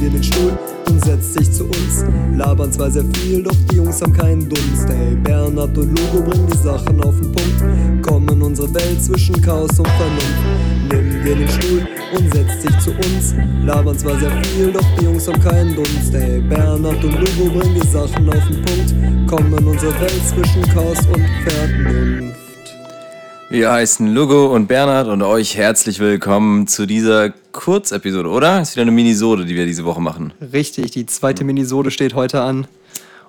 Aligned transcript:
dir 0.00 0.10
den 0.10 0.22
Stuhl 0.22 0.56
und 0.88 1.04
setzt 1.04 1.34
sich 1.34 1.50
zu 1.52 1.64
uns. 1.64 2.04
Labern 2.36 2.72
zwar 2.72 2.90
sehr 2.90 3.04
viel, 3.14 3.42
doch 3.42 3.54
die 3.70 3.76
Jungs 3.76 4.00
haben 4.00 4.12
keinen 4.12 4.48
Dunst. 4.48 4.88
Hey, 4.88 5.14
Bernhard 5.16 5.76
und 5.76 5.98
Lugo 5.98 6.22
bringen 6.22 6.48
die 6.52 6.56
Sachen 6.56 7.02
auf 7.02 7.14
den 7.20 7.32
Punkt. 7.32 8.06
Kommen 8.06 8.42
unsere 8.42 8.72
Welt 8.74 9.02
zwischen 9.02 9.40
Chaos 9.42 9.70
und 9.78 9.88
Vernunft. 9.88 10.92
Nimm 10.92 11.24
dir 11.24 11.36
den 11.36 11.48
Stuhl 11.48 11.86
und 12.16 12.32
setzt 12.32 12.64
dich 12.64 12.78
zu 12.78 12.90
uns. 12.92 13.34
Labern 13.64 13.98
zwar 13.98 14.18
sehr 14.18 14.30
viel, 14.44 14.72
doch 14.72 14.84
die 14.98 15.04
Jungs 15.04 15.26
haben 15.26 15.40
keinen 15.40 15.74
Dunst. 15.74 16.12
Hey, 16.12 16.40
Bernhard 16.40 17.04
und 17.04 17.20
Lugo 17.20 17.58
bringen 17.58 17.80
die 17.80 17.86
Sachen 17.88 18.28
auf 18.28 18.46
den 18.48 18.62
Punkt. 18.62 19.28
Kommen 19.28 19.66
unsere 19.66 20.00
Welt 20.00 20.22
zwischen 20.26 20.62
Chaos 20.74 20.98
und 21.12 21.26
Vernunft. 21.46 22.38
Wir 23.50 23.72
heißen 23.72 24.06
Lugo 24.06 24.54
und 24.54 24.68
Bernhard 24.68 25.08
und 25.08 25.22
euch 25.22 25.56
herzlich 25.56 26.00
willkommen 26.00 26.66
zu 26.66 26.84
dieser 26.84 27.30
Kurzepisode, 27.58 28.28
oder? 28.28 28.62
Ist 28.62 28.76
wieder 28.76 28.82
eine 28.82 28.92
Minisode, 28.92 29.44
die 29.44 29.56
wir 29.56 29.66
diese 29.66 29.84
Woche 29.84 30.00
machen. 30.00 30.32
Richtig, 30.52 30.92
die 30.92 31.06
zweite 31.06 31.42
Minisode 31.42 31.90
steht 31.90 32.14
heute 32.14 32.40
an. 32.40 32.68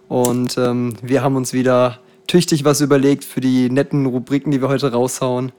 Und 0.08 0.56
ähm, 0.58 0.94
wir 1.02 1.24
haben 1.24 1.36
uns 1.36 1.52
wieder 1.52 1.98
tüchtig 2.28 2.64
was 2.64 2.80
überlegt 2.80 3.26
für 3.26 3.42
die 3.42 3.72
netten 3.72 4.06
Rubriken, 4.06 4.52
die 4.52 4.62
wir 4.62 4.70
heute 4.70 4.92
raushauen. 4.92 5.52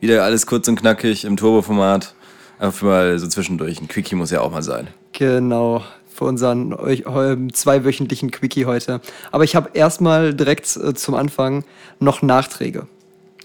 Wieder 0.00 0.22
alles 0.22 0.46
kurz 0.46 0.68
und 0.68 0.76
knackig 0.78 1.24
im 1.24 1.38
Turbo-Format. 1.38 2.14
Einfach 2.58 2.82
mal 2.82 3.18
so 3.18 3.26
zwischendurch. 3.26 3.80
Ein 3.80 3.88
Quickie 3.88 4.16
muss 4.16 4.30
ja 4.30 4.42
auch 4.42 4.50
mal 4.50 4.62
sein. 4.62 4.88
Genau, 5.12 5.82
für 6.12 6.24
unseren 6.24 6.74
eu- 6.74 7.48
zweiwöchentlichen 7.52 8.30
Quickie 8.30 8.66
heute. 8.66 9.00
Aber 9.32 9.44
ich 9.44 9.56
habe 9.56 9.70
erstmal 9.72 10.34
direkt 10.34 10.76
äh, 10.76 10.92
zum 10.92 11.14
Anfang 11.14 11.64
noch 12.00 12.20
Nachträge. 12.20 12.86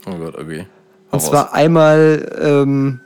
Oh 0.06 0.18
Gott, 0.18 0.36
okay. 0.38 0.68
Hau 1.12 1.16
Und 1.18 1.20
raus. 1.22 1.30
zwar 1.30 1.54
einmal, 1.54 2.30
ähm, 2.42 3.00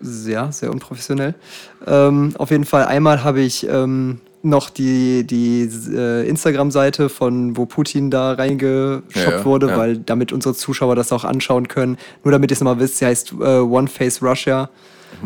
sehr, 0.00 0.52
sehr 0.52 0.70
unprofessionell. 0.70 1.34
Ähm, 1.86 2.34
auf 2.38 2.50
jeden 2.50 2.64
Fall 2.64 2.84
einmal 2.84 3.24
habe 3.24 3.40
ich 3.40 3.66
ähm, 3.68 4.20
noch 4.42 4.70
die, 4.70 5.26
die 5.26 5.68
äh, 5.92 6.28
Instagram-Seite 6.28 7.08
von, 7.08 7.56
wo 7.56 7.66
Putin 7.66 8.10
da 8.10 8.32
reingeschoppt 8.32 9.14
Ja, 9.16 9.30
ja, 9.30 9.44
wurde, 9.44 9.68
ja. 9.68 9.76
weil 9.76 9.98
damit 9.98 10.32
unsere 10.32 10.54
Zuschauer 10.54 10.96
das 10.96 11.12
auch 11.12 11.24
anschauen 11.24 11.68
können. 11.68 11.98
Nur 12.24 12.32
damit 12.32 12.50
ihr 12.50 12.54
es 12.54 12.60
nochmal 12.60 12.78
wisst, 12.78 12.98
sie 12.98 13.06
heißt 13.06 13.32
äh, 13.40 13.58
One 13.58 13.88
Face 13.88 14.22
Russia. 14.22 14.70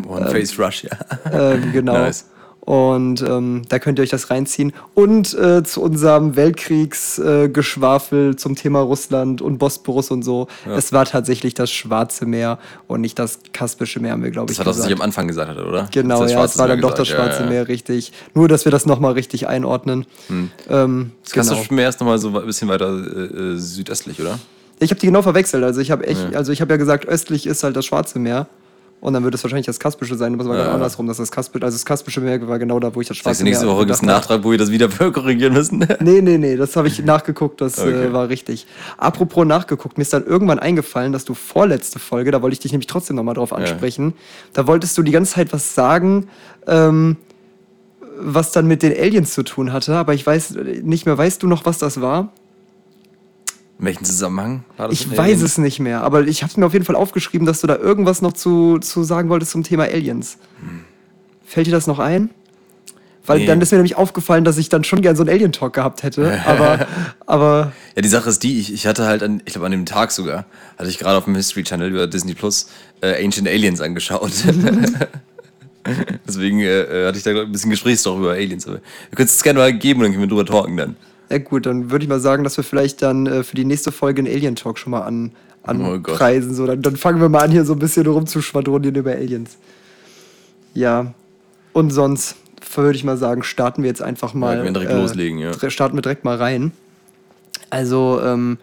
One 0.07 0.29
Face 0.29 0.57
Rush, 0.57 0.85
ja. 0.85 0.97
Ähm, 1.31 1.71
genau. 1.71 1.93
Nice. 2.03 2.25
Und 2.65 3.21
ähm, 3.21 3.63
da 3.67 3.77
könnt 3.77 3.99
ihr 3.99 4.03
euch 4.03 4.09
das 4.09 4.29
reinziehen. 4.29 4.71
Und 4.93 5.33
äh, 5.33 5.63
zu 5.63 5.81
unserem 5.81 6.37
Weltkriegsgeschwafel 6.37 8.31
äh, 8.31 8.35
zum 8.37 8.55
Thema 8.55 8.79
Russland 8.79 9.41
und 9.41 9.57
Bosporus 9.57 10.11
und 10.11 10.23
so. 10.23 10.47
Es 10.65 10.93
war 10.93 11.03
tatsächlich 11.03 11.53
das 11.53 11.71
Schwarze 11.71 12.25
Meer 12.25 12.59
und 12.87 13.01
nicht 13.01 13.19
das 13.19 13.39
Kaspische 13.51 13.99
Meer, 13.99 14.13
haben 14.13 14.23
wir, 14.23 14.31
glaube 14.31 14.51
ich, 14.51 14.57
Das 14.57 14.65
war 14.65 14.71
das, 14.71 14.79
was 14.81 14.87
ich 14.87 14.93
am 14.93 15.01
Anfang 15.01 15.27
gesagt 15.27 15.49
hatte, 15.49 15.65
oder? 15.65 15.89
Genau, 15.91 16.21
Das 16.21 16.31
ja, 16.31 16.37
Schwarze 16.37 16.53
es 16.53 16.59
war 16.59 16.67
dann 16.69 16.79
Meer 16.79 16.89
doch 16.89 16.95
das 16.95 17.07
gesagt, 17.09 17.19
ja, 17.19 17.25
Schwarze 17.25 17.43
ja. 17.43 17.49
Meer, 17.49 17.67
richtig. 17.67 18.13
Nur, 18.33 18.47
dass 18.47 18.63
wir 18.63 18.71
das 18.71 18.85
nochmal 18.85 19.11
richtig 19.11 19.47
einordnen. 19.47 20.05
Ähm, 20.69 21.11
Das 21.23 21.33
genau. 21.33 21.47
Kaspische 21.49 21.73
Meer 21.73 21.89
ist 21.89 21.99
nochmal 21.99 22.17
so 22.17 22.29
ein 22.29 22.45
bisschen 22.45 22.69
weiter 22.69 22.87
äh, 22.87 23.55
äh, 23.55 23.57
südöstlich, 23.57 24.21
oder? 24.21 24.39
Ich 24.79 24.89
habe 24.89 24.99
die 24.99 25.07
genau 25.07 25.21
verwechselt. 25.21 25.63
Also 25.63 25.81
ich 25.81 25.91
habe 25.91 26.07
echt, 26.07 26.33
also 26.35 26.51
ich 26.51 26.61
habe 26.61 26.73
ja 26.73 26.77
gesagt, 26.77 27.07
östlich 27.07 27.45
ist 27.45 27.63
halt 27.63 27.75
das 27.75 27.85
Schwarze 27.85 28.19
Meer. 28.19 28.47
Und 29.03 29.11
dann 29.11 29.25
wird 29.25 29.35
es 29.35 29.43
wahrscheinlich 29.43 29.65
das 29.65 29.81
Kaspische 29.81 30.15
sein, 30.15 30.33
aber 30.33 30.43
es 30.43 30.47
war 30.47 30.55
Ja, 30.55 30.61
genau 30.61 30.71
ja. 30.71 30.75
andersrum. 30.77 31.07
Dass 31.07 31.17
das 31.17 31.29
Kaspische, 31.29 31.65
also 31.65 31.75
das 31.75 31.83
Kaspische 31.83 32.21
Meer 32.21 32.47
war 32.47 32.57
genau 32.57 32.79
da, 32.79 32.95
wo 32.95 33.01
ich 33.01 33.07
das 33.09 33.17
Schwarze 33.17 33.43
nächste 33.43 33.65
Meer 33.65 33.75
Woche 33.75 33.85
gibt 33.85 33.95
es 33.95 33.99
einen. 33.99 34.07
Nachtrag, 34.07 34.45
wo 34.45 34.51
wir 34.51 34.57
das 34.57 34.71
wieder 34.71 34.87
korrigieren 34.87 35.51
müssen. 35.53 35.85
Nee, 35.99 36.21
nee, 36.21 36.37
nee, 36.37 36.55
das 36.55 36.77
habe 36.77 36.87
ich 36.87 37.03
nachgeguckt, 37.03 37.59
das 37.59 37.77
Okay. 37.79 38.05
äh, 38.05 38.13
war 38.13 38.29
richtig. 38.29 38.65
Apropos 38.97 39.45
nachgeguckt, 39.45 39.97
mir 39.97 40.03
ist 40.03 40.13
dann 40.13 40.25
irgendwann 40.25 40.57
eingefallen, 40.59 41.11
dass 41.11 41.25
du 41.25 41.33
vorletzte 41.33 41.99
Folge, 41.99 42.31
da 42.31 42.41
wollte 42.41 42.53
ich 42.53 42.59
dich 42.61 42.71
nämlich 42.71 42.87
trotzdem 42.87 43.17
nochmal 43.17 43.35
drauf 43.35 43.51
ansprechen, 43.51 44.13
da 44.53 44.67
wolltest 44.67 44.97
du 44.97 45.03
die 45.03 45.11
ganze 45.11 45.33
Zeit 45.33 45.51
was 45.51 45.75
sagen, 45.75 46.27
ähm, 46.65 47.17
was 48.19 48.51
dann 48.53 48.67
mit 48.67 48.83
den 48.83 48.93
Aliens 48.93 49.33
zu 49.33 49.43
tun 49.43 49.73
hatte, 49.73 49.95
aber 49.95 50.13
ich 50.13 50.25
weiß 50.25 50.55
nicht 50.81 51.05
mehr, 51.05 51.17
weißt 51.17 51.43
du 51.43 51.47
noch, 51.47 51.65
was 51.65 51.77
das 51.77 51.99
war? 51.99 52.31
In 53.79 53.85
welchem 53.85 54.05
Zusammenhang 54.05 54.63
war 54.77 54.87
das? 54.89 55.01
Ich 55.01 55.17
weiß 55.17 55.41
es 55.41 55.57
nicht 55.57 55.79
mehr, 55.79 56.03
aber 56.03 56.21
ich 56.27 56.43
habe 56.43 56.53
mir 56.59 56.65
auf 56.67 56.73
jeden 56.73 56.85
Fall 56.85 56.95
aufgeschrieben, 56.95 57.45
dass 57.45 57.61
du 57.61 57.67
da 57.67 57.75
irgendwas 57.75 58.21
noch 58.21 58.33
zu, 58.33 58.77
zu 58.79 59.03
sagen 59.03 59.29
wolltest 59.29 59.51
zum 59.51 59.63
Thema 59.63 59.83
Aliens. 59.83 60.37
Fällt 61.45 61.67
dir 61.67 61.71
das 61.71 61.87
noch 61.87 61.99
ein? 61.99 62.29
Weil 63.25 63.39
Nee. 63.39 63.45
dann 63.45 63.61
ist 63.61 63.71
mir 63.71 63.77
nämlich 63.77 63.95
aufgefallen, 63.95 64.43
dass 64.43 64.57
ich 64.57 64.67
dann 64.69 64.83
schon 64.83 65.01
gern 65.01 65.15
so 65.15 65.23
einen 65.23 65.29
Alien-Talk 65.29 65.73
gehabt 65.73 66.03
hätte, 66.03 66.41
aber, 66.45 66.87
aber 67.25 67.71
Ja, 67.95 68.01
die 68.01 68.09
Sache 68.09 68.29
ist 68.29 68.43
die, 68.43 68.59
ich, 68.59 68.73
ich 68.73 68.85
hatte 68.85 69.05
halt, 69.05 69.23
an, 69.23 69.41
ich 69.45 69.53
glaube 69.53 69.65
an 69.65 69.71
dem 69.71 69.85
Tag 69.85 70.11
sogar, 70.11 70.45
hatte 70.77 70.89
ich 70.89 70.99
gerade 70.99 71.17
auf 71.17 71.23
dem 71.25 71.35
History 71.35 71.63
Channel 71.63 71.89
über 71.89 72.07
Disney 72.07 72.33
Plus 72.33 72.67
äh, 73.01 73.23
Ancient 73.23 73.47
Aliens 73.47 73.79
angeschaut. 73.81 74.31
Deswegen 76.27 76.59
äh, 76.59 76.81
äh, 76.81 77.07
hatte 77.07 77.17
ich 77.17 77.23
da 77.23 77.31
ein 77.31 77.51
bisschen 77.51 77.69
Gesprächsstoff 77.69 78.17
über 78.17 78.31
Aliens. 78.31 78.67
Aber 78.67 78.75
wir 79.09 79.15
können 79.15 79.27
es 79.27 79.41
gerne 79.43 79.59
mal 79.59 79.73
geben 79.73 79.99
und 79.99 80.05
dann 80.05 80.11
können 80.13 80.23
wir 80.23 80.29
drüber 80.29 80.45
talken 80.45 80.77
dann. 80.77 80.95
Ja 81.33 81.39
gut, 81.39 81.65
dann 81.65 81.89
würde 81.89 82.03
ich 82.05 82.09
mal 82.09 82.19
sagen, 82.19 82.43
dass 82.43 82.57
wir 82.57 82.63
vielleicht 82.63 83.01
dann 83.01 83.25
äh, 83.25 83.43
für 83.43 83.55
die 83.55 83.65
nächste 83.65 83.91
Folge 83.91 84.19
einen 84.21 84.31
Alien-Talk 84.31 84.77
schon 84.77 84.91
mal 84.91 85.01
an, 85.01 85.31
Oh 85.65 85.69
anpreisen. 85.69 86.53
so, 86.53 86.67
dann, 86.67 86.83
dann 86.83 86.95
fangen 86.95 87.19
wir 87.19 87.27
mal 87.27 87.39
an, 87.39 87.49
hier 87.49 87.65
so 87.65 87.73
ein 87.73 87.79
bisschen 87.79 88.05
rumzuschwadronieren 88.05 88.95
über 88.95 89.13
Aliens. 89.13 89.57
Ja, 90.75 91.15
und 91.71 91.89
sonst 91.89 92.35
würde 92.75 92.95
ich 92.95 93.03
mal 93.03 93.17
sagen, 93.17 93.41
starten 93.41 93.81
wir 93.81 93.87
jetzt 93.89 94.03
einfach 94.03 94.35
mal. 94.35 94.57
können 94.57 94.75
wir 94.75 94.81
direkt 94.81 94.93
loslegen, 94.93 95.39
ja. 95.39 95.69
Starten 95.71 95.97
wir 95.97 96.03
direkt 96.03 96.23
mal 96.23 96.37
rein. 96.37 96.71
Also, 97.71 98.21
ähm, 98.23 98.59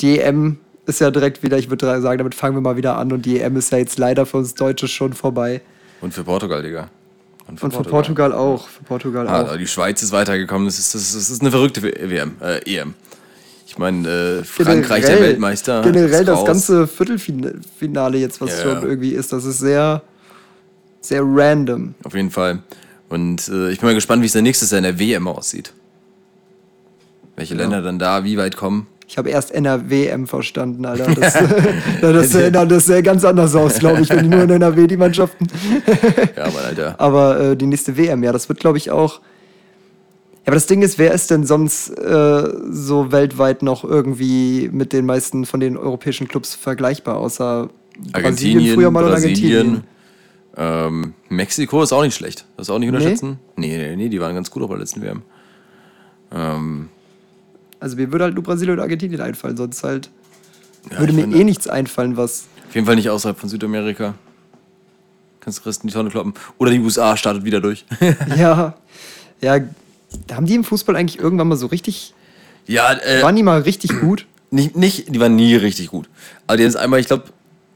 die 0.00 0.20
EM 0.20 0.58
ist 0.86 1.00
ja 1.00 1.10
direkt 1.10 1.42
wieder, 1.42 1.58
ich 1.58 1.70
würde 1.70 2.00
sagen, 2.00 2.18
damit 2.18 2.36
fangen 2.36 2.56
wir 2.56 2.60
mal 2.60 2.76
wieder 2.76 2.98
an. 2.98 3.10
Und 3.10 3.26
die 3.26 3.40
EM 3.40 3.56
ist 3.56 3.72
ja 3.72 3.78
jetzt 3.78 3.98
leider 3.98 4.26
für 4.26 4.36
uns 4.36 4.54
Deutsche 4.54 4.86
schon 4.86 5.12
vorbei. 5.12 5.60
Und 6.00 6.14
für 6.14 6.22
Portugal, 6.22 6.62
Digga. 6.62 6.88
Für 7.44 7.66
Und 7.66 7.72
für 7.74 7.82
Portugal 7.82 8.32
auch. 8.32 8.68
Für 8.68 8.82
Portugal 8.84 9.28
Ah, 9.28 9.42
auch. 9.42 9.56
die 9.56 9.66
Schweiz 9.66 10.02
ist 10.02 10.12
weitergekommen. 10.12 10.66
Das 10.66 10.78
ist, 10.78 10.94
das 10.94 11.14
ist, 11.14 11.40
eine 11.40 11.50
verrückte 11.50 11.82
WM, 11.82 12.36
äh, 12.40 12.58
EM. 12.64 12.94
Ich 13.66 13.78
meine, 13.78 14.08
äh, 14.08 14.44
Frankreich 14.44 15.02
der 15.04 15.14
Generell- 15.14 15.28
Weltmeister. 15.30 15.82
Generell 15.82 16.24
das 16.24 16.44
ganze 16.44 16.86
Viertelfinale 16.86 18.18
jetzt, 18.18 18.40
was 18.40 18.50
Ja, 18.50 18.62
schon 18.62 18.72
ja. 18.74 18.82
irgendwie 18.82 19.10
ist, 19.12 19.32
das 19.32 19.44
ist 19.44 19.58
sehr, 19.58 20.02
sehr 21.00 21.22
random. 21.24 21.94
Auf 22.04 22.14
jeden 22.14 22.30
Fall. 22.30 22.62
Und 23.08 23.48
äh, 23.48 23.70
ich 23.70 23.80
bin 23.80 23.88
mal 23.88 23.94
gespannt, 23.94 24.22
wie 24.22 24.26
es 24.26 24.32
dann 24.32 24.42
nächstes 24.44 24.70
Jahr 24.70 24.78
in 24.78 24.84
der 24.84 24.98
WM 24.98 25.26
aussieht. 25.28 25.72
Welche 27.36 27.54
Länder 27.54 27.80
dann 27.82 27.98
da 27.98 28.24
wie 28.24 28.36
weit 28.36 28.56
kommen. 28.56 28.86
Ich 29.12 29.18
habe 29.18 29.28
erst 29.28 29.50
NRW-M 29.50 30.26
verstanden, 30.26 30.86
Alter. 30.86 31.04
Das, 31.20 31.34
das, 32.00 32.30
sähe, 32.30 32.50
das 32.50 32.86
sähe 32.86 33.02
ganz 33.02 33.26
anders 33.26 33.54
aus, 33.54 33.78
glaube 33.78 34.00
ich, 34.00 34.08
wenn 34.08 34.30
nur 34.30 34.44
in 34.44 34.48
NRW 34.48 34.86
die 34.86 34.96
Mannschaften. 34.96 35.48
Ja, 36.36 36.44
aber 36.44 36.64
Alter. 36.64 36.94
Aber 36.98 37.40
äh, 37.40 37.56
die 37.56 37.66
nächste 37.66 37.98
WM, 37.98 38.22
ja, 38.22 38.32
das 38.32 38.48
wird, 38.48 38.58
glaube 38.58 38.78
ich, 38.78 38.90
auch. 38.90 39.20
Ja, 39.20 40.46
aber 40.46 40.54
das 40.54 40.66
Ding 40.66 40.80
ist, 40.80 40.98
wer 40.98 41.12
ist 41.12 41.30
denn 41.30 41.44
sonst 41.44 41.90
äh, 41.90 42.48
so 42.70 43.12
weltweit 43.12 43.62
noch 43.62 43.84
irgendwie 43.84 44.70
mit 44.72 44.94
den 44.94 45.04
meisten 45.04 45.44
von 45.44 45.60
den 45.60 45.76
europäischen 45.76 46.26
Clubs 46.26 46.54
vergleichbar, 46.54 47.18
außer 47.18 47.68
Argentinien, 48.14 48.74
früher 48.74 48.90
mal 48.90 49.04
und 49.04 49.10
Brasilien. 49.10 49.84
Ähm, 50.56 51.12
Mexiko 51.28 51.82
ist 51.82 51.92
auch 51.92 52.02
nicht 52.02 52.14
schlecht. 52.14 52.46
Das 52.56 52.68
ist 52.68 52.70
auch 52.70 52.78
nicht 52.78 52.88
unterschätzen. 52.88 53.38
Nee, 53.56 53.76
nee, 53.76 53.94
nee, 53.94 54.08
die 54.08 54.20
waren 54.22 54.34
ganz 54.34 54.50
gut 54.50 54.62
auf 54.62 54.70
der 54.70 54.78
letzten 54.78 55.02
WM. 55.02 55.20
Ähm, 56.34 56.88
Also 57.82 57.96
mir 57.96 58.12
würde 58.12 58.24
halt 58.26 58.34
nur 58.34 58.44
Brasilien 58.44 58.78
und 58.78 58.80
Argentinien 58.80 59.20
einfallen, 59.20 59.56
sonst 59.56 59.82
halt 59.82 60.08
ja, 60.88 61.00
würde 61.00 61.12
mir 61.12 61.24
eh 61.24 61.42
nichts 61.42 61.66
einfallen, 61.66 62.16
was. 62.16 62.44
Auf 62.68 62.74
jeden 62.76 62.86
Fall 62.86 62.94
nicht 62.94 63.10
außerhalb 63.10 63.36
von 63.36 63.48
Südamerika. 63.48 64.14
Kannst 65.40 65.58
du 65.58 65.68
Rest 65.68 65.82
in 65.82 65.88
die 65.88 65.92
Tonne 65.92 66.08
kloppen. 66.08 66.32
Oder 66.58 66.70
die 66.70 66.78
USA 66.78 67.16
startet 67.16 67.44
wieder 67.44 67.60
durch. 67.60 67.84
ja, 68.36 68.74
ja, 69.40 69.58
haben 70.30 70.46
die 70.46 70.54
im 70.54 70.62
Fußball 70.62 70.94
eigentlich 70.94 71.18
irgendwann 71.18 71.48
mal 71.48 71.56
so 71.56 71.66
richtig. 71.66 72.14
ja, 72.68 72.92
äh, 72.92 73.20
Waren 73.20 73.34
die 73.34 73.42
mal 73.42 73.62
richtig 73.62 73.98
gut? 74.00 74.26
nicht, 74.52 74.76
nicht, 74.76 75.12
die 75.12 75.18
waren 75.18 75.34
nie 75.34 75.56
richtig 75.56 75.88
gut. 75.88 76.08
Aber 76.46 76.58
die 76.58 76.62
haben 76.62 76.70
es 76.70 76.76
einmal, 76.76 77.00
ich 77.00 77.08
glaube, 77.08 77.24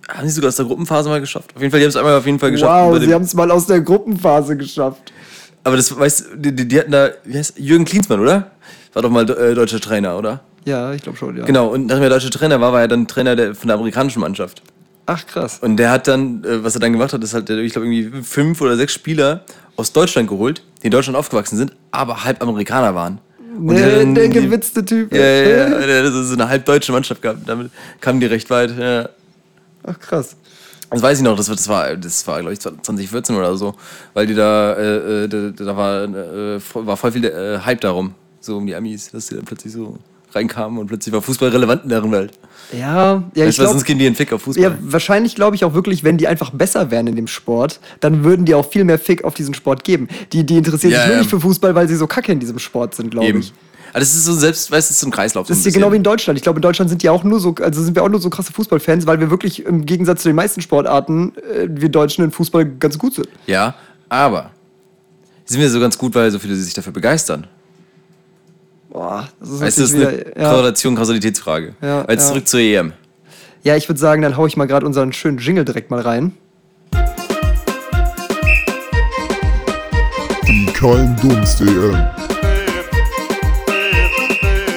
haben 0.06 0.28
sie 0.28 0.34
sogar 0.34 0.50
aus 0.50 0.56
der 0.56 0.66
Gruppenphase 0.66 1.08
mal 1.08 1.20
geschafft. 1.20 1.50
Auf 1.56 1.60
jeden 1.60 1.72
Fall, 1.72 1.80
die 1.80 1.86
haben 1.86 1.90
es 1.90 1.96
einmal 1.96 2.16
auf 2.16 2.26
jeden 2.26 2.38
Fall 2.38 2.52
geschafft. 2.52 2.92
Wow, 2.92 3.00
sie 3.00 3.12
haben 3.12 3.24
es 3.24 3.34
mal 3.34 3.50
aus 3.50 3.66
der 3.66 3.80
Gruppenphase 3.80 4.56
geschafft. 4.56 5.12
Aber 5.64 5.74
das, 5.74 5.98
weißt 5.98 6.26
du, 6.30 6.36
die, 6.36 6.54
die, 6.54 6.68
die 6.68 6.78
hatten 6.78 6.92
da, 6.92 7.10
wie 7.24 7.36
heißt 7.36 7.58
Jürgen 7.58 7.84
Klinsmann, 7.84 8.20
oder? 8.20 8.52
War 8.96 9.02
doch 9.02 9.10
mal 9.10 9.28
äh, 9.28 9.54
deutscher 9.54 9.78
Trainer, 9.78 10.16
oder? 10.16 10.40
Ja, 10.64 10.90
ich 10.94 11.02
glaube 11.02 11.18
schon, 11.18 11.36
ja. 11.36 11.44
Genau, 11.44 11.66
und 11.68 11.84
nachdem 11.84 12.04
er 12.04 12.08
deutscher 12.08 12.30
Trainer 12.30 12.58
war, 12.62 12.72
war 12.72 12.80
er 12.80 12.88
dann 12.88 13.06
Trainer 13.06 13.36
der, 13.36 13.54
von 13.54 13.68
der 13.68 13.76
amerikanischen 13.76 14.20
Mannschaft. 14.20 14.62
Ach, 15.04 15.26
krass. 15.26 15.58
Und 15.60 15.76
der 15.76 15.90
hat 15.90 16.08
dann, 16.08 16.42
äh, 16.44 16.64
was 16.64 16.76
er 16.76 16.80
dann 16.80 16.92
gemacht 16.94 17.12
hat, 17.12 17.22
ist 17.22 17.34
halt, 17.34 17.50
ich 17.50 17.72
glaube, 17.74 17.86
irgendwie 17.94 18.22
fünf 18.22 18.58
oder 18.62 18.74
sechs 18.74 18.94
Spieler 18.94 19.42
aus 19.76 19.92
Deutschland 19.92 20.30
geholt, 20.30 20.62
die 20.80 20.86
in 20.86 20.92
Deutschland 20.92 21.14
aufgewachsen 21.14 21.58
sind, 21.58 21.72
aber 21.90 22.24
halb 22.24 22.40
Amerikaner 22.42 22.94
waren. 22.94 23.18
Und 23.58 23.68
die 23.76 23.82
Der, 23.82 24.02
der 24.06 24.28
gewitzte 24.30 24.82
Typ. 24.82 25.12
Ja, 25.14 25.20
ja, 25.20 25.68
ja, 25.68 25.78
der 25.86 26.04
hat 26.04 26.12
so 26.14 26.32
eine 26.32 26.48
halb 26.48 26.64
deutsche 26.64 26.90
Mannschaft 26.92 27.20
gehabt. 27.20 27.40
Damit 27.46 27.70
kamen 28.00 28.18
die 28.20 28.26
recht 28.26 28.48
weit. 28.48 28.78
Ja. 28.78 29.10
Ach, 29.86 29.98
krass. 30.00 30.36
Das 30.88 31.02
weiß 31.02 31.18
ich 31.18 31.24
noch, 31.24 31.36
das 31.36 31.50
war, 31.50 31.54
das 31.56 31.68
war, 31.68 31.96
das 31.96 32.26
war 32.26 32.40
glaube 32.40 32.54
ich, 32.54 32.60
2014 32.60 33.36
oder 33.36 33.54
so, 33.58 33.74
weil 34.14 34.26
die 34.26 34.34
da, 34.34 34.72
äh, 34.72 35.24
äh, 35.24 35.28
da, 35.28 35.64
da 35.64 35.76
war, 35.76 36.04
äh, 36.04 36.60
voll- 36.60 36.86
war 36.86 36.96
voll 36.96 37.12
viel 37.12 37.26
äh, 37.26 37.58
Hype 37.62 37.82
darum, 37.82 38.14
so 38.46 38.56
um 38.56 38.66
die 38.66 38.74
Amis, 38.74 39.10
dass 39.10 39.26
die 39.26 39.34
dann 39.34 39.44
plötzlich 39.44 39.72
so 39.72 39.98
reinkamen 40.32 40.78
und 40.78 40.86
plötzlich 40.86 41.12
war 41.14 41.22
Fußball 41.22 41.48
relevant 41.50 41.84
in 41.84 41.90
deren 41.90 42.10
Welt. 42.12 42.32
Ja, 42.72 43.14
ja 43.14 43.22
ich 43.34 43.48
Weißt 43.48 43.58
glaube, 43.58 43.72
sonst 43.72 43.84
gehen 43.84 43.98
die 43.98 44.06
in 44.06 44.14
Fick 44.14 44.32
auf 44.32 44.42
Fußball. 44.42 44.62
ja, 44.62 44.78
wahrscheinlich 44.80 45.34
glaube 45.34 45.56
ich 45.56 45.64
auch 45.64 45.74
wirklich, 45.74 46.04
wenn 46.04 46.16
die 46.18 46.28
einfach 46.28 46.50
besser 46.50 46.90
wären 46.90 47.06
in 47.06 47.16
dem 47.16 47.26
Sport, 47.26 47.80
dann 48.00 48.24
würden 48.24 48.44
die 48.44 48.54
auch 48.54 48.68
viel 48.68 48.84
mehr 48.84 48.98
Fick 48.98 49.24
auf 49.24 49.34
diesen 49.34 49.54
Sport 49.54 49.84
geben. 49.84 50.08
Die, 50.32 50.44
die 50.44 50.56
interessieren 50.56 50.92
Ja, 50.92 50.98
sich 50.98 51.06
nur 51.06 51.14
ja. 51.16 51.20
nicht 51.20 51.30
für 51.30 51.40
Fußball, 51.40 51.74
weil 51.74 51.88
sie 51.88 51.96
so 51.96 52.06
kacke 52.06 52.32
in 52.32 52.40
diesem 52.40 52.58
Sport 52.58 52.94
sind, 52.94 53.10
glaube 53.10 53.38
ich. 53.38 53.52
Aber 53.90 54.00
das 54.00 54.14
ist 54.14 54.24
so 54.24 54.34
selbst, 54.34 54.70
weißt 54.70 54.90
du, 54.90 54.94
so 54.94 55.06
ein 55.06 55.10
Kreislauf. 55.10 55.46
Das 55.46 55.56
ist 55.56 55.64
ja 55.64 55.72
genau 55.72 55.90
wie 55.90 55.96
in 55.96 56.02
Deutschland. 56.02 56.38
Ich 56.38 56.42
glaube, 56.42 56.58
in 56.58 56.62
Deutschland 56.62 56.90
sind 56.90 57.02
die 57.02 57.08
auch 57.08 57.24
nur 57.24 57.40
so, 57.40 57.54
also 57.60 57.82
sind 57.82 57.94
wir 57.94 58.02
auch 58.02 58.08
nur 58.10 58.20
so 58.20 58.28
krasse 58.28 58.52
Fußballfans, 58.52 59.06
weil 59.06 59.20
wir 59.20 59.30
wirklich 59.30 59.64
im 59.64 59.86
Gegensatz 59.86 60.22
zu 60.22 60.28
den 60.28 60.36
meisten 60.36 60.60
Sportarten, 60.60 61.32
äh, 61.36 61.68
wir 61.70 61.88
Deutschen 61.88 62.24
in 62.24 62.30
Fußball 62.30 62.66
ganz 62.66 62.98
gut 62.98 63.14
sind. 63.14 63.28
Ja, 63.46 63.74
aber 64.10 64.50
sind 65.46 65.60
wir 65.60 65.70
so 65.70 65.80
ganz 65.80 65.96
gut, 65.96 66.14
weil 66.14 66.30
so 66.30 66.38
viele 66.38 66.54
sich 66.56 66.74
dafür 66.74 66.92
begeistern. 66.92 67.46
Boah, 68.96 69.28
das 69.40 69.50
ist 69.50 69.60
das 69.60 69.68
ist 69.68 69.92
natürlich 69.92 70.08
eine 70.08 70.26
wieder, 70.26 70.40
ja. 70.40 70.50
Korrelation, 70.50 70.94
Kausalitätsfrage. 70.94 71.74
Ja, 71.82 72.06
jetzt 72.08 72.22
ja. 72.22 72.28
zurück 72.28 72.48
zur 72.48 72.60
EM. 72.60 72.94
ja, 73.62 73.76
ich 73.76 73.90
würde 73.90 74.00
sagen, 74.00 74.22
dann 74.22 74.38
hau 74.38 74.46
ich 74.46 74.56
mal 74.56 74.64
gerade 74.64 74.86
unseren 74.86 75.12
schönen 75.12 75.36
Jingle 75.36 75.66
direkt 75.66 75.90
mal 75.90 76.00
rein. 76.00 76.32
Die 80.48 80.64
kein 80.72 81.14
Dunst 81.16 81.60
EM. 81.60 82.06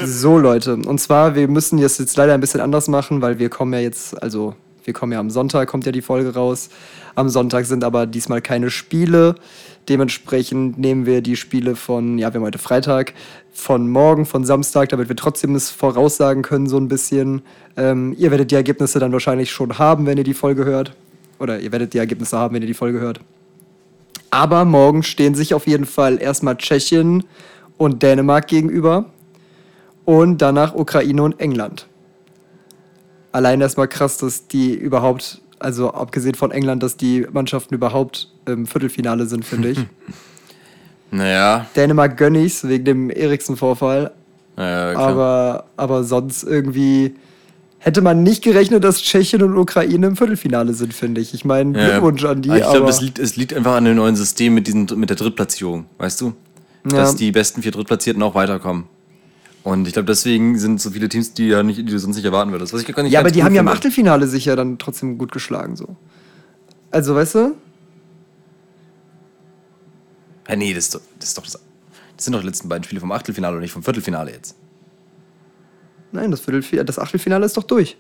So, 0.04 0.38
Leute, 0.38 0.76
und 0.76 1.00
zwar, 1.00 1.36
wir 1.36 1.48
müssen 1.48 1.80
das 1.80 1.98
jetzt 1.98 2.18
leider 2.18 2.34
ein 2.34 2.42
bisschen 2.42 2.60
anders 2.60 2.90
machen, 2.90 3.22
weil 3.22 3.40
wir 3.40 3.50
kommen 3.50 3.72
ja 3.72 3.80
jetzt, 3.80 4.22
also 4.22 4.54
wir 4.84 4.94
kommen 4.94 5.14
ja 5.14 5.20
am 5.22 5.30
Sonntag, 5.30 5.70
kommt 5.70 5.86
ja 5.86 5.94
die 5.94 6.02
Folge 6.02 6.34
raus. 6.34 6.68
Am 7.16 7.30
Sonntag 7.30 7.66
sind 7.66 7.86
aber 7.86 8.06
diesmal 8.06 8.42
keine 8.42 8.70
Spiele. 8.70 9.36
Dementsprechend 9.90 10.78
nehmen 10.78 11.08
wir 11.08 11.22
die 11.22 11.36
Spiele 11.36 11.76
von, 11.76 12.20
ja, 12.20 12.32
wir 12.32 12.40
haben 12.40 12.46
heute 12.46 12.60
Freitag, 12.60 13.14
von 13.52 13.90
morgen, 13.90 14.26
von 14.26 14.46
Samstag, 14.46 14.90
damit 14.90 15.10
wir 15.10 15.16
trotzdem 15.16 15.56
es 15.56 15.72
voraussagen 15.72 16.44
können, 16.44 16.70
so 16.70 16.78
ein 16.78 16.88
bisschen. 16.88 17.42
Ähm, 17.76 18.16
ihr 18.18 18.30
werdet 18.30 18.52
die 18.52 18.56
Ergebnisse 18.56 19.00
dann 19.00 19.12
wahrscheinlich 19.12 19.52
schon 19.52 19.80
haben, 19.80 20.06
wenn 20.06 20.18
ihr 20.18 20.24
die 20.24 20.36
Folge 20.36 20.64
hört. 20.64 20.96
Oder 21.40 21.60
ihr 21.60 21.72
werdet 21.72 21.94
die 21.94 21.98
Ergebnisse 21.98 22.38
haben, 22.38 22.54
wenn 22.54 22.62
ihr 22.62 22.68
die 22.68 22.74
Folge 22.74 23.00
hört. 23.00 23.20
Aber 24.30 24.64
morgen 24.64 25.02
stehen 25.02 25.34
sich 25.34 25.54
auf 25.54 25.66
jeden 25.66 25.86
Fall 25.86 26.22
erstmal 26.22 26.56
Tschechien 26.56 27.24
und 27.78 28.04
Dänemark 28.04 28.48
gegenüber 28.48 29.06
und 30.06 30.40
danach 30.40 30.76
Ukraine 30.76 31.24
und 31.24 31.40
England. 31.40 31.88
Allein 33.32 33.62
erstmal 33.62 33.88
krass, 33.88 34.18
dass 34.18 34.48
die 34.48 34.74
überhaupt, 34.74 35.42
also 35.60 35.92
abgesehen 35.94 36.36
von 36.36 36.52
England, 36.52 36.82
dass 36.84 36.98
die 36.98 37.26
Mannschaften 37.32 37.74
überhaupt 37.76 38.30
im 38.46 38.66
Viertelfinale 38.68 39.26
sind, 39.26 39.46
finde 39.46 39.70
ich. 39.70 39.80
Naja, 41.12 41.66
Dänemark 41.76 42.18
gönn 42.18 42.36
ich's 42.36 42.68
wegen 42.68 42.86
dem 42.86 43.10
Eriksen-Vorfall, 43.10 44.12
naja 44.56 44.92
klar. 44.94 45.08
aber, 45.10 45.64
aber 45.76 46.04
sonst 46.04 46.44
irgendwie 46.44 47.16
hätte 47.80 48.02
man 48.02 48.22
nicht 48.22 48.44
gerechnet, 48.44 48.84
dass 48.84 49.02
Tschechien 49.02 49.42
und 49.42 49.58
Ukraine 49.58 50.06
im 50.06 50.16
Viertelfinale 50.16 50.74
sind, 50.74 50.94
finde 50.94 51.20
ich. 51.22 51.34
Ich 51.34 51.46
meine, 51.46 51.76
ja. 51.80 51.90
Glückwunsch 51.90 52.24
an 52.26 52.44
die. 52.44 52.50
Ich 52.50 52.58
glaube, 52.58 52.86
das 52.86 53.02
liegt, 53.02 53.18
es 53.18 53.36
liegt 53.38 53.56
einfach 53.56 53.76
an 53.76 53.86
dem 53.86 53.96
neuen 53.96 54.16
System 54.16 54.54
mit, 54.54 54.68
diesen, 54.68 54.86
mit 54.98 55.10
der 55.10 55.18
Drittplatzierung, 55.18 55.86
weißt 55.98 56.22
du? 56.22 56.34
Dass 56.84 57.14
Ja. 57.14 57.18
die 57.18 57.32
besten 57.32 57.64
vier 57.64 57.72
Drittplatzierten 57.72 58.22
auch 58.22 58.36
weiterkommen. 58.36 58.84
Und 59.70 59.88
ich 59.88 59.94
glaube, 59.94 60.08
deswegen 60.08 60.58
sind 60.58 60.82
so 60.82 60.90
viele 60.92 61.08
Teams, 61.10 61.34
die, 61.34 61.48
ja 61.50 61.62
nicht, 61.64 61.78
die 61.80 61.84
du 61.86 62.00
sonst 62.00 62.16
nicht 62.16 62.26
erwarten 62.26 62.52
würdest. 62.52 62.74
Was 62.74 62.82
ich 62.82 62.88
gar 62.94 63.04
nicht 63.04 63.12
ja, 63.12 63.20
aber 63.20 63.32
die 63.32 63.44
haben 63.44 63.54
ja 63.54 63.62
im. 63.62 63.68
Achtelfinale 63.68 64.28
sich 64.28 64.46
ja 64.46 64.56
dann 64.56 64.78
trotzdem 64.78 65.18
gut 65.18 65.32
geschlagen, 65.32 65.76
so. 65.76 65.96
Also, 66.92 67.14
weißt 67.16 67.36
du? 67.36 67.56
Ja, 70.48 70.56
nee, 70.56 70.74
das 70.74 70.86
ist, 70.86 70.96
doch, 70.96 71.02
das 71.20 71.30
ist 71.30 71.38
doch 71.38 71.44
das. 71.44 71.54
Das 72.16 72.26
sind 72.26 72.34
doch 72.34 72.42
die 72.42 72.48
letzten 72.48 72.68
beiden 72.68 72.84
Spiele 72.84 73.00
vom 73.00 73.12
Achtelfinale 73.12 73.56
und 73.56 73.62
nicht 73.62 73.72
vom 73.72 73.84
Viertelfinale 73.84 74.32
jetzt. 74.32 74.56
Nein, 76.12 76.32
das, 76.32 76.40
Viertelfinale, 76.42 76.86
das 76.86 76.98
Achtelfinale 77.00 77.46
ist 77.46 77.56
doch 77.56 77.64
durch. 77.64 77.96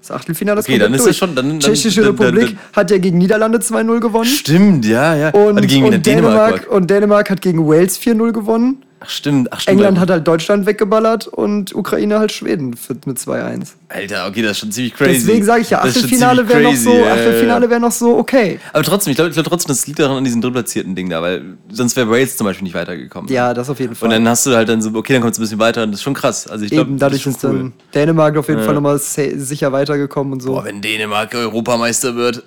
Das 0.00 0.10
Achtelfinale 0.10 0.58
ist 0.58 0.66
Okay, 0.68 0.78
dann 0.78 0.92
ist 0.92 1.06
durch. 1.06 1.16
schon- 1.16 1.34
dann- 1.36 1.48
dann- 1.48 1.60
Tschechische 1.60 2.00
dann- 2.02 2.10
Republik 2.18 2.48
dann- 2.56 2.58
hat 2.76 2.90
ja 2.90 2.98
gegen 2.98 3.18
Niederlande 3.18 3.58
2-0 3.60 4.00
gewonnen. 4.00 4.24
Stimmt, 4.28 4.84
ja, 4.84 5.14
ja. 5.14 5.30
Und, 5.30 5.58
und, 5.60 6.04
Dänemark, 6.06 6.66
war- 6.68 6.74
und 6.76 6.90
Dänemark 6.90 7.30
hat 7.30 7.40
gegen 7.40 7.64
Wales 7.68 7.96
4-0 7.98 8.32
gewonnen. 8.32 8.84
Ach, 9.04 9.08
stimmt, 9.08 9.52
ach, 9.52 9.60
stimmt. 9.60 9.78
England 9.78 9.98
hat 9.98 10.10
halt 10.10 10.26
Deutschland 10.28 10.64
weggeballert 10.64 11.26
und 11.26 11.74
Ukraine 11.74 12.18
halt 12.18 12.30
Schweden 12.30 12.76
mit 13.06 13.18
2-1. 13.18 13.68
Alter, 13.88 14.26
okay, 14.28 14.42
das 14.42 14.52
ist 14.52 14.58
schon 14.58 14.70
ziemlich 14.72 14.94
crazy. 14.94 15.12
Deswegen 15.14 15.44
sage 15.44 15.62
ich 15.62 15.70
ja, 15.70 15.82
ist 15.82 15.96
Achtelfinale 15.96 16.48
wäre 16.48 16.60
noch 16.62 16.74
so, 16.76 16.92
ja. 16.92 17.12
Achtelfinale 17.12 17.68
wäre 17.68 17.80
noch 17.80 17.90
so 17.92 18.16
okay. 18.16 18.60
Aber 18.72 18.82
trotzdem, 18.84 19.10
ich 19.10 19.16
glaube 19.16 19.30
ich 19.30 19.34
glaub 19.34 19.46
trotzdem, 19.46 19.68
das 19.68 19.86
liegt 19.86 19.98
daran 19.98 20.18
an 20.18 20.24
diesem 20.24 20.40
drittplatzierten 20.40 20.94
Ding 20.94 21.10
da, 21.10 21.20
weil 21.20 21.56
sonst 21.70 21.96
wäre 21.96 22.08
Wales 22.08 22.36
zum 22.36 22.46
Beispiel 22.46 22.64
nicht 22.64 22.74
weitergekommen. 22.74 23.30
Ja, 23.30 23.52
das 23.52 23.68
auf 23.68 23.80
jeden 23.80 23.94
Fall. 23.94 24.06
Und 24.08 24.12
dann 24.14 24.28
hast 24.28 24.46
du 24.46 24.54
halt 24.54 24.68
dann 24.68 24.80
so, 24.80 24.90
okay, 24.94 25.14
dann 25.14 25.22
kommt 25.22 25.32
es 25.34 25.38
ein 25.38 25.42
bisschen 25.42 25.58
weiter 25.58 25.82
und 25.82 25.90
das 25.90 26.00
ist 26.00 26.04
schon 26.04 26.14
krass. 26.14 26.46
Also 26.46 26.64
ich 26.64 26.70
glaube, 26.70 26.90
Eben, 26.90 26.98
dadurch 26.98 27.24
das 27.24 27.34
ist 27.34 27.40
schon 27.40 27.56
dann 27.58 27.72
Dänemark 27.94 28.36
auf 28.36 28.46
jeden 28.48 28.60
Ja. 28.60 28.66
Fall 28.66 28.74
nochmal 28.74 28.98
sicher 28.98 29.72
weitergekommen 29.72 30.34
und 30.34 30.40
so. 30.40 30.52
Boah, 30.52 30.64
wenn 30.64 30.80
Dänemark 30.80 31.34
Europameister 31.34 32.14
wird. 32.14 32.44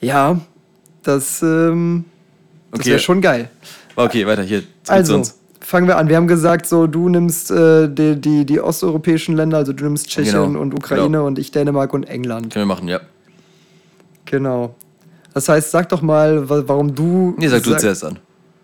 ja, 0.00 0.40
das, 1.02 1.42
ähm, 1.42 2.04
das 2.70 2.80
Okay. 2.80 2.90
wäre 2.90 2.98
schon 2.98 3.20
geil. 3.20 3.50
Okay, 4.04 4.26
weiter 4.26 4.42
hier. 4.42 4.62
Also, 4.86 5.16
uns. 5.16 5.38
fangen 5.60 5.86
wir 5.88 5.96
an. 5.98 6.08
Wir 6.08 6.16
haben 6.16 6.28
gesagt, 6.28 6.66
so 6.66 6.86
du 6.86 7.08
nimmst 7.08 7.50
äh, 7.50 7.88
die, 7.92 8.20
die, 8.20 8.44
die 8.46 8.60
osteuropäischen 8.60 9.34
Länder, 9.36 9.56
also 9.58 9.72
du 9.72 9.84
nimmst 9.84 10.08
Tschechien 10.08 10.34
Genau, 10.46 10.60
und 10.60 10.72
Ukraine 10.72 11.04
genau. 11.06 11.26
und 11.26 11.38
ich 11.38 11.50
Dänemark 11.50 11.92
und 11.92 12.04
England. 12.04 12.52
Können 12.52 12.68
wir 12.68 12.74
machen, 12.74 12.86
ja. 12.88 13.00
Genau. 14.24 14.74
Das 15.34 15.48
heißt, 15.48 15.70
sag 15.70 15.88
doch 15.88 16.02
mal, 16.02 16.48
wa- 16.48 16.62
warum 16.66 16.94
du. 16.94 17.34
Nee, 17.38 17.48
sag 17.48 17.62
du 17.62 17.70
sag- 17.70 17.80
zuerst 17.80 18.04
an. 18.04 18.18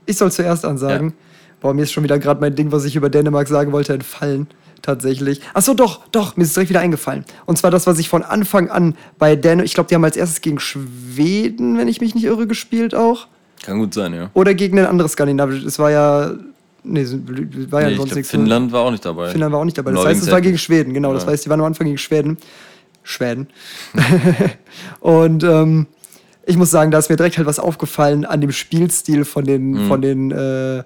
Ich 0.07 0.17
soll 0.17 0.31
zuerst 0.31 0.65
ansagen. 0.65 1.09
Ja. 1.11 1.15
Boah, 1.61 1.73
mir 1.75 1.83
ist 1.83 1.93
schon 1.93 2.05
wieder 2.05 2.19
gerade 2.19 2.41
mein 2.41 2.55
Ding, 2.55 2.73
was 2.73 2.85
ich 2.85 2.95
über 2.97 3.09
Dänemark 3.09 3.49
sagen 3.49 3.73
wollte, 3.73 3.95
entfallen. 3.95 4.49
Tatsächlich. 4.83 5.41
Achso, 5.55 5.73
doch, 5.73 6.07
doch, 6.13 6.37
mir 6.37 6.45
ist 6.45 6.55
direkt 6.55 6.69
wieder 6.69 6.81
eingefallen. 6.81 7.25
Und 7.47 7.57
zwar 7.57 7.71
das, 7.71 7.87
was 7.87 7.99
ich 7.99 8.11
von 8.11 8.23
Anfang 8.23 8.69
an 8.69 8.97
bei 9.19 9.35
Dänemark, 9.35 9.65
ich 9.67 9.73
glaube, 9.75 9.89
die 9.89 9.95
haben 9.95 10.05
als 10.05 10.17
erstes 10.17 10.43
gegen 10.43 10.59
Schweden, 10.61 11.79
wenn 11.79 11.89
ich 11.89 12.03
mich 12.03 12.15
nicht 12.15 12.25
irre, 12.25 12.47
gespielt 12.47 12.95
auch. 12.95 13.27
Kann 13.65 13.79
gut 13.79 13.95
sein, 13.95 14.13
ja. 14.13 14.31
Oder 14.35 14.53
gegen 14.55 14.79
ein 14.79 14.85
anderes 14.87 15.13
skandinavisches. 15.13 15.65
Es 15.65 15.79
war 15.79 15.91
ja. 15.91 16.33
Nee, 16.83 17.07
war 17.71 17.81
ja 17.81 17.89
Nee, 17.91 17.97
sonst 17.97 18.15
nichts. 18.15 18.31
Finnland 18.31 18.71
war 18.73 18.83
auch 18.83 18.91
nicht 18.91 19.05
dabei. 19.07 19.31
Finnland 19.31 19.53
war 19.55 19.61
auch 19.61 19.65
nicht 19.65 19.79
dabei. 19.79 19.91
Das 19.93 20.01
Norwegen 20.01 20.17
heißt, 20.17 20.27
es 20.27 20.31
war 20.33 20.41
gegen. 20.43 20.59
Schweden, 20.59 20.93
genau. 20.93 21.15
Das 21.15 21.25
Ja. 21.25 21.31
heißt, 21.31 21.47
die 21.47 21.51
waren 21.51 21.61
am 21.61 21.67
Anfang 21.67 21.87
gegen 21.87 21.97
Schweden. 21.97 22.37
Schweden. 23.03 23.49
und 25.01 25.45
ähm, 25.45 25.87
ich 26.47 26.57
muss 26.59 26.71
sagen, 26.71 26.91
da 26.91 26.99
ist 26.99 27.09
mir 27.09 27.17
direkt 27.17 27.39
halt 27.39 27.47
was 27.47 27.59
aufgefallen 27.59 28.25
an 28.27 28.41
dem 28.43 28.53
Spielstil 28.53 29.25
von 29.25 29.45
den, 29.45 29.71
Mhm. 29.73 29.89
von 29.89 30.03
den 30.03 30.31
äh, 30.31 30.83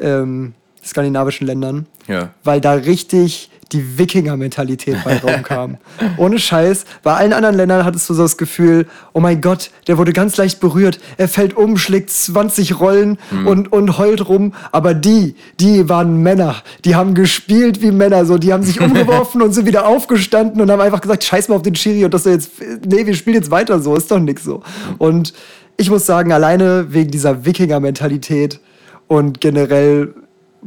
ähm, 0.00 0.54
skandinavischen 0.86 1.46
Ländern. 1.46 1.86
Ja. 2.08 2.30
Weil 2.44 2.60
da 2.60 2.72
richtig 2.72 3.50
die 3.72 3.98
Wikinger-Mentalität 3.98 4.96
bei 5.04 5.18
rumkam. 5.18 5.78
Ohne 6.16 6.38
Scheiß. 6.38 6.84
Bei 7.02 7.14
allen 7.14 7.32
anderen 7.32 7.56
Ländern 7.56 7.84
hattest 7.84 8.08
du 8.08 8.14
so 8.14 8.22
das 8.22 8.36
Gefühl, 8.36 8.86
oh 9.12 9.20
mein 9.20 9.40
Gott, 9.40 9.70
der 9.88 9.98
wurde 9.98 10.12
ganz 10.12 10.36
leicht 10.36 10.60
berührt. 10.60 11.00
Er 11.16 11.28
fällt 11.28 11.56
um, 11.56 11.76
schlägt 11.76 12.10
20 12.10 12.78
Rollen 12.78 13.18
und, 13.44 13.72
und 13.72 13.98
heult 13.98 14.28
rum. 14.28 14.54
Aber 14.70 14.94
die, 14.94 15.34
die 15.58 15.88
waren 15.88 16.22
Männer. 16.22 16.56
Die 16.84 16.94
haben 16.94 17.14
gespielt 17.14 17.82
wie 17.82 17.90
Männer. 17.90 18.24
So, 18.24 18.38
die 18.38 18.52
haben 18.52 18.62
sich 18.62 18.80
umgeworfen 18.80 19.42
und 19.42 19.52
sind 19.52 19.66
wieder 19.66 19.86
aufgestanden 19.86 20.60
und 20.60 20.70
haben 20.70 20.80
einfach 20.80 21.00
gesagt, 21.00 21.24
scheiß 21.24 21.48
mal 21.48 21.56
auf 21.56 21.62
den 21.62 21.74
Schiri 21.74 22.04
und 22.04 22.14
dass 22.14 22.24
er 22.24 22.32
jetzt, 22.32 22.52
nee, 22.86 23.04
wir 23.04 23.14
spielen 23.14 23.34
jetzt 23.34 23.50
weiter 23.50 23.80
so. 23.80 23.96
Ist 23.96 24.10
doch 24.10 24.20
nix 24.20 24.44
so. 24.44 24.62
Und 24.98 25.32
ich 25.76 25.90
muss 25.90 26.06
sagen, 26.06 26.32
alleine 26.32 26.86
wegen 26.90 27.10
dieser 27.10 27.44
Wikinger-Mentalität 27.44 28.60
und 29.08 29.40
generell 29.40 30.14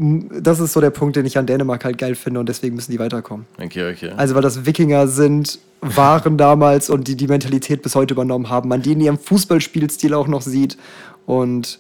das 0.02 0.62
ist 0.62 0.72
so 0.72 0.80
der 0.80 0.92
Punkt, 0.92 1.18
den 1.18 1.26
ich 1.26 1.38
an 1.38 1.46
Dänemark 1.46 1.84
halt 1.84 1.98
geil 1.98 2.16
finde 2.16 2.40
und 2.40 2.48
deswegen 2.48 2.76
müssen 2.76 2.92
die 2.92 3.00
weiterkommen. 3.00 3.46
Okay, 3.62 3.92
okay. 3.92 4.12
Also, 4.16 4.34
weil 4.34 4.42
das 4.42 4.66
Wikinger 4.66 5.10
sind, 5.10 5.60
waren 5.82 6.38
damals 6.38 6.90
und 6.90 7.10
die 7.10 7.18
die 7.18 7.28
Mentalität 7.28 7.82
bis 7.82 7.96
heute 7.96 8.14
übernommen 8.14 8.50
haben, 8.50 8.70
man 8.70 8.82
die 8.82 8.94
in 8.94 9.02
ihrem 9.02 9.20
Fußballspielstil 9.20 10.14
auch 10.14 10.28
noch 10.28 10.42
sieht 10.42 10.78
und, 11.26 11.80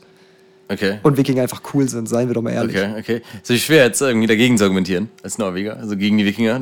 okay. 0.67 0.99
und 1.03 1.15
Wikinger 1.15 1.43
einfach 1.43 1.61
cool 1.73 1.87
sind, 1.87 2.09
seien 2.09 2.27
wir 2.27 2.33
doch 2.33 2.41
mal 2.41 2.51
ehrlich. 2.51 2.75
Okay, 2.75 2.99
okay. 2.99 3.15
Ist 3.15 3.43
natürlich 3.43 3.63
schwer, 3.63 3.85
jetzt 3.85 4.01
irgendwie 4.01 4.27
dagegen 4.27 4.57
zu 4.57 4.65
argumentieren, 4.65 5.09
als 5.23 5.37
Norweger, 5.37 5.77
also 5.77 5.95
gegen 5.95 6.17
die 6.17 6.25
Wikinger. 6.25 6.59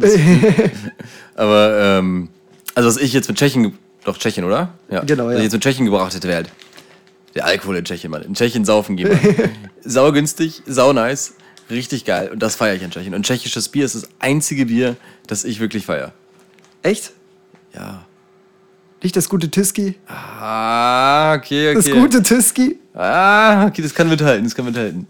Aber, 1.36 1.80
ähm, 1.82 2.30
also 2.76 2.88
was 2.88 2.98
ich 2.98 3.14
jetzt 3.14 3.30
mit 3.30 3.38
Tschechien, 3.40 3.74
doch 4.06 4.20
Tschechien, 4.20 4.46
oder? 4.46 4.70
Ja. 4.92 5.04
Genau, 5.04 5.26
Was 5.26 5.34
ja. 5.34 5.38
ich 5.40 5.44
jetzt 5.46 5.54
mit 5.54 5.64
Tschechien 5.64 5.86
gebracht 5.86 6.14
hätte, 6.14 6.28
wäre 6.28 6.38
halt 6.38 6.52
der 7.34 7.46
Alkohol 7.46 7.78
in 7.78 7.84
Tschechien, 7.84 8.12
Mann. 8.12 8.22
In 8.22 8.36
Tschechien 8.36 8.64
saufen 8.64 8.96
gehen, 8.96 9.10
Mann. 9.10 9.50
sau 9.84 10.12
günstig, 10.12 10.62
sau 10.68 10.94
nice, 10.94 11.34
richtig 11.70 12.06
geil. 12.06 12.30
Und 12.32 12.40
das 12.40 12.56
feiere 12.56 12.76
ich 12.76 12.82
in 12.84 12.92
Tschechien. 12.92 13.14
Und 13.14 13.26
tschechisches 13.26 13.70
Bier 13.70 13.86
ist 13.86 13.96
das 13.96 14.08
einzige 14.20 14.66
Bier, 14.66 14.96
das 15.28 15.44
ich 15.44 15.60
wirklich 15.60 15.86
feiere. 15.86 16.14
Echt? 16.84 17.12
Ja. 17.74 18.06
Nicht 19.04 19.16
das 19.16 19.30
gute 19.30 19.50
Tiski? 19.50 19.96
Ah, 20.08 21.36
okay, 21.36 21.76
okay. 21.76 21.76
Das 21.76 21.92
gute 21.92 22.24
Tiski? 22.24 22.80
Ah, 22.94 23.68
okay, 23.68 23.82
das 23.82 23.94
kann 23.94 24.10
mithalten, 24.10 24.44
das 24.46 24.56
kann 24.56 24.66
mithalten. 24.66 25.08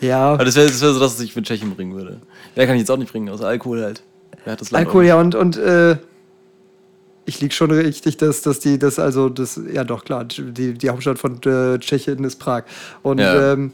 Ja. 0.00 0.32
Aber 0.32 0.44
das 0.44 0.56
wäre 0.56 0.66
das 0.66 0.80
wär 0.82 0.92
so 0.92 0.98
das, 1.00 1.14
was 1.14 1.20
ich 1.20 1.36
mit 1.36 1.46
Tschechien 1.46 1.74
bringen 1.74 1.94
würde. 1.94 2.20
Mehr 2.56 2.66
kann 2.66 2.74
ich 2.74 2.80
jetzt 2.80 2.90
auch 2.90 2.96
nicht 2.96 3.12
bringen, 3.12 3.28
außer 3.28 3.46
Alkohol 3.46 3.82
halt. 3.82 4.02
Wer 4.44 4.52
hat 4.54 4.60
das 4.60 4.70
Land 4.70 4.86
Alkohol, 4.86 5.04
auch 5.04 5.08
ja, 5.08 5.20
und, 5.20 5.34
und 5.36 5.56
äh, 5.56 5.96
ich 7.24 7.40
lieg 7.40 7.54
schon 7.54 7.70
richtig, 7.70 8.16
dass, 8.16 8.42
dass 8.42 8.58
die, 8.58 8.78
das, 8.78 8.98
also, 8.98 9.28
das, 9.28 9.58
ja 9.72 9.84
doch, 9.84 10.04
klar, 10.04 10.24
die, 10.24 10.74
die 10.74 10.90
Hauptstadt 10.90 11.18
von 11.18 11.40
äh, 11.44 11.78
Tschechien 11.78 12.24
ist 12.24 12.36
Prag. 12.36 12.64
Und 13.02 13.18
Ja. 13.18 13.52
ähm, 13.52 13.72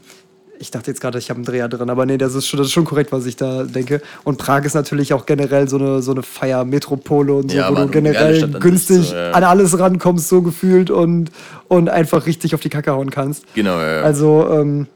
ich 0.61 0.71
dachte 0.71 0.91
jetzt 0.91 1.01
gerade, 1.01 1.17
ich 1.17 1.29
habe 1.29 1.37
einen 1.39 1.45
Dreher 1.45 1.67
drin, 1.67 1.89
aber 1.89 2.05
nee, 2.05 2.17
das 2.17 2.35
ist, 2.35 2.47
schon, 2.47 2.57
das 2.59 2.67
ist 2.67 2.73
schon 2.73 2.85
korrekt, 2.85 3.11
was 3.11 3.25
ich 3.25 3.35
da 3.35 3.63
denke. 3.63 4.01
Und 4.23 4.37
Prag 4.37 4.63
ist 4.63 4.75
natürlich 4.75 5.11
auch 5.13 5.25
generell 5.25 5.67
so 5.67 5.77
eine, 5.77 6.01
so 6.01 6.11
eine 6.11 6.23
Feiermetropole 6.23 7.33
und 7.33 7.51
so, 7.51 7.57
Ja, 7.57 7.69
wo 7.69 7.73
Mann, 7.73 7.87
du 7.87 7.91
generell 7.93 8.47
günstig 8.59 9.07
so, 9.09 9.15
ja. 9.15 9.31
an 9.31 9.43
alles 9.43 9.77
rankommst, 9.79 10.29
so 10.29 10.41
gefühlt 10.41 10.89
und, 10.91 11.31
und 11.67 11.89
einfach 11.89 12.25
richtig 12.27 12.53
auf 12.55 12.61
die 12.61 12.69
Kacke 12.69 12.91
hauen 12.91 13.09
kannst. 13.09 13.43
Genau, 13.55 13.79
ja. 13.79 14.01
Also, 14.01 14.47
ähm, 14.51 14.87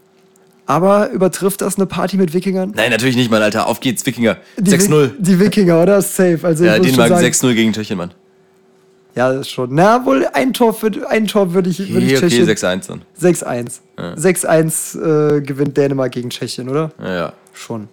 aber 0.68 1.12
übertrifft 1.12 1.62
das 1.62 1.76
eine 1.78 1.86
Party 1.86 2.18
mit 2.18 2.34
Wikingern? 2.34 2.74
Nein, 2.76 2.90
natürlich 2.92 3.16
nicht, 3.16 3.30
Mann, 3.30 3.42
Alter. 3.42 3.68
Auf 3.68 3.80
geht's, 3.82 4.06
Wikinger. 4.06 4.38
Die 4.58 4.72
6-0. 4.72 4.90
Wi- 4.90 5.12
Die 5.20 5.40
Wikinger, 5.40 5.82
oder? 5.82 6.02
Safe. 6.02 6.40
Also 6.44 6.64
Ja, 6.66 6.80
Dänemark 6.80 7.10
sagen, 7.10 7.26
6-0 7.26 7.54
gegen 7.54 7.74
Tschechien, 7.74 7.98
Mann. 7.98 8.12
Ja, 9.16 9.32
das 9.32 9.42
ist 9.42 9.50
schon. 9.52 9.74
Na, 9.74 10.06
wohl 10.06 10.28
ein 10.34 10.52
Tor, 10.54 10.74
für, 10.74 10.92
ein 11.10 11.26
Tor 11.28 11.54
würde 11.54 11.70
ich, 11.70 11.80
würd 11.80 12.04
ich 12.04 12.18
Okay, 12.18 12.26
okay, 12.26 12.46
Tschechien. 12.46 12.82
6-1 12.82 12.88
dann. 12.88 13.02
6-1. 13.20 13.80
6-1 13.98 15.38
äh, 15.38 15.42
gewinnt 15.42 15.78
Dänemark 15.78 16.12
gegen 16.12 16.30
Tschechien, 16.30 16.68
oder? 16.70 16.92
Ja, 17.02 17.14
ja. 17.16 17.34
Schon. 17.54 17.88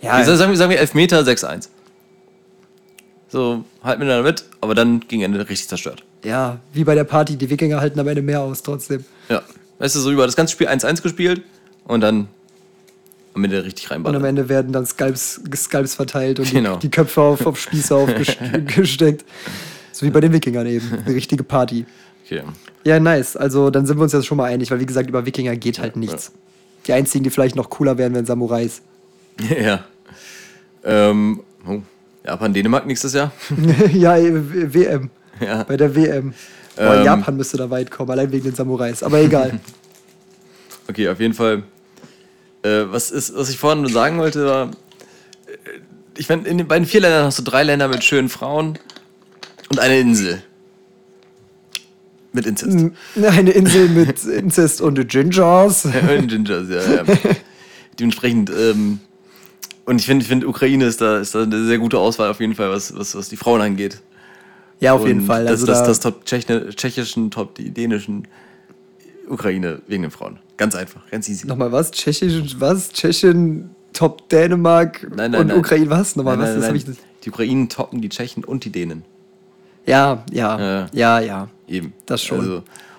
Ja, 0.00 0.12
Also 0.12 0.34
sagen 0.34 0.50
wir, 0.50 0.56
sagen 0.56 0.70
wir 0.70 0.78
Elfmeter 0.80 1.20
6-1. 1.20 1.68
So, 3.28 3.64
halten 3.84 4.00
miteinander 4.00 4.28
mit, 4.28 4.44
aber 4.60 4.74
dann 4.74 5.00
gegen 5.06 5.22
Ende 5.22 5.38
richtig 5.38 5.68
zerstört. 5.68 6.02
ja, 6.24 6.58
wie 6.72 6.82
bei 6.82 6.94
der 6.96 7.04
Party, 7.04 7.36
die 7.36 7.48
Wikinger 7.48 7.80
halten 7.80 8.00
am 8.00 8.08
Ende 8.08 8.22
mehr 8.22 8.40
aus 8.40 8.62
trotzdem. 8.62 9.04
Ja. 9.28 9.42
Weißt 9.78 9.94
du, 9.94 10.00
so 10.00 10.10
über 10.10 10.26
das 10.26 10.34
ganze 10.34 10.52
Spiel 10.52 10.66
1-1 10.68 11.00
gespielt 11.02 11.42
und 11.84 12.00
dann 12.00 12.26
am 13.34 13.44
Ende 13.44 13.62
richtig 13.64 13.84
Und 13.84 13.92
am 13.92 14.04
reinballern. 14.04 14.24
Ende 14.24 14.48
werden 14.48 14.72
dann 14.72 14.84
Skalps, 14.84 15.40
Skalps 15.54 15.94
verteilt 15.94 16.40
und 16.40 16.50
Genau. 16.50 16.74
die, 16.74 16.80
die 16.88 16.90
Köpfe 16.90 17.20
auf, 17.20 17.46
auf 17.46 17.60
Spieße 17.60 17.94
aufgesteckt. 17.96 19.24
So 20.00 20.06
wie 20.06 20.10
bei 20.10 20.20
den 20.20 20.32
Wikingern 20.32 20.66
eben. 20.66 20.90
Eine 21.04 21.14
richtige 21.14 21.44
Party. 21.44 21.84
Okay. 22.24 22.40
Ja, 22.84 22.98
nice. 22.98 23.36
Also 23.36 23.68
dann 23.68 23.84
sind 23.84 23.98
wir 23.98 24.02
uns 24.02 24.14
jetzt 24.14 24.24
schon 24.24 24.38
mal 24.38 24.46
einig, 24.46 24.70
weil 24.70 24.80
wie 24.80 24.86
gesagt, 24.86 25.10
über 25.10 25.26
Wikinger 25.26 25.54
geht 25.56 25.78
halt 25.78 25.96
nichts. 25.96 26.32
Die 26.86 26.94
einzigen, 26.94 27.22
die 27.22 27.28
vielleicht 27.28 27.54
noch 27.54 27.68
cooler 27.68 27.98
wären, 27.98 28.14
wären 28.14 28.24
Samurais. 28.24 28.80
ja. 29.62 29.84
Ähm, 30.84 31.40
oh. 31.68 31.80
Japan, 32.24 32.54
Dänemark 32.54 32.86
nächstes 32.86 33.12
Jahr. 33.12 33.30
ja, 33.92 34.16
W- 34.16 34.72
WM. 34.72 35.10
Ja. 35.40 35.64
Bei 35.64 35.76
der 35.76 35.94
WM. 35.94 36.32
Boah, 36.76 36.96
Ähm. 36.96 37.04
Japan 37.04 37.36
müsste 37.36 37.56
da 37.58 37.68
weit 37.68 37.90
kommen, 37.90 38.10
allein 38.10 38.30
wegen 38.32 38.44
den 38.44 38.54
Samurais. 38.54 39.02
Aber 39.02 39.18
egal. 39.20 39.60
Okay, 40.88 41.08
auf 41.08 41.20
jeden 41.20 41.34
Fall. 41.34 41.62
Äh, 42.62 42.84
was, 42.90 43.10
ist, 43.10 43.34
was 43.36 43.50
ich 43.50 43.58
vorhin 43.58 43.82
nur 43.82 43.90
sagen 43.90 44.18
wollte, 44.18 44.46
war, 44.46 44.66
äh, 44.66 44.70
ich 46.16 46.28
meine, 46.30 46.46
in 46.48 46.56
den 46.56 46.68
beiden 46.68 46.86
vier 46.86 47.00
Ländern 47.00 47.24
hast 47.26 47.38
du 47.38 47.42
drei 47.42 47.62
Länder 47.64 47.88
mit 47.88 48.02
schönen 48.04 48.28
Frauen 48.30 48.78
und 49.70 49.78
eine 49.78 49.98
Insel. 50.00 50.42
Mit 52.32 52.46
Inzest. 52.46 52.78
Eine 53.16 53.50
Insel 53.50 53.88
mit 53.88 54.24
Inzest 54.24 54.80
und 54.80 55.08
Gingers. 55.08 55.84
und 55.84 56.28
Gingers, 56.28 56.68
ja, 56.68 56.96
ja. 56.96 57.04
Dementsprechend, 57.98 58.50
ähm, 58.50 59.00
und 59.84 60.00
ich 60.00 60.06
finde, 60.06 60.22
ich 60.22 60.28
finde, 60.28 60.46
Ukraine 60.46 60.84
ist 60.84 61.00
da, 61.00 61.18
ist 61.18 61.34
da 61.34 61.42
eine 61.42 61.64
sehr 61.64 61.78
gute 61.78 61.98
Auswahl 61.98 62.30
auf 62.30 62.38
jeden 62.40 62.54
Fall, 62.54 62.70
was, 62.70 62.96
was, 62.96 63.14
was 63.16 63.28
die 63.28 63.36
Frauen 63.36 63.60
angeht. 63.60 64.00
Ja, 64.78 64.92
auf 64.92 65.06
jeden 65.06 65.20
Und 65.20 65.26
Fall. 65.26 65.42
Das, 65.44 65.52
Also 65.52 65.66
das, 65.66 65.80
da, 65.80 65.86
das 65.86 66.00
Top 66.00 66.24
Tschechen, 66.24 66.70
tschechischen, 66.70 67.30
Top 67.30 67.56
die 67.56 67.70
dänischen 67.70 68.28
Ukraine 69.28 69.82
wegen 69.88 70.02
den 70.02 70.10
Frauen. 70.10 70.38
Ganz 70.56 70.74
einfach, 70.74 71.08
ganz 71.10 71.28
easy. 71.28 71.46
Nochmal 71.46 71.72
was? 71.72 71.90
Tschechien, 71.90 72.48
was? 72.58 72.90
Tschechien, 72.92 73.70
Top 73.92 74.28
Dänemark 74.28 75.02
Nein, 75.14 75.32
nein, 75.32 75.40
und 75.40 75.46
nein. 75.48 75.58
Ukraine, 75.58 75.90
was? 75.90 76.16
Nochmal 76.16 76.36
Nein, 76.36 76.44
was? 76.46 76.50
nein, 76.50 76.60
das 76.60 76.68
hab 76.68 76.76
nein. 76.76 76.96
ich 76.96 77.20
Die 77.24 77.30
Ukrainen 77.30 77.68
toppen 77.68 78.00
die 78.00 78.08
Tschechen 78.08 78.44
und 78.44 78.64
die 78.64 78.70
Dänen. 78.70 79.04
Ja, 79.86 80.22
ja, 80.32 80.58
Ja. 80.60 80.86
ja, 80.92 81.20
ja. 81.20 81.48
Eben. 81.68 81.92
Das 82.06 82.22
schon. 82.22 82.40
Also, 82.40 82.54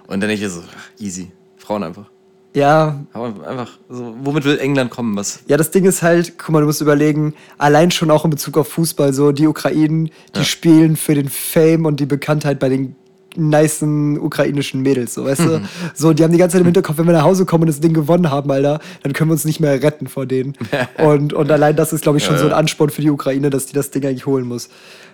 und 0.07 0.19
dann 0.21 0.29
denke 0.29 0.45
ich 0.45 0.51
so, 0.51 0.61
easy. 0.99 1.31
Frauen 1.57 1.83
einfach. 1.83 2.05
Ja, 2.53 2.99
Aber 3.13 3.27
einfach, 3.47 3.79
so, 3.89 4.13
womit 4.23 4.43
will 4.43 4.59
England 4.59 4.89
kommen? 4.91 5.15
Was? 5.15 5.39
ja, 5.47 5.55
das 5.55 5.71
Ding 5.71 5.85
ist 5.85 6.01
halt, 6.01 6.37
guck 6.37 6.49
mal, 6.49 6.59
du 6.59 6.65
musst 6.65 6.81
überlegen, 6.81 7.33
allein 7.57 7.91
schon 7.91 8.11
auch 8.11 8.25
in 8.25 8.29
Bezug 8.31 8.57
auf 8.57 8.67
Fußball, 8.67 9.13
so 9.13 9.31
die 9.31 9.47
Ukrainen, 9.47 10.07
die 10.35 10.39
Ja. 10.39 10.43
spielen 10.43 10.97
für 10.97 11.15
den 11.15 11.29
Fame 11.29 11.85
und 11.85 12.01
die 12.01 12.05
Bekanntheit 12.05 12.59
bei 12.59 12.67
den 12.67 12.95
nicen 13.37 14.19
ukrainischen 14.19 14.81
Mädels, 14.81 15.13
so, 15.13 15.23
weißt 15.23 15.39
du? 15.45 15.61
So, 15.95 16.11
die 16.11 16.23
haben 16.23 16.33
die 16.33 16.37
ganze 16.37 16.53
Zeit 16.55 16.61
im 16.61 16.65
Hinterkopf, 16.65 16.97
wenn 16.97 17.05
wir 17.05 17.13
nach 17.13 17.23
Hause 17.23 17.45
kommen 17.45 17.61
und 17.63 17.67
das 17.69 17.79
Ding 17.79 17.93
gewonnen 17.93 18.29
haben, 18.29 18.51
Alter, 18.51 18.81
dann 19.03 19.13
können 19.13 19.29
wir 19.29 19.33
uns 19.33 19.45
nicht 19.45 19.61
mehr 19.61 19.81
retten 19.81 20.07
vor 20.07 20.25
denen. 20.25 20.53
und, 20.97 21.31
und 21.31 21.49
allein 21.49 21.77
das 21.77 21.93
ist, 21.93 22.01
glaube 22.01 22.17
ich, 22.17 22.25
schon 22.25 22.37
so 22.37 22.45
ein 22.47 22.51
Ansporn 22.53 22.89
für 22.89 23.01
die 23.01 23.09
Ukraine, 23.09 23.49
dass 23.49 23.65
die 23.67 23.73
das 23.73 23.91
Ding 23.91 24.05
eigentlich 24.05 24.25
holen 24.25 24.45
muss. 24.45 24.67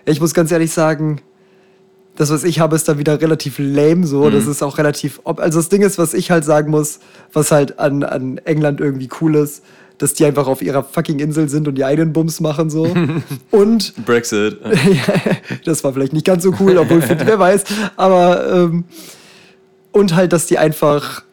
Ich 0.05 0.19
muss 0.19 0.33
ganz 0.33 0.51
ehrlich 0.51 0.71
sagen, 0.71 1.21
das, 2.17 2.29
was 2.31 2.43
ich 2.43 2.59
habe, 2.59 2.75
ist 2.75 2.87
da 2.89 2.97
wieder 2.97 3.21
relativ 3.21 3.55
lame 3.59 4.05
so. 4.05 4.29
Das 4.29 4.45
ist 4.47 4.61
auch 4.63 4.77
relativ. 4.77 5.21
ob- 5.23 5.39
Also 5.39 5.59
das 5.59 5.69
Ding 5.69 5.81
ist, 5.83 5.97
was 5.97 6.13
ich 6.13 6.31
halt 6.31 6.43
sagen 6.43 6.69
muss, 6.71 6.99
was 7.31 7.51
halt 7.51 7.79
an, 7.79 8.03
an 8.03 8.39
England 8.39 8.81
irgendwie 8.81 9.07
cool 9.21 9.35
ist, 9.35 9.63
dass 9.99 10.13
die 10.13 10.25
einfach 10.25 10.47
auf 10.47 10.61
ihrer 10.61 10.83
fucking 10.83 11.19
Insel 11.19 11.47
sind 11.49 11.67
und 11.67 11.75
die 11.75 11.85
eigenen 11.85 12.13
Bums 12.13 12.39
machen 12.39 12.69
so. 12.69 12.87
und 13.51 13.93
Brexit. 14.05 14.57
das 15.65 15.83
war 15.83 15.93
vielleicht 15.93 16.13
nicht 16.13 16.25
ganz 16.25 16.43
so 16.43 16.53
cool, 16.59 16.77
obwohl 16.77 17.01
für 17.01 17.15
die, 17.15 17.25
wer 17.25 17.39
weiß. 17.39 17.63
Aber 17.95 18.51
ähm, 18.51 18.83
und 19.91 20.15
halt, 20.15 20.33
dass 20.33 20.45
die 20.47 20.57
einfach 20.57 21.23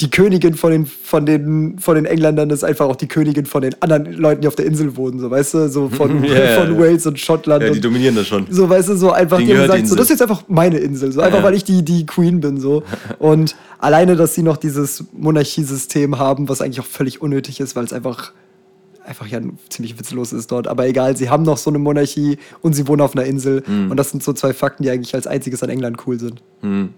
die 0.00 0.10
Königin 0.10 0.54
von 0.54 0.70
den, 0.70 0.86
von 0.86 1.26
den, 1.26 1.78
von 1.80 1.96
den 1.96 2.04
Engländern 2.04 2.50
ist 2.50 2.62
einfach 2.62 2.86
auch 2.86 2.94
die 2.94 3.08
Königin 3.08 3.46
von 3.46 3.62
den 3.62 3.74
anderen 3.82 4.12
Leuten, 4.12 4.42
die 4.42 4.48
auf 4.48 4.54
der 4.54 4.66
Insel 4.66 4.96
wohnen, 4.96 5.18
so 5.18 5.28
weißt 5.30 5.54
du, 5.54 5.68
so 5.68 5.88
von, 5.88 6.22
ja, 6.24 6.60
von. 6.60 6.78
Wales 6.78 7.04
und 7.06 7.18
Schottland. 7.18 7.64
ja, 7.64 7.70
die 7.70 7.80
dominieren 7.80 8.14
das 8.14 8.28
schon. 8.28 8.46
so, 8.48 8.68
weißt 8.68 8.90
du, 8.90 8.96
so 8.96 9.10
einfach, 9.10 9.38
Denen 9.38 9.48
die 9.48 9.56
haben 9.56 9.62
gesagt, 9.62 9.88
so, 9.88 9.96
das 9.96 10.04
ist 10.04 10.10
jetzt 10.10 10.22
einfach 10.22 10.44
meine 10.46 10.78
Insel, 10.78 11.10
so 11.10 11.20
einfach, 11.20 11.38
Ja. 11.38 11.44
weil 11.44 11.54
ich 11.54 11.64
die, 11.64 11.84
die 11.84 12.06
Queen 12.06 12.40
bin, 12.40 12.60
so. 12.60 12.84
Und 13.18 13.56
alleine, 13.78 14.14
dass 14.14 14.34
sie 14.34 14.42
noch 14.42 14.56
dieses 14.56 15.04
Monarchiesystem 15.12 16.18
haben, 16.18 16.48
was 16.48 16.60
eigentlich 16.60 16.80
auch 16.80 16.84
völlig 16.86 17.20
unnötig 17.20 17.58
ist, 17.58 17.74
weil 17.74 17.84
es 17.84 17.92
einfach, 17.92 18.32
einfach 19.04 19.26
ja 19.26 19.40
ziemlich 19.68 19.98
witzlos 19.98 20.32
ist 20.32 20.52
dort. 20.52 20.68
Aber 20.68 20.86
egal, 20.86 21.16
sie 21.16 21.28
haben 21.28 21.42
noch 21.42 21.56
so 21.58 21.70
eine 21.70 21.78
Monarchie 21.80 22.38
und 22.62 22.74
sie 22.74 22.86
wohnen 22.86 23.00
auf 23.00 23.16
einer 23.16 23.24
Insel. 23.24 23.64
Mhm. 23.66 23.90
Und 23.90 23.96
das 23.96 24.10
sind 24.10 24.22
so 24.22 24.32
zwei 24.32 24.52
Fakten, 24.52 24.84
die 24.84 24.90
eigentlich 24.90 25.14
als 25.16 25.26
einziges 25.26 25.60
an 25.64 25.70
England 25.70 25.96
cool 26.06 26.20
sind. 26.20 26.40
Mhm. 26.62 26.90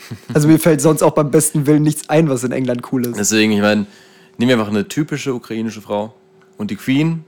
Also 0.34 0.48
mir 0.48 0.58
fällt 0.58 0.80
sonst 0.80 1.02
auch 1.02 1.12
beim 1.12 1.30
besten 1.30 1.66
Willen 1.66 1.82
nichts 1.82 2.08
ein, 2.08 2.28
was 2.28 2.44
in 2.44 2.52
England 2.52 2.82
cool 2.92 3.06
ist. 3.06 3.18
Deswegen, 3.18 3.52
ich 3.52 3.60
meine, 3.60 3.86
nehmen 4.38 4.48
wir 4.48 4.58
einfach 4.58 4.68
eine 4.68 4.86
typische 4.86 5.34
ukrainische 5.34 5.80
Frau 5.80 6.14
und 6.56 6.70
die 6.70 6.76
Queen. 6.76 7.24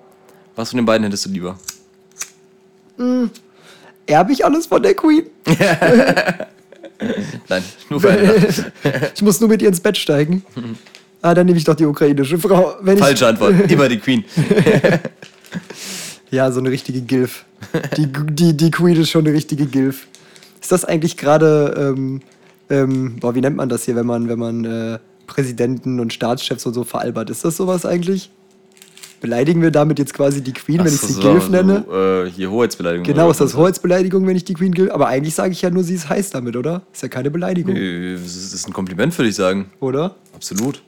Was 0.57 0.71
von 0.71 0.79
den 0.79 0.87
beiden 0.87 1.05
hättest 1.05 1.27
du 1.27 1.31
lieber? 1.31 1.59
Erbe 4.07 4.33
ich 4.33 4.45
alles 4.45 4.67
von 4.67 4.83
der 4.83 4.95
Queen? 4.95 5.27
Nein, 7.49 7.65
nur 7.89 8.05
eine. 8.05 8.47
ich 9.15 9.23
muss 9.23 9.41
nur 9.41 9.49
mit 9.49 9.63
ihr 9.63 9.69
ins 9.69 9.81
Bett 9.81 9.97
steigen. 9.97 10.45
Ah, 11.23 11.35
dann 11.35 11.47
nehme 11.47 11.59
ich 11.59 11.65
doch 11.65 11.75
die 11.75 11.87
ukrainische 11.87 12.39
Frau. 12.39 12.75
Falsche 12.85 13.27
Antwort. 13.27 13.71
Immer 13.71 13.89
die 13.89 13.99
Queen. 13.99 14.25
Ja, 16.31 16.53
so 16.53 16.61
eine 16.61 16.71
richtige 16.71 17.01
Gilf. 17.01 17.45
Die, 17.97 18.07
die, 18.07 18.57
die 18.57 18.71
Queen 18.71 19.01
ist 19.01 19.11
schon 19.11 19.27
eine 19.27 19.35
richtige 19.35 19.67
Gilf. 19.67 20.07
Ist 20.61 20.71
das 20.71 20.85
eigentlich 20.85 21.17
gerade, 21.17 21.95
ähm, 21.97 22.21
ähm, 22.71 23.17
boah, 23.21 23.35
wie 23.35 23.41
nennt 23.41 23.57
man 23.57 23.69
das 23.69 23.85
hier, 23.85 23.97
wenn 23.97 24.07
man, 24.07 24.29
wenn 24.29 24.39
man 24.39 24.65
äh, 24.65 24.99
Präsidenten 25.27 26.01
und 26.01 26.13
Staatschefs 26.13 26.65
und 26.67 26.75
so 26.75 26.85
veralbert? 26.85 27.31
Ist 27.31 27.45
das 27.45 27.57
sowas 27.57 27.85
eigentlich? 27.85 28.31
Beleidigen 29.21 29.61
wir 29.61 29.71
damit 29.71 29.99
jetzt 29.99 30.15
quasi 30.15 30.41
die 30.43 30.55
Queen, 30.55 30.79
wenn 30.79 30.87
ich 30.95 31.01
Ach 31.03 31.07
sie 31.09 31.13
so, 31.13 31.21
Gilf 31.21 31.45
so, 31.45 31.51
nenne? 31.51 31.85
Äh, 32.27 32.31
hier 32.31 32.51
Hoheitsbeleidigung. 32.51 33.05
Genau, 33.05 33.31
ist 33.31 33.39
das? 33.41 33.55
Hoheitsbeleidigung, 33.55 34.27
wenn 34.27 34.35
ich 34.37 34.45
die 34.45 34.55
Queen 34.55 34.73
Gilf? 34.73 34.91
Aber 34.93 35.09
eigentlich 35.09 35.35
sage 35.35 35.53
ich 35.53 35.61
ja 35.61 35.69
nur, 35.69 35.85
sie 35.85 35.95
ist 35.95 36.09
heiß 36.09 36.31
damit, 36.31 36.57
oder? 36.57 36.83
Ist 36.93 37.03
ja 37.03 37.09
keine 37.09 37.31
Beleidigung, 37.31 37.77
Äh, 37.77 38.15
Das 38.15 38.35
ist 38.35 38.67
ein 38.67 38.73
Kompliment, 38.73 39.17
würde 39.19 39.29
ich 39.29 39.35
sagen. 39.35 39.67
oder? 39.81 40.15
Absolut. 40.35 40.83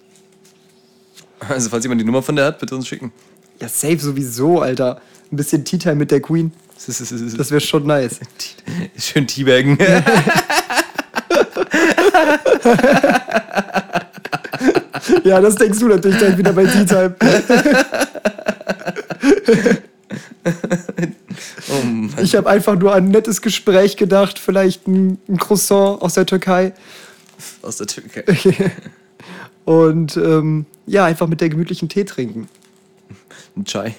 Also, 1.40 1.68
falls 1.68 1.84
jemand 1.84 2.00
die 2.00 2.04
Nummer 2.06 2.22
von 2.22 2.34
der 2.36 2.46
hat, 2.46 2.58
bitte 2.58 2.74
uns 2.74 2.86
schicken. 2.88 3.12
Ja, 3.60 3.68
safe 3.68 3.98
sowieso, 3.98 4.60
Alter. 4.60 5.00
Ein 5.30 5.36
bisschen 5.36 5.64
Tea 5.64 5.76
Time 5.78 5.96
mit 5.96 6.10
der 6.10 6.20
Queen. 6.20 6.52
Das 6.86 7.50
wäre 7.52 7.60
schon 7.60 7.86
nice. 7.86 8.18
Schön 8.98 9.24
Teabaggen. 9.26 9.78
Ja, 15.24 15.40
das 15.40 15.56
denkst 15.56 15.78
du 15.78 15.88
natürlich 15.88 16.18
gleich 16.18 16.38
wieder 16.38 16.52
bei 16.52 16.64
Time. 16.64 17.14
oh. 21.68 22.22
Ich 22.22 22.36
habe 22.36 22.48
einfach 22.48 22.78
nur 22.78 22.94
an 22.94 23.06
ein 23.06 23.10
nettes 23.10 23.42
Gespräch 23.42 23.96
gedacht, 23.96 24.38
vielleicht 24.38 24.86
ein, 24.86 25.18
ein 25.28 25.38
Croissant 25.38 26.00
aus 26.02 26.14
der 26.14 26.26
Türkei. 26.26 26.72
Aus 27.62 27.78
der 27.78 27.86
Türkei. 27.86 28.24
Und 29.64 30.16
ähm, 30.16 30.66
ja, 30.86 31.04
einfach 31.04 31.28
mit 31.28 31.40
der 31.40 31.48
gemütlichen 31.48 31.88
Tee 31.88 32.04
trinken. 32.04 32.48
Ein 33.56 33.64
Chai. 33.64 33.94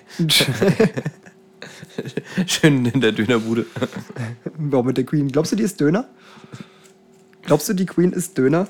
Schön 2.47 2.85
in 2.85 3.01
der 3.01 3.11
Dönerbude. 3.11 3.65
Warum 4.57 4.87
mit 4.87 4.97
der 4.97 5.05
Queen? 5.05 5.31
Glaubst 5.31 5.51
du, 5.51 5.55
die 5.55 5.63
ist 5.63 5.79
Döner? 5.79 6.07
Glaubst 7.45 7.69
du, 7.69 7.73
die 7.73 7.85
Queen 7.85 8.11
ist 8.11 8.37
Döner? 8.37 8.67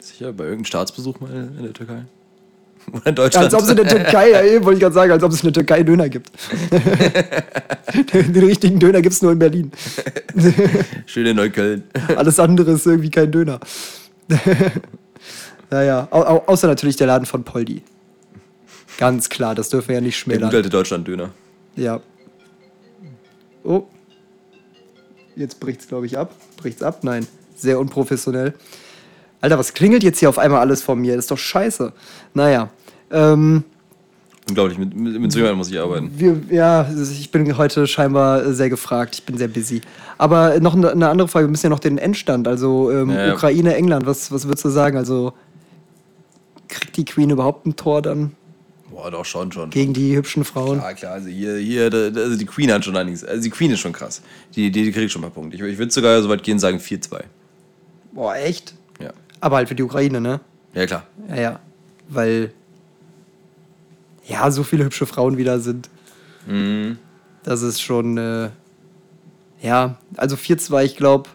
Sicher, 0.00 0.32
bei 0.32 0.44
irgendeinem 0.44 0.64
Staatsbesuch 0.66 1.20
mal 1.20 1.30
in 1.30 1.62
der 1.62 1.72
Türkei. 1.72 2.04
Oder 2.92 3.06
in 3.06 3.14
Deutschland. 3.14 3.44
Als 3.46 3.54
ob 3.54 3.62
es 3.62 3.68
in 3.70 3.76
der 3.76 3.86
Türkei, 3.88 4.30
ja, 4.30 4.42
eben 4.42 4.64
wollte 4.64 4.78
ich 4.78 4.82
gerade 4.82 4.94
sagen, 4.94 5.12
als 5.12 5.22
ob 5.22 5.32
es 5.32 5.42
in 5.42 5.52
der 5.52 5.52
Türkei 5.52 5.82
Döner 5.82 6.08
gibt. 6.08 6.30
Den 8.12 8.44
richtigen 8.44 8.78
Döner 8.78 9.02
gibt 9.02 9.14
es 9.14 9.22
nur 9.22 9.32
in 9.32 9.38
Berlin. 9.38 9.72
Schön 11.06 11.26
in 11.26 11.36
Neukölln. 11.36 11.84
Alles 12.16 12.38
andere 12.40 12.72
ist 12.72 12.86
irgendwie 12.86 13.10
kein 13.10 13.30
Döner. 13.30 13.60
Naja, 15.70 16.08
au, 16.10 16.22
au, 16.22 16.42
außer 16.46 16.66
natürlich 16.66 16.96
der 16.96 17.06
Laden 17.08 17.26
von 17.26 17.44
Poldi. 17.44 17.82
Ganz 18.98 19.28
klar, 19.28 19.54
das 19.54 19.68
dürfen 19.68 19.88
wir 19.88 19.96
ja 19.96 20.00
nicht 20.00 20.16
Der 20.16 20.20
schmälern. 20.22 20.44
gute 20.48 20.56
alte 20.56 20.70
Deutschland-Döner. 20.70 21.30
Ja. 21.76 22.00
Oh. 23.64 23.84
Jetzt 25.36 25.60
bricht's, 25.60 25.86
glaube 25.86 26.06
ich, 26.06 26.16
ab. 26.18 26.34
Bricht's 26.56 26.82
ab? 26.82 27.04
Nein. 27.04 27.26
Sehr 27.58 27.78
unprofessionell. 27.78 28.54
Alter, 29.40 29.58
was 29.58 29.74
klingelt 29.74 30.02
jetzt 30.02 30.18
hier 30.18 30.28
auf 30.28 30.38
einmal 30.38 30.60
alles 30.60 30.82
von 30.82 30.98
mir? 30.98 31.14
Das 31.16 31.26
ist 31.26 31.30
doch 31.30 31.38
scheiße. 31.38 31.92
Naja. 32.34 32.70
Ähm, 33.10 33.64
Unglaublich, 34.48 34.78
mit, 34.78 34.96
mit, 34.96 35.20
mit 35.20 35.30
so 35.32 35.38
jemandem 35.38 35.58
muss 35.58 35.70
ich 35.70 35.78
arbeiten. 35.78 36.10
wir, 36.16 36.40
ja, 36.50 36.88
ich 36.90 37.30
bin 37.30 37.58
heute 37.58 37.86
scheinbar 37.86 38.52
sehr 38.54 38.70
gefragt. 38.70 39.16
Ich 39.16 39.24
bin 39.24 39.36
sehr 39.36 39.48
busy. 39.48 39.82
Aber 40.16 40.58
noch 40.60 40.74
eine, 40.74 41.08
andere 41.08 41.28
Frage. 41.28 41.46
Wir 41.46 41.50
müssen 41.50 41.66
ja 41.66 41.70
noch 41.70 41.80
den 41.80 41.98
Endstand. 41.98 42.48
Also 42.48 42.90
ähm, 42.90 43.10
Ja, 43.10 43.26
ja. 43.26 43.34
Ukraine, 43.34 43.74
England. 43.74 44.06
Was, 44.06 44.32
was 44.32 44.46
würdest 44.46 44.64
du 44.64 44.70
sagen? 44.70 44.96
Also 44.96 45.34
kriegt 46.68 46.96
die 46.96 47.04
Queen 47.04 47.30
überhaupt 47.30 47.66
ein 47.66 47.76
Tor 47.76 48.02
dann 48.02 48.32
Boah, 48.90 49.10
doch 49.10 49.24
schon, 49.24 49.52
schon. 49.52 49.70
gegen 49.70 49.92
die 49.92 50.16
hübschen 50.16 50.44
Frauen? 50.44 50.78
Ja, 50.78 50.92
klar, 50.92 51.12
also 51.12 51.28
hier, 51.28 51.56
hier, 51.56 51.84
also 51.92 52.36
die 52.36 52.46
Queen 52.46 52.72
hat 52.72 52.84
schon 52.84 52.96
einiges. 52.96 53.24
Also 53.24 53.42
die 53.42 53.50
Queen 53.50 53.70
ist 53.70 53.80
schon 53.80 53.92
krass. 53.92 54.22
Die, 54.56 54.70
die, 54.70 54.84
die 54.84 54.92
kriegt 54.92 55.12
schon 55.12 55.20
ein 55.20 55.30
paar 55.30 55.42
Punkte. 55.42 55.56
Ich, 55.56 55.62
ich 55.62 55.78
würde 55.78 55.92
sogar 55.92 56.20
so 56.22 56.28
weit 56.28 56.42
gehen 56.42 56.54
und 56.54 56.60
sagen 56.60 56.78
4-2. 56.78 57.20
Boah, 58.18 58.34
echt? 58.34 58.74
Ja. 59.00 59.12
Aber 59.38 59.56
halt 59.58 59.68
für 59.68 59.76
die 59.76 59.84
Ukraine, 59.84 60.20
ne? 60.20 60.40
Ja, 60.74 60.86
klar. 60.86 61.06
Ja, 61.28 61.36
ja. 61.36 61.60
Weil 62.08 62.52
ja, 64.26 64.50
so 64.50 64.64
viele 64.64 64.84
hübsche 64.84 65.06
Frauen 65.06 65.36
wieder 65.36 65.60
sind. 65.60 65.88
Das 67.44 67.62
ist 67.62 67.80
schon, 67.80 68.18
äh, 68.18 68.50
ja, 69.62 69.98
also 70.16 70.34
4-2, 70.34 70.82
ich 70.84 70.96
glaube, 70.96 71.30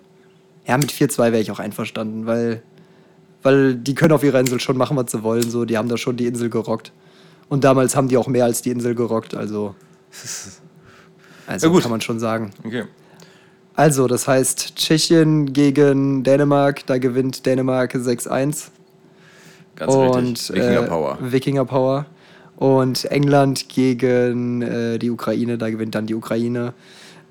ja, 0.67 0.77
mit 0.77 0.91
4-2 0.91 1.17
wäre 1.31 1.39
ich 1.39 1.51
auch 1.51 1.59
einverstanden, 1.59 2.25
weil, 2.25 2.61
weil 3.43 3.75
die 3.75 3.95
können 3.95 4.11
auf 4.11 4.23
ihrer 4.23 4.41
Insel 4.41 4.59
schon 4.59 4.75
machen, 4.75 4.97
was 4.97 5.09
sie 5.09 5.23
wollen. 5.23 5.49
So, 5.49 5.63
die 5.63 5.77
haben 5.77 5.87
da 5.87 5.95
schon 5.95 6.17
die 6.17 6.25
Insel 6.27 6.49
gerockt. 6.49 6.91
Und 7.47 7.63
damals 7.63 7.95
haben 7.95 8.09
die 8.09 8.17
auch 8.17 8.27
mehr 8.27 8.43
als 8.43 8.61
die 8.61 8.71
Insel 8.71 8.93
gerockt, 8.93 9.35
also. 9.35 9.73
Also 11.45 11.67
Ja, 11.67 11.73
gut. 11.73 11.81
kann 11.81 11.91
man 11.91 11.99
schon 12.01 12.19
sagen. 12.19 12.51
Okay. 12.63 12.85
Also, 13.75 14.07
das 14.07 14.27
heißt, 14.27 14.75
Tschechien 14.75 15.51
gegen 15.51 16.23
Dänemark, 16.23 16.85
da 16.85 16.97
gewinnt 16.99 17.45
Dänemark 17.45 17.95
6-1. 17.95 18.69
Ganz 19.75 19.93
und 19.93 20.27
richtig. 20.27 20.55
Wikinger 20.55 20.83
äh, 20.83 20.87
Power. 20.87 21.17
Wikinger 21.21 21.65
Power. 21.65 22.05
Und 22.55 23.05
England 23.05 23.67
gegen 23.69 24.61
äh, 24.61 24.99
die 24.99 25.09
Ukraine, 25.09 25.57
da 25.57 25.69
gewinnt 25.71 25.95
dann 25.95 26.05
die 26.05 26.13
Ukraine 26.13 26.73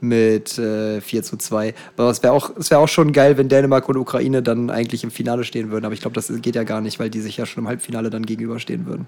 mit 0.00 0.58
äh, 0.58 1.00
4 1.00 1.22
zu 1.22 1.37
2. 1.37 1.75
Aber 1.96 2.11
es 2.11 2.22
wäre 2.25 2.32
auch, 2.32 2.50
es 2.56 2.72
wär 2.72 2.80
auch 2.80 2.88
schon 2.88 3.12
geil, 3.12 3.38
wenn 3.38 3.49
Dänemark 3.49 3.88
und 3.88 3.96
Ukraine 3.96 4.42
dann 4.42 4.68
eigentlich 4.68 5.04
im 5.04 5.12
Finale 5.12 5.44
stehen 5.44 5.70
würden. 5.70 5.84
Aber 5.84 5.94
ich 5.94 6.00
glaube, 6.00 6.14
das 6.14 6.32
geht 6.42 6.56
ja 6.56 6.64
gar 6.64 6.80
nicht, 6.80 6.99
weil 6.99 7.08
die 7.08 7.20
sich 7.20 7.37
ja 7.37 7.46
schon 7.46 7.62
im 7.62 7.68
Halbfinale 7.68 8.11
dann 8.11 8.26
gegenüberstehen 8.26 8.84
würden, 8.87 9.06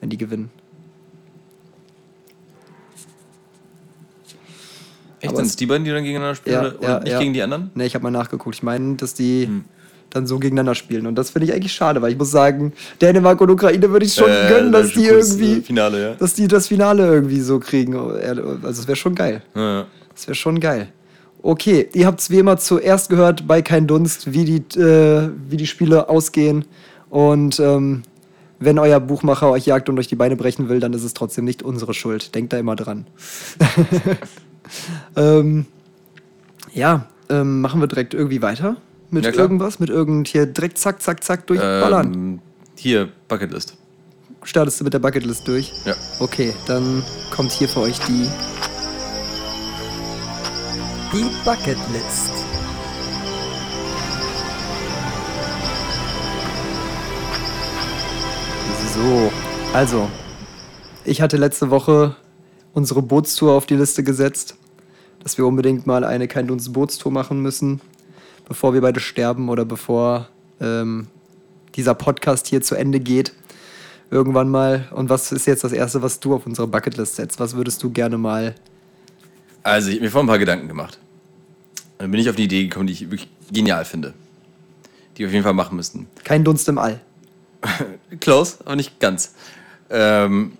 wenn 0.00 0.10
die 0.10 0.18
gewinnen. 0.18 0.50
Echt, 5.24 5.36
sind 5.36 5.46
es- 5.46 5.56
die 5.56 5.66
beiden, 5.66 5.84
die 5.84 5.90
dann 5.90 6.02
gegeneinander 6.04 6.34
spielen? 6.36 6.54
Ja, 6.62 6.72
oder 6.78 6.88
ja, 6.88 6.98
nicht 7.00 7.12
ja. 7.12 7.18
gegen 7.18 7.32
die 7.32 7.42
anderen? 7.42 7.70
Ne, 7.74 7.86
ich 7.86 7.94
habe 7.94 8.02
mal 8.02 8.10
nachgeguckt. 8.10 8.56
Ich 8.56 8.62
meine, 8.62 8.94
dass 8.96 9.14
die 9.14 9.46
Hm. 9.46 9.64
dann 10.10 10.26
so 10.26 10.38
gegeneinander 10.38 10.74
spielen. 10.74 11.06
Und 11.06 11.16
das 11.16 11.30
finde 11.30 11.46
ich 11.46 11.52
eigentlich 11.54 11.72
schade, 11.72 12.00
weil 12.02 12.12
ich 12.12 12.18
muss 12.18 12.30
sagen, 12.30 12.72
Dänemark 13.00 13.40
und 13.40 13.50
Ukraine 13.50 13.90
würde 13.90 14.06
ich 14.06 14.14
schon 14.14 14.30
Äh, 14.30 14.48
gönnen, 14.48 14.70
das 14.72 14.86
dass 14.86 14.92
die 14.94 15.06
irgendwie. 15.06 15.60
Finale, 15.62 16.02
ja. 16.02 16.14
Dass 16.14 16.34
die 16.34 16.46
das 16.48 16.68
Finale 16.68 17.06
irgendwie 17.06 17.40
so 17.40 17.58
kriegen. 17.58 17.96
Also, 17.96 18.42
es 18.68 18.86
wäre 18.86 18.96
schon 18.96 19.14
geil. 19.14 19.42
Ja. 19.54 19.86
Das 20.14 20.26
wäre 20.28 20.34
schon 20.36 20.60
geil. 20.60 20.88
Okay, 21.42 21.88
ihr 21.92 22.06
habt 22.06 22.20
es 22.20 22.30
wie 22.30 22.38
immer 22.38 22.56
zuerst 22.56 23.10
gehört 23.10 23.46
bei 23.46 23.60
Kein 23.60 23.86
Dunst, 23.86 24.32
wie 24.32 24.44
die, 24.44 24.80
äh, 24.80 25.28
wie 25.48 25.56
die 25.58 25.66
Spiele 25.66 26.08
ausgehen. 26.08 26.64
Und 27.10 27.60
ähm, 27.60 28.02
wenn 28.60 28.78
euer 28.78 28.98
Buchmacher 29.00 29.50
euch 29.50 29.66
jagt 29.66 29.88
und 29.90 29.98
euch 29.98 30.06
die 30.06 30.16
Beine 30.16 30.36
brechen 30.36 30.68
will, 30.70 30.80
dann 30.80 30.94
ist 30.94 31.04
es 31.04 31.12
trotzdem 31.12 31.44
nicht 31.44 31.62
unsere 31.62 31.92
Schuld. 31.92 32.34
Denkt 32.34 32.52
da 32.54 32.56
immer 32.58 32.76
dran. 32.76 33.06
ähm, 35.16 35.66
ja, 36.72 37.06
ähm, 37.28 37.60
machen 37.60 37.80
wir 37.80 37.86
direkt 37.86 38.14
irgendwie 38.14 38.42
weiter 38.42 38.76
mit 39.10 39.24
Ja, 39.24 39.32
irgendwas, 39.32 39.78
mit 39.78 39.90
irgend 39.90 40.28
hier 40.28 40.46
direkt 40.46 40.78
zack, 40.78 41.00
zack, 41.00 41.22
zack 41.22 41.46
durchballern. 41.46 42.12
Ähm, 42.12 42.40
hier, 42.76 43.08
Bucketlist. 43.28 43.76
Startest 44.42 44.80
du 44.80 44.84
mit 44.84 44.92
der 44.92 44.98
Bucketlist 44.98 45.46
durch? 45.48 45.72
Ja. 45.86 45.94
Okay, 46.20 46.52
dann 46.66 47.02
kommt 47.30 47.52
hier 47.52 47.68
für 47.68 47.80
euch 47.80 47.98
die. 48.00 48.28
Die 51.12 51.30
Bucketlist. 51.44 52.32
So, 58.94 59.32
also, 59.72 60.08
ich 61.04 61.20
hatte 61.20 61.36
letzte 61.36 61.70
Woche 61.70 62.14
unsere 62.74 63.02
Bootstour 63.02 63.52
auf 63.52 63.66
die 63.66 63.74
Liste 63.74 64.04
gesetzt, 64.04 64.56
dass 65.24 65.36
wir 65.36 65.46
unbedingt 65.46 65.86
mal 65.86 66.04
eine 66.04 66.28
Kein 66.28 66.46
Dunst 66.46 66.72
Bootstour 66.72 67.10
machen 67.10 67.40
müssen, 67.42 67.80
bevor 68.46 68.74
wir 68.74 68.80
beide 68.80 69.00
sterben 69.00 69.48
oder 69.48 69.64
bevor 69.64 70.28
ähm, 70.60 71.08
dieser 71.74 71.94
Podcast 71.94 72.46
hier 72.46 72.62
zu 72.62 72.76
Ende 72.76 73.00
geht 73.00 73.32
irgendwann 74.10 74.48
mal. 74.48 74.88
Und 74.92 75.10
was 75.10 75.32
ist 75.32 75.46
jetzt 75.46 75.64
das 75.64 75.72
Erste, 75.72 76.00
was 76.00 76.20
du 76.20 76.34
auf 76.34 76.46
unsere 76.46 76.68
Bucketlist 76.68 77.16
setzt? 77.16 77.40
Was 77.40 77.56
würdest 77.56 77.82
du 77.82 77.90
gerne 77.90 78.16
mal? 78.16 78.54
Also, 79.62 79.88
ich 79.88 79.96
habe 79.96 80.04
mir 80.04 80.10
vorhin 80.10 80.26
ein 80.26 80.32
paar 80.32 80.38
Gedanken 80.38 80.68
gemacht. 80.68 80.98
Dann 81.98 82.10
bin 82.10 82.20
ich 82.20 82.30
auf 82.30 82.36
die 82.36 82.44
Idee 82.44 82.64
gekommen, 82.64 82.86
die 82.86 82.92
ich 82.92 83.00
wirklich 83.10 83.28
genial 83.50 83.84
finde. 83.84 84.14
Die 85.16 85.20
wir 85.20 85.26
auf 85.26 85.32
jeden 85.32 85.44
Fall 85.44 85.54
machen 85.54 85.76
müssten. 85.76 86.06
Kein 86.22 86.44
Dunst 86.44 86.68
im 86.68 86.78
All. 86.78 87.00
Close, 88.20 88.58
aber 88.64 88.76
nicht 88.76 89.00
ganz. 89.00 89.34
Ähm, 89.90 90.52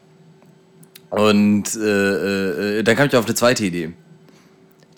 und 1.10 1.76
äh, 1.76 2.78
äh, 2.78 2.82
dann 2.82 2.96
kam 2.96 3.06
ich 3.06 3.16
auf 3.16 3.26
eine 3.26 3.34
zweite 3.34 3.64
Idee, 3.64 3.92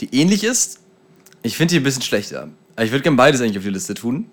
die 0.00 0.14
ähnlich 0.14 0.44
ist. 0.44 0.80
Ich 1.42 1.56
finde 1.56 1.72
die 1.74 1.80
ein 1.80 1.84
bisschen 1.84 2.02
schlechter. 2.02 2.48
Ich 2.80 2.90
würde 2.90 3.02
gerne 3.02 3.16
beides 3.16 3.40
eigentlich 3.40 3.56
auf 3.58 3.64
die 3.64 3.70
Liste 3.70 3.94
tun. 3.94 4.26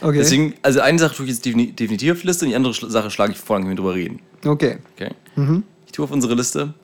Okay. 0.00 0.18
Deswegen, 0.18 0.54
also 0.62 0.80
eine 0.80 0.98
Sache 0.98 1.14
tue 1.16 1.24
ich 1.26 1.32
jetzt 1.32 1.46
defini- 1.46 1.74
definitiv 1.74 2.12
auf 2.12 2.20
die 2.20 2.26
Liste 2.26 2.44
und 2.44 2.50
die 2.50 2.56
andere 2.56 2.74
Sache 2.74 3.10
schlage 3.10 3.32
ich 3.32 3.38
vor, 3.38 3.56
dann 3.56 3.62
können 3.64 3.76
wir 3.76 3.82
drüber 3.82 3.94
reden. 3.94 4.20
Okay. 4.44 4.78
Okay? 4.94 5.10
Ich 5.86 5.92
tue 5.92 6.04
auf 6.04 6.10
unsere 6.10 6.34
Liste 6.34 6.74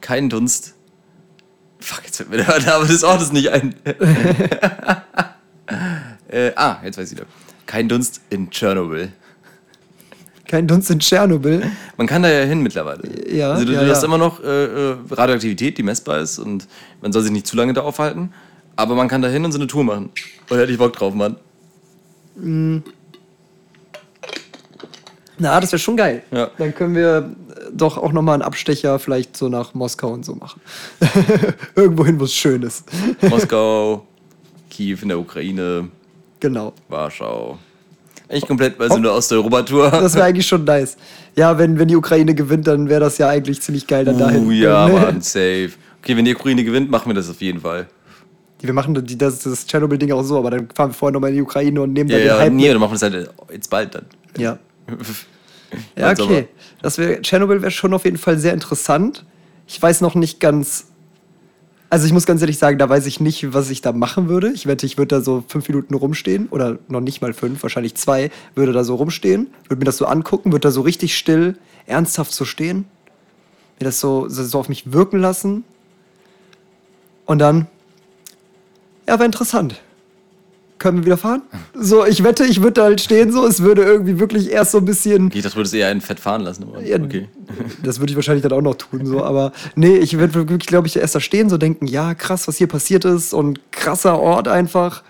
keinen 0.00 0.28
Dunst. 0.30 0.74
Fuck, 1.80 2.02
jetzt 2.04 2.16
fällt 2.16 2.30
mir 2.30 2.38
der 2.38 2.60
Name 2.60 2.86
des 2.86 3.04
Ortes 3.04 3.30
nicht 3.32 3.50
ein. 3.50 3.74
äh, 6.28 6.52
ah, 6.56 6.78
jetzt 6.84 6.98
weiß 6.98 7.12
ich 7.12 7.16
wieder. 7.18 7.26
Kein 7.66 7.88
Dunst 7.88 8.20
in 8.30 8.50
Tschernobyl. 8.50 9.12
Kein 10.48 10.66
Dunst 10.66 10.90
in 10.90 10.98
Tschernobyl. 10.98 11.70
Man 11.98 12.06
kann 12.06 12.22
da 12.22 12.30
ja 12.30 12.44
hin 12.44 12.62
mittlerweile. 12.62 13.02
Ja, 13.30 13.52
Also 13.52 13.66
du, 13.66 13.72
ja, 13.74 13.86
hast 13.86 14.02
ja. 14.02 14.06
immer 14.06 14.16
noch 14.16 14.42
äh, 14.42 14.64
äh, 14.64 14.96
Radioaktivität, 15.10 15.76
die 15.76 15.82
messbar 15.82 16.20
ist 16.20 16.38
und 16.38 16.66
man 17.02 17.12
soll 17.12 17.22
sich 17.22 17.30
nicht 17.30 17.46
zu 17.46 17.54
lange 17.54 17.74
da 17.74 17.82
aufhalten. 17.82 18.32
Aber 18.74 18.94
man 18.94 19.08
kann 19.08 19.20
da 19.20 19.28
hin 19.28 19.44
und 19.44 19.52
so 19.52 19.58
eine 19.58 19.66
Tour 19.66 19.84
machen. 19.84 20.06
Und 20.06 20.50
da 20.50 20.56
hätte 20.56 20.72
ich 20.72 20.78
Bock 20.78 20.94
drauf, 20.94 21.12
Mann. 21.14 21.36
Na, 25.38 25.60
das 25.60 25.70
wäre 25.70 25.80
schon 25.80 25.96
geil. 25.96 26.22
Ja. 26.30 26.50
Dann 26.56 26.74
können 26.74 26.94
wir 26.94 27.18
äh, 27.18 27.54
doch 27.72 27.98
auch 27.98 28.12
nochmal 28.12 28.34
einen 28.34 28.42
Abstecher 28.42 28.98
vielleicht 28.98 29.36
so 29.36 29.48
nach 29.48 29.74
Moskau 29.74 30.08
und 30.08 30.24
so 30.24 30.34
machen. 30.34 30.60
Irgendwohin, 31.74 32.18
wo 32.18 32.24
es 32.24 32.34
schön 32.34 32.62
ist. 32.62 32.84
Moskau, 33.22 34.06
Kiew 34.70 34.98
in 35.02 35.08
der 35.08 35.18
Ukraine, 35.18 35.88
genau. 36.40 36.72
Warschau. 36.88 37.58
Eigentlich 38.28 38.46
komplett 38.46 38.76
bei 38.76 38.88
so 38.88 38.96
einer 38.96 39.12
Osteuropa-Tour. 39.14 39.90
Das 39.90 40.14
wäre 40.14 40.26
eigentlich 40.26 40.46
schon 40.46 40.64
nice. 40.64 40.96
Ja, 41.34 41.56
wenn, 41.58 41.78
wenn 41.78 41.88
die 41.88 41.96
Ukraine 41.96 42.34
gewinnt, 42.34 42.66
dann 42.66 42.88
wäre 42.88 43.00
das 43.00 43.16
ja 43.18 43.28
eigentlich 43.28 43.62
ziemlich 43.62 43.86
geil, 43.86 44.04
dann 44.04 44.18
dahin. 44.18 44.46
Oh 44.46 44.50
ja? 44.50 44.86
Mann, 44.92 45.22
safe. 45.22 45.70
Okay, 46.02 46.16
wenn 46.16 46.24
die 46.24 46.34
Ukraine 46.34 46.62
gewinnt, 46.62 46.90
machen 46.90 47.08
wir 47.08 47.14
das 47.14 47.30
auf 47.30 47.40
jeden 47.40 47.60
Fall. 47.60 47.86
Wir 48.60 48.72
machen 48.72 48.94
die, 49.06 49.16
das, 49.16 49.38
das 49.40 49.66
Tschernobyl-Ding 49.66 50.12
auch 50.12 50.22
so, 50.22 50.36
aber 50.36 50.50
dann 50.50 50.68
fahren 50.74 50.90
wir 50.90 50.94
vorher 50.94 51.12
nochmal 51.12 51.30
in 51.30 51.36
die 51.36 51.42
Ukraine 51.42 51.80
und 51.80 51.92
nehmen 51.92 52.10
Ja, 52.10 52.16
dann 52.16 52.26
den 52.26 52.28
ja, 52.28 52.38
Hype. 52.38 52.52
nee, 52.52 52.68
dann 52.68 52.78
machen 52.78 52.90
wir 52.90 52.98
das 52.98 53.02
halt 53.02 53.30
jetzt 53.52 53.70
bald 53.70 53.94
dann. 53.94 54.04
Ja. 54.36 54.58
Ja, 55.96 56.12
okay. 56.12 56.48
Das 56.80 56.96
wär, 56.96 57.20
Tschernobyl 57.20 57.60
wäre 57.60 57.70
schon 57.70 57.92
auf 57.92 58.06
jeden 58.06 58.16
Fall 58.16 58.38
sehr 58.38 58.54
interessant. 58.54 59.26
Ich 59.66 59.82
weiß 59.82 60.00
noch 60.00 60.14
nicht 60.14 60.40
ganz. 60.40 60.86
Also 61.90 62.06
ich 62.06 62.12
muss 62.12 62.26
ganz 62.26 62.42
ehrlich 62.42 62.58
sagen, 62.58 62.78
da 62.78 62.88
weiß 62.88 63.06
ich 63.06 63.18
nicht, 63.18 63.54
was 63.54 63.70
ich 63.70 63.80
da 63.80 63.92
machen 63.92 64.28
würde. 64.28 64.52
Ich 64.52 64.66
wette, 64.66 64.84
ich 64.84 64.98
würde 64.98 65.16
da 65.16 65.20
so 65.22 65.42
fünf 65.48 65.68
Minuten 65.68 65.94
rumstehen 65.94 66.48
oder 66.50 66.78
noch 66.88 67.00
nicht 67.00 67.22
mal 67.22 67.32
fünf, 67.32 67.62
wahrscheinlich 67.62 67.94
zwei, 67.94 68.30
würde 68.54 68.72
da 68.72 68.84
so 68.84 68.96
rumstehen, 68.96 69.48
würde 69.68 69.78
mir 69.78 69.86
das 69.86 69.96
so 69.96 70.04
angucken, 70.04 70.52
würde 70.52 70.68
da 70.68 70.70
so 70.70 70.82
richtig 70.82 71.16
still, 71.16 71.56
ernsthaft 71.86 72.32
so 72.32 72.44
stehen, 72.44 72.84
mir 73.78 73.86
das 73.86 74.00
so, 74.00 74.28
so 74.28 74.58
auf 74.58 74.68
mich 74.68 74.92
wirken 74.92 75.18
lassen 75.18 75.64
und 77.24 77.38
dann, 77.38 77.66
ja, 79.06 79.14
wäre 79.14 79.24
interessant. 79.24 79.80
Können 80.78 80.98
wir 80.98 81.06
wieder 81.06 81.16
fahren? 81.16 81.42
So, 81.74 82.06
ich 82.06 82.22
wette, 82.22 82.44
ich 82.44 82.60
würde 82.60 82.74
da 82.74 82.84
halt 82.84 83.00
stehen, 83.00 83.32
so, 83.32 83.46
es 83.46 83.62
würde 83.62 83.82
irgendwie 83.82 84.20
wirklich 84.20 84.50
erst 84.50 84.72
so 84.72 84.78
ein 84.78 84.84
bisschen. 84.84 85.26
Okay, 85.26 85.38
ich 85.38 85.42
dachte, 85.42 85.54
du 85.54 85.60
würdest 85.60 85.74
eher 85.74 85.88
einen 85.88 86.00
Fett 86.00 86.20
fahren 86.20 86.42
lassen. 86.42 86.64
Aber 86.64 86.82
Ja, 86.82 86.96
okay. 86.98 87.28
Das 87.82 87.98
würde 87.98 88.12
ich 88.12 88.16
wahrscheinlich 88.16 88.42
dann 88.42 88.52
auch 88.52 88.62
noch 88.62 88.76
tun, 88.76 89.04
so, 89.04 89.24
aber 89.24 89.52
nee, 89.74 89.96
ich 89.96 90.18
würde 90.18 90.34
wirklich, 90.34 90.66
glaube 90.66 90.86
ich, 90.86 90.96
erst 90.96 91.14
da 91.14 91.20
stehen, 91.20 91.48
so 91.48 91.58
denken, 91.58 91.86
ja, 91.86 92.14
krass, 92.14 92.46
was 92.46 92.56
hier 92.56 92.68
passiert 92.68 93.04
ist 93.04 93.32
und 93.34 93.72
krasser 93.72 94.18
Ort 94.20 94.48
einfach. 94.48 95.02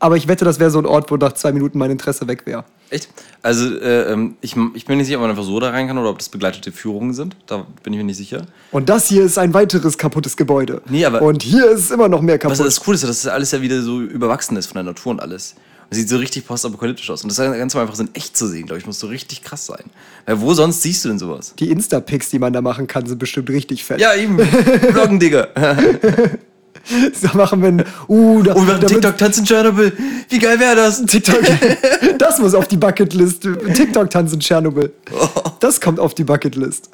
Aber 0.00 0.16
ich 0.16 0.26
wette, 0.28 0.44
das 0.44 0.58
wäre 0.58 0.70
so 0.70 0.78
ein 0.78 0.86
Ort, 0.86 1.10
wo 1.10 1.16
nach 1.16 1.34
zwei 1.34 1.52
Minuten 1.52 1.78
mein 1.78 1.90
Interesse 1.90 2.26
weg 2.26 2.46
wäre. 2.46 2.64
Echt? 2.88 3.08
Also, 3.42 3.76
äh, 3.78 4.10
ähm, 4.12 4.36
ich, 4.40 4.56
ich 4.74 4.86
bin 4.86 4.96
nicht 4.98 5.06
sicher, 5.06 5.18
ob 5.18 5.22
man 5.22 5.30
einfach 5.30 5.44
so 5.44 5.60
da 5.60 5.70
rein 5.70 5.86
kann 5.86 5.98
oder 5.98 6.08
ob 6.10 6.18
das 6.18 6.30
begleitete 6.30 6.72
Führungen 6.72 7.12
sind. 7.14 7.36
Da 7.46 7.66
bin 7.82 7.92
ich 7.92 7.98
mir 7.98 8.04
nicht 8.04 8.16
sicher. 8.16 8.46
Und 8.72 8.88
das 8.88 9.06
hier 9.08 9.22
ist 9.22 9.38
ein 9.38 9.52
weiteres 9.54 9.98
kaputtes 9.98 10.36
Gebäude. 10.36 10.82
Nee, 10.88 11.04
aber- 11.04 11.22
Und 11.22 11.42
hier 11.42 11.70
ist 11.70 11.90
immer 11.92 12.08
noch 12.08 12.22
mehr 12.22 12.38
kaputt. 12.38 12.58
Was 12.58 12.64
das 12.64 12.80
Coole 12.80 12.94
ist, 12.96 13.04
dass 13.04 13.22
das 13.22 13.30
alles 13.32 13.50
ja 13.52 13.60
wieder 13.62 13.82
so 13.82 14.00
überwachsen 14.00 14.56
ist 14.56 14.66
von 14.66 14.74
der 14.76 14.84
Natur 14.84 15.12
und 15.12 15.20
alles. 15.20 15.54
Und 15.90 15.96
sieht 15.96 16.08
so 16.08 16.16
richtig 16.18 16.46
postapokalyptisch 16.46 17.10
aus. 17.10 17.22
Und 17.22 17.28
das 17.30 17.36
Ganze 17.36 17.76
mal 17.76 17.82
einfach 17.82 17.96
so 17.96 18.04
in 18.04 18.14
echt 18.14 18.36
zu 18.36 18.46
sehen, 18.46 18.64
glaube 18.66 18.78
ich, 18.78 18.86
muss 18.86 19.00
so 19.00 19.08
richtig 19.08 19.42
krass 19.42 19.66
sein. 19.66 19.84
Weil 20.24 20.40
wo 20.40 20.54
sonst 20.54 20.82
siehst 20.82 21.04
du 21.04 21.08
denn 21.10 21.18
sowas? 21.18 21.52
Die 21.58 21.68
Insta-Pics, 21.70 22.30
die 22.30 22.38
man 22.38 22.52
da 22.52 22.62
machen 22.62 22.86
kann, 22.86 23.04
sind 23.06 23.18
bestimmt 23.18 23.50
richtig 23.50 23.84
fett. 23.84 24.00
Ja, 24.00 24.14
eben. 24.14 24.38
Vloggen, 24.92 25.18
Digga. 25.20 25.48
Da 27.22 27.34
machen 27.36 27.62
wir 27.62 27.68
ein, 27.68 27.84
uh, 28.08 28.42
da, 28.42 28.54
Und 28.54 28.66
wir 28.66 28.74
haben 28.74 28.80
da 28.80 28.90
wird- 28.90 28.90
TikTok-Tanz 29.02 29.38
in 29.38 29.44
Tschernobyl. 29.44 29.92
Wie 30.28 30.38
geil 30.38 30.58
wäre 30.60 30.76
das? 30.76 31.04
TikTok. 31.04 31.38
Das 32.18 32.38
muss 32.38 32.54
auf 32.54 32.68
die 32.68 32.76
Bucketlist. 32.76 33.42
TikTok-Tanz 33.74 34.32
in 34.32 34.40
Tschernobyl. 34.40 34.92
Oh. 35.12 35.28
Das 35.60 35.80
kommt 35.80 35.98
auf 36.00 36.14
die 36.14 36.24
Bucketlist. 36.24 36.90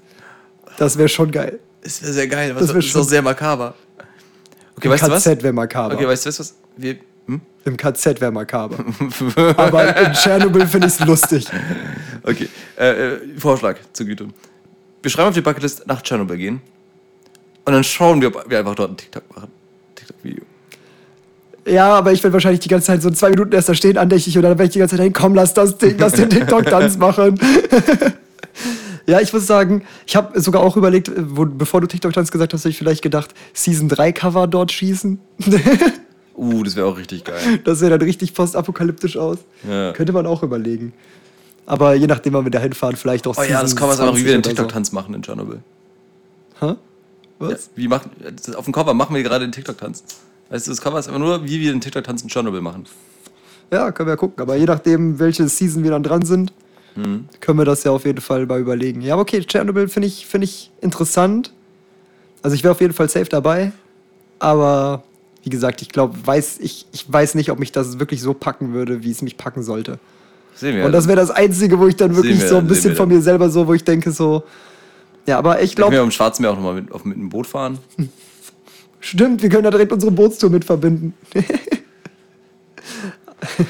Das 0.78 0.96
wäre 0.98 1.09
schon 1.09 1.30
geil. 1.30 1.59
Das 1.82 2.02
wäre 2.02 2.12
sehr 2.12 2.28
geil. 2.28 2.54
Das 2.54 2.66
Das, 2.68 2.76
ist 2.76 2.87
schon- 2.87 3.00
auch 3.02 3.09
sehr 3.09 3.22
makaber. 3.22 3.74
Okay, 4.76 4.88
Im 4.88 4.92
weißt 4.92 5.06
du 5.06 5.11
was? 5.11 5.24
KZ 5.24 5.42
wäre 5.42 5.52
makaber. 5.52 5.94
Okay, 5.94 6.06
weißt 6.06 6.26
du 6.26 6.30
was? 6.30 6.54
Wir, 6.76 6.96
hm? 7.26 7.40
Im 7.64 7.76
KZ 7.76 8.20
wäre 8.20 8.30
makaber. 8.30 8.76
Aber 9.56 9.96
in 9.96 10.12
Tschernobyl 10.12 10.66
finde 10.66 10.87
ich 10.88 10.94
es 10.94 11.00
lustig. 11.06 11.46
Okay, 12.22 12.48
äh, 12.78 13.14
äh, 13.14 13.18
Vorschlag 13.38 13.76
zur 13.92 14.06
Güte. 14.06 14.28
Wir 15.02 15.11
schreiben 15.11 15.28
auf 15.28 15.35
die 15.35 15.40
Bucketlist 15.40 15.87
nach 15.87 16.02
Tschernobyl 16.02 16.37
gehen. 16.37 16.61
Und 17.64 17.72
dann 17.72 17.85
schauen 17.85 18.20
wir, 18.20 18.28
ob 18.28 18.48
wir 18.50 18.59
einfach 18.59 18.74
dort 18.74 18.90
ein 18.92 18.96
TikTok 18.96 19.22
machen. 19.35 19.48
TikTok-Video. 20.07 20.45
Ja, 21.66 21.95
aber 21.95 22.12
ich 22.12 22.23
werde 22.23 22.35
wahrscheinlich 22.35 22.61
die 22.61 22.69
ganze 22.69 22.87
Zeit 22.87 23.03
so 23.03 23.11
zwei 23.11 23.31
Minuten 23.31 23.53
erst 23.53 23.69
da 23.69 23.75
stehen, 23.75 23.99
andächtig, 23.99 24.37
und 24.37 24.42
dann 24.42 24.53
werde 24.53 24.64
ich 24.64 24.71
die 24.71 24.79
ganze 24.79 24.97
Zeit 24.97 25.05
denken, 25.05 25.21
komm, 25.21 25.35
lass 25.35 25.53
das 25.53 25.79
Ding, 25.79 25.97
lass 25.99 26.12
den 26.12 26.31
TikTok-Tanz 26.31 26.97
machen. 26.99 27.40
ja, 29.07 29.21
ich 29.21 29.33
muss 29.33 29.47
sagen, 29.47 29.83
ich 30.07 30.14
habe 30.14 30.40
sogar 30.40 30.62
auch 30.62 30.77
überlegt, 30.77 31.11
wo, 31.16 31.45
bevor 31.45 31.81
du 31.81 31.88
TikTok-Tanz 31.88 32.31
gesagt 32.31 32.55
hast, 32.55 32.62
habe 32.62 32.71
ich 32.71 32.79
vielleicht 32.79 33.03
gedacht, 33.03 33.35
Season 33.53 33.88
3 33.88 34.12
Cover 34.12 34.47
dort 34.47 34.73
schießen. 34.73 35.19
Uh, 36.38 36.62
das 36.62 36.77
wäre 36.77 36.87
auch 36.87 36.99
richtig 36.99 37.25
geil. 37.25 37.61
Das 37.64 37.79
sähe 37.79 37.88
dann 37.88 38.03
richtig 38.03 38.35
postapokalyptisch 38.35 39.16
aus. 39.16 39.38
Ja. 39.66 39.95
Könnte 39.95 40.12
man 40.12 40.27
auch 40.27 40.42
überlegen. 40.42 40.92
Aber 41.64 41.95
je 41.95 42.07
nachdem, 42.07 42.35
wann 42.35 42.45
wir 42.45 42.51
da 42.51 42.59
hinfahren, 42.59 42.95
vielleicht 42.95 43.27
auch 43.27 43.38
Oh 43.38 43.42
ja, 43.42 43.62
das 43.62 43.75
Cover 43.75 43.95
ist 43.95 44.01
einfach, 44.01 44.16
wie 44.16 44.21
20 44.21 44.27
wir 44.27 44.33
den 44.33 44.40
oder 44.40 44.51
so. 44.51 44.55
TikTok-Tanz 44.55 44.92
machen 44.92 45.14
in 45.14 45.23
Tschernobyl. 45.23 45.61
Hä? 46.61 46.66
Ja, 46.66 46.77
Was? 47.38 47.70
wie 47.75 47.88
machen, 47.88 48.11
auf 48.57 48.64
dem 48.64 48.72
Cover 48.72 48.94
machen 48.94 49.14
wir 49.14 49.22
gerade 49.22 49.44
den 49.46 49.53
TikTok-Tanz. 49.53 50.03
Weißt 50.49 50.66
du, 50.66 50.70
das 50.70 50.81
Cover 50.81 50.99
ist 50.99 51.09
einfach 51.09 51.20
nur, 51.20 51.44
wie 51.44 51.61
wir 51.61 51.72
den 51.72 51.81
TikTok-Tanz 51.81 52.22
in 52.22 52.29
Tschernobyl 52.29 52.61
machen. 52.61 52.85
Ja. 53.72 53.90
können 53.92 54.07
wir 54.09 54.12
ja 54.12 54.16
gucken. 54.16 54.40
Aber 54.40 54.57
je 54.57 54.64
nachdem, 54.64 55.18
welche 55.18 55.49
Season 55.49 55.83
wir 55.83 55.90
dann 55.90 56.03
dran 56.03 56.22
sind, 56.25 56.53
Mhm. 56.94 57.29
können 57.40 57.59
wir 57.59 57.66
das 57.66 57.85
ja 57.85 57.90
auf 57.90 58.07
jeden 58.07 58.22
Fall 58.22 58.46
mal 58.46 58.59
überlegen. 58.59 59.03
Ja, 59.03 59.12
aber 59.14 59.22
okay, 59.22 59.42
Chernobyl 59.44 59.87
finde 59.88 60.09
ich, 60.09 60.27
find 60.27 60.42
ich 60.44 60.70
interessant. 60.81 61.53
Also 62.42 62.55
ich 62.55 62.62
wäre 62.64 62.72
auf 62.72 62.81
jeden 62.81 62.94
Fall 62.94 63.09
safe 63.11 63.27
dabei. 63.27 63.72
Aber 64.38 65.03
wie 65.42 65.51
gesagt, 65.51 65.83
ich 65.83 65.90
glaube, 65.90 66.16
weiß, 66.25 66.57
ich, 66.61 66.87
ich 66.92 67.11
weiß 67.12 67.35
nicht, 67.35 67.51
ob 67.51 67.59
mich 67.59 67.70
das 67.72 67.99
wirklich 67.99 68.22
so 68.22 68.33
packen 68.33 68.72
würde, 68.72 69.03
wie 69.03 69.11
es 69.11 69.20
mich 69.20 69.37
packen 69.37 69.62
sollte. 69.62 69.99
Sehen 70.55 70.77
wir. 70.77 70.87
Und 70.87 70.92
das 70.92 71.07
wäre 71.07 71.16
das 71.20 71.31
Einzige, 71.31 71.79
wo 71.79 71.87
ich 71.87 71.96
dann 71.96 72.16
wirklich 72.16 72.40
wir 72.40 72.49
so 72.49 72.57
ein 72.57 72.66
bisschen 72.66 72.90
wir 72.92 72.96
von 72.96 73.09
mir 73.11 73.20
selber 73.20 73.51
so, 73.51 73.66
wo 73.66 73.75
ich 73.75 73.85
denke 73.85 74.11
so, 74.11 74.44
ja, 75.27 75.39
aber 75.39 75.62
ich 75.62 75.75
glaube, 75.75 75.93
wir 75.93 75.99
glaube, 75.99 76.07
am 76.07 76.11
Schwarzen 76.11 76.43
Meer 76.43 76.53
auch 76.53 76.57
nochmal 76.57 76.75
mit, 76.75 76.93
auf, 76.93 77.05
mit 77.05 77.17
einem 77.17 77.29
Boot 77.29 77.47
fahren. 77.47 77.79
stimmt, 79.01 79.43
wir 79.43 79.49
können 79.49 79.65
da 79.65 79.71
direkt 79.71 79.93
unsere 79.93 80.12
Bootstour 80.12 80.51
mit 80.51 80.65
verbinden. 80.65 81.15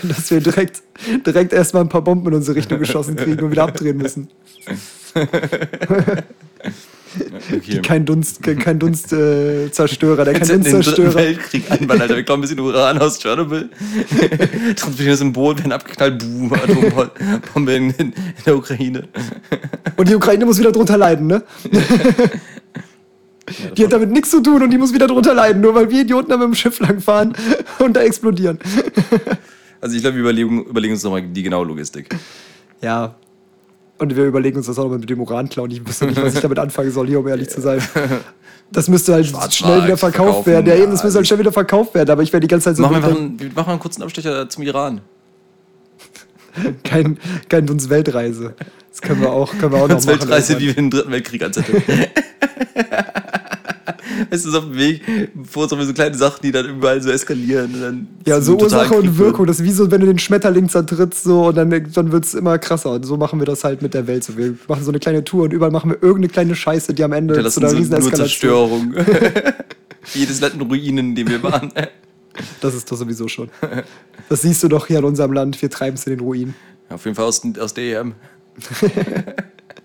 Dass 0.03 0.31
wir 0.31 0.41
direkt, 0.41 0.83
direkt 1.27 1.53
erstmal 1.53 1.83
ein 1.83 1.89
paar 1.89 2.03
Bomben 2.03 2.29
in 2.29 2.35
unsere 2.35 2.57
Richtung 2.57 2.79
geschossen 2.79 3.17
kriegen 3.17 3.45
und 3.45 3.51
wieder 3.51 3.65
abdrehen 3.65 3.97
müssen. 3.99 4.31
Okay. 7.53 7.81
Kein 7.83 8.05
Dunst, 8.05 8.43
kein, 8.43 8.59
kein 8.59 8.79
Dunstzerstörer, 8.79 9.67
äh, 9.67 9.71
Zerstörer, 9.71 10.25
der 10.25 10.35
kein 10.35 10.43
in 10.43 10.63
den 10.63 10.73
Dunstzerstörer. 10.73 11.15
Weltkrieg 11.15 11.71
anbauen, 11.71 12.01
Alter. 12.01 12.17
Wir 12.17 12.23
klauen 12.23 12.39
ein 12.39 12.43
bisschen 12.43 12.61
Uran 12.61 12.99
aus 12.99 13.19
Tschernobyl. 13.19 13.69
Transportieren 14.77 15.11
das 15.11 15.21
im 15.21 15.33
Boot, 15.33 15.59
werden 15.59 15.73
abgeknallt. 15.73 16.19
Boom, 16.19 16.53
Atombombe 16.53 17.75
in, 17.75 17.91
in 17.91 18.13
der 18.45 18.57
Ukraine. 18.57 19.09
Und 19.97 20.09
die 20.09 20.15
Ukraine 20.15 20.45
muss 20.45 20.59
wieder 20.59 20.73
drunter 20.73 20.97
leiden, 20.97 21.27
ne? 21.27 21.43
Die 23.77 23.85
hat 23.85 23.93
damit 23.93 24.11
nichts 24.11 24.31
zu 24.31 24.43
tun 24.43 24.63
und 24.63 24.71
die 24.71 24.79
muss 24.79 24.93
wieder 24.93 25.07
drunter 25.07 25.35
leiden, 25.35 25.63
nur 25.63 25.75
weil 25.75 25.89
wir 25.91 26.03
Idioten 26.03 26.31
da 26.31 26.37
mit 26.37 26.49
dem 26.49 26.55
Schiff 26.55 26.81
langfahren 26.81 27.35
und 27.79 27.95
da 27.95 28.01
explodieren. 28.01 28.59
Also 29.81 29.95
ich 29.95 30.03
glaube, 30.03 30.17
wir 30.17 30.23
überlegen, 30.23 30.65
überlegen 30.65 30.95
uns 30.95 31.05
nochmal 31.05 31.23
die 31.23 31.43
genaue 31.43 31.67
Logistik. 31.67 32.09
Ja. 32.83 33.15
Und 33.99 34.15
wir 34.15 34.25
überlegen 34.25 34.59
uns 34.59 34.67
das 34.67 34.79
auch 34.79 34.85
nochmal 34.85 34.99
mit 34.99 35.09
dem 35.09 35.21
Uran-Klauen. 35.21 35.71
Ich 35.71 35.87
wüsste 35.87 36.07
nicht, 36.07 36.23
was 36.23 36.35
ich 36.35 36.41
damit 36.43 36.59
anfangen 36.59 36.91
soll, 36.91 37.07
hier, 37.07 37.21
um 37.21 37.29
ehrlich 37.29 37.49
zu 37.49 37.61
sein. 37.61 37.81
Das 38.69 38.89
müsste 38.89 39.13
halt 39.13 39.27
Schwarzmarkt, 39.27 39.55
schnell 39.55 39.85
wieder 39.85 39.97
verkauft 39.97 40.45
werden. 40.49 40.67
Ja, 40.67 40.75
eben, 40.75 40.91
das 40.91 41.05
müsste 41.05 41.19
halt 41.19 41.27
schnell 41.29 41.39
wieder 41.39 41.53
verkauft 41.53 41.95
werden, 41.95 42.11
aber 42.11 42.25
ich 42.25 42.33
werde 42.33 42.49
die 42.49 42.51
ganze 42.51 42.65
Zeit 42.65 42.75
so 42.77 42.83
machen 42.83 43.01
wir 43.01 43.17
einen, 43.17 43.39
wir 43.39 43.53
machen 43.55 43.71
einen 43.71 43.79
kurzen 43.79 44.03
Abstecher 44.03 44.49
zum 44.49 44.65
Iran. 44.65 45.03
kein, 46.83 47.17
kein 47.49 47.65
Dunst-Weltreise. 47.65 48.55
Das 48.91 49.03
können 49.03 49.21
wir 49.21 49.31
auch, 49.31 49.57
können 49.57 49.73
wir 49.73 49.83
auch 49.83 49.89
noch 49.89 49.95
Als 49.95 50.07
machen. 50.07 50.19
Weltreise, 50.19 50.59
wie 50.59 50.67
wir 50.67 50.75
den 50.75 50.91
dritten 50.91 51.13
Weltkrieg 51.13 51.45
anzetteln. 51.45 51.83
Es 54.31 54.45
ist 54.45 54.55
auf 54.55 54.65
dem 54.65 54.77
Weg, 54.77 55.03
vor 55.49 55.69
so 55.69 55.77
kleine 55.93 56.17
Sachen, 56.17 56.41
die 56.43 56.53
dann 56.53 56.67
überall 56.67 57.01
so 57.03 57.11
eskalieren. 57.11 58.09
Ja, 58.27 58.41
so 58.41 58.59
Ursache 58.59 58.95
und 58.95 59.19
Wirkung. 59.19 59.47
Das 59.47 59.61
ist 59.61 59.65
wie 59.65 59.73
so, 59.73 59.91
wenn 59.91 60.01
du 60.01 60.07
den 60.07 60.19
Schmetterling 60.19 60.69
zertrittst 60.69 61.25
so, 61.25 61.47
und 61.47 61.57
dann, 61.57 61.71
dann 61.71 62.13
wird 62.13 62.25
es 62.25 62.35
immer 62.35 62.59
krasser. 62.59 62.93
Und 62.93 63.05
so 63.05 63.17
machen 63.17 63.39
wir 63.39 63.47
das 63.47 63.65
halt 63.65 63.83
mit 63.83 63.95
der 63.95 64.07
Welt. 64.07 64.25
So, 64.25 64.37
wir 64.37 64.55
machen 64.69 64.85
so 64.85 64.91
eine 64.91 64.99
kleine 64.99 65.25
Tour 65.25 65.45
und 65.45 65.53
überall 65.53 65.71
machen 65.71 65.91
wir 65.91 66.03
irgendeine 66.03 66.29
kleine 66.29 66.55
Scheiße, 66.55 66.95
die 66.95 67.05
am 67.05 67.13
Ende 67.13 67.35
zu 67.35 67.43
Das 67.43 67.59
einer 67.59 67.71
so 67.71 67.77
riesen 67.77 67.91
nur 67.91 67.99
Eskalation. 67.99 68.95
Zerstörung. 68.95 68.95
Jedes 70.15 70.41
Land 70.41 70.55
in 70.55 70.63
Ruinen, 70.63 71.11
in 71.11 71.15
dem 71.15 71.29
wir 71.29 71.43
waren. 71.43 71.73
Das 72.61 72.75
ist 72.75 72.91
doch 72.91 72.97
sowieso 72.97 73.29
schon. 73.29 73.49
Das 74.29 74.43
siehst 74.43 74.63
du 74.63 74.69
doch 74.69 74.87
hier 74.87 74.99
in 74.99 75.05
unserem 75.05 75.33
Land. 75.33 75.61
Wir 75.61 75.71
treiben 75.71 75.97
es 75.97 76.07
in 76.07 76.17
den 76.17 76.21
Ruinen. 76.21 76.55
Auf 76.89 77.05
jeden 77.05 77.15
Fall 77.15 77.25
aus, 77.25 77.43
aus 77.59 77.75
der 77.75 78.01
EM. 78.01 78.15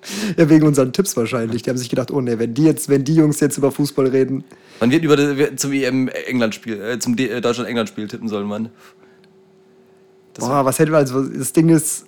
Ja, 0.37 0.49
wegen 0.49 0.65
unseren 0.65 0.93
Tipps 0.93 1.15
wahrscheinlich. 1.15 1.61
Die 1.61 1.69
haben 1.69 1.77
sich 1.77 1.89
gedacht, 1.89 2.11
oh 2.11 2.21
ne, 2.21 2.39
wenn 2.39 2.53
die 2.53 2.63
jetzt, 2.63 2.89
wenn 2.89 3.03
die 3.03 3.13
Jungs 3.15 3.39
jetzt 3.39 3.57
über 3.57 3.71
Fußball 3.71 4.07
reden. 4.07 4.43
Man 4.79 4.89
wird 4.91 5.03
über 5.03 5.15
das, 5.15 5.37
wir- 5.37 5.55
zum 5.57 5.71
EM 5.73 6.07
England-Spiel, 6.07 6.81
äh, 6.81 6.99
zum 6.99 7.17
äh, 7.17 7.39
Deutschland-England-Spiel 7.41 8.07
tippen 8.07 8.27
sollen, 8.27 8.47
Mann. 8.47 8.69
Das 10.33 10.45
Boah, 10.45 10.65
was 10.65 10.79
hätte 10.79 10.91
man, 10.91 11.01
also 11.01 11.23
das 11.23 11.53
Ding 11.53 11.69
ist. 11.69 12.05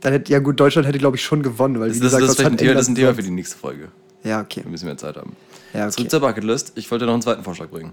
Dann 0.00 0.12
hätte, 0.14 0.32
ja 0.32 0.38
gut, 0.38 0.58
Deutschland 0.58 0.88
hätte, 0.88 0.98
glaube 0.98 1.16
ich, 1.18 1.22
schon 1.22 1.42
gewonnen, 1.42 1.78
weil 1.78 1.88
Das, 1.88 1.98
wie 1.98 2.00
das, 2.00 2.12
gesagt, 2.16 2.22
das, 2.22 2.30
was 2.30 2.38
ist 2.40 2.46
ein 2.46 2.56
Thema, 2.56 2.72
das 2.74 2.82
ist 2.82 2.88
ein 2.88 2.94
Thema 2.94 3.14
für 3.14 3.22
die 3.22 3.30
nächste 3.30 3.56
Folge. 3.56 3.88
Ja, 4.24 4.40
okay. 4.40 4.62
Wir 4.64 4.70
müssen 4.70 4.86
mehr 4.86 4.96
Zeit 4.96 5.16
haben. 5.16 5.36
Ja, 5.74 5.84
okay. 5.84 5.90
Zurück 5.96 6.10
zur 6.10 6.20
Bucketlist. 6.20 6.72
Ich 6.74 6.90
wollte 6.90 7.04
noch 7.06 7.12
einen 7.12 7.22
zweiten 7.22 7.44
Vorschlag 7.44 7.68
bringen. 7.68 7.92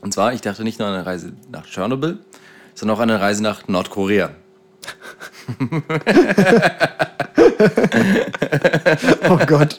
Und 0.00 0.14
zwar, 0.14 0.32
ich 0.32 0.40
dachte 0.40 0.62
nicht 0.62 0.78
nur 0.78 0.86
an 0.88 0.94
eine 0.94 1.04
Reise 1.06 1.32
nach 1.50 1.66
Tschernobyl, 1.66 2.18
sondern 2.74 2.96
auch 2.96 3.00
an 3.00 3.10
eine 3.10 3.20
Reise 3.20 3.42
nach 3.42 3.66
Nordkorea. 3.66 4.30
Oh 9.28 9.38
Gott. 9.46 9.78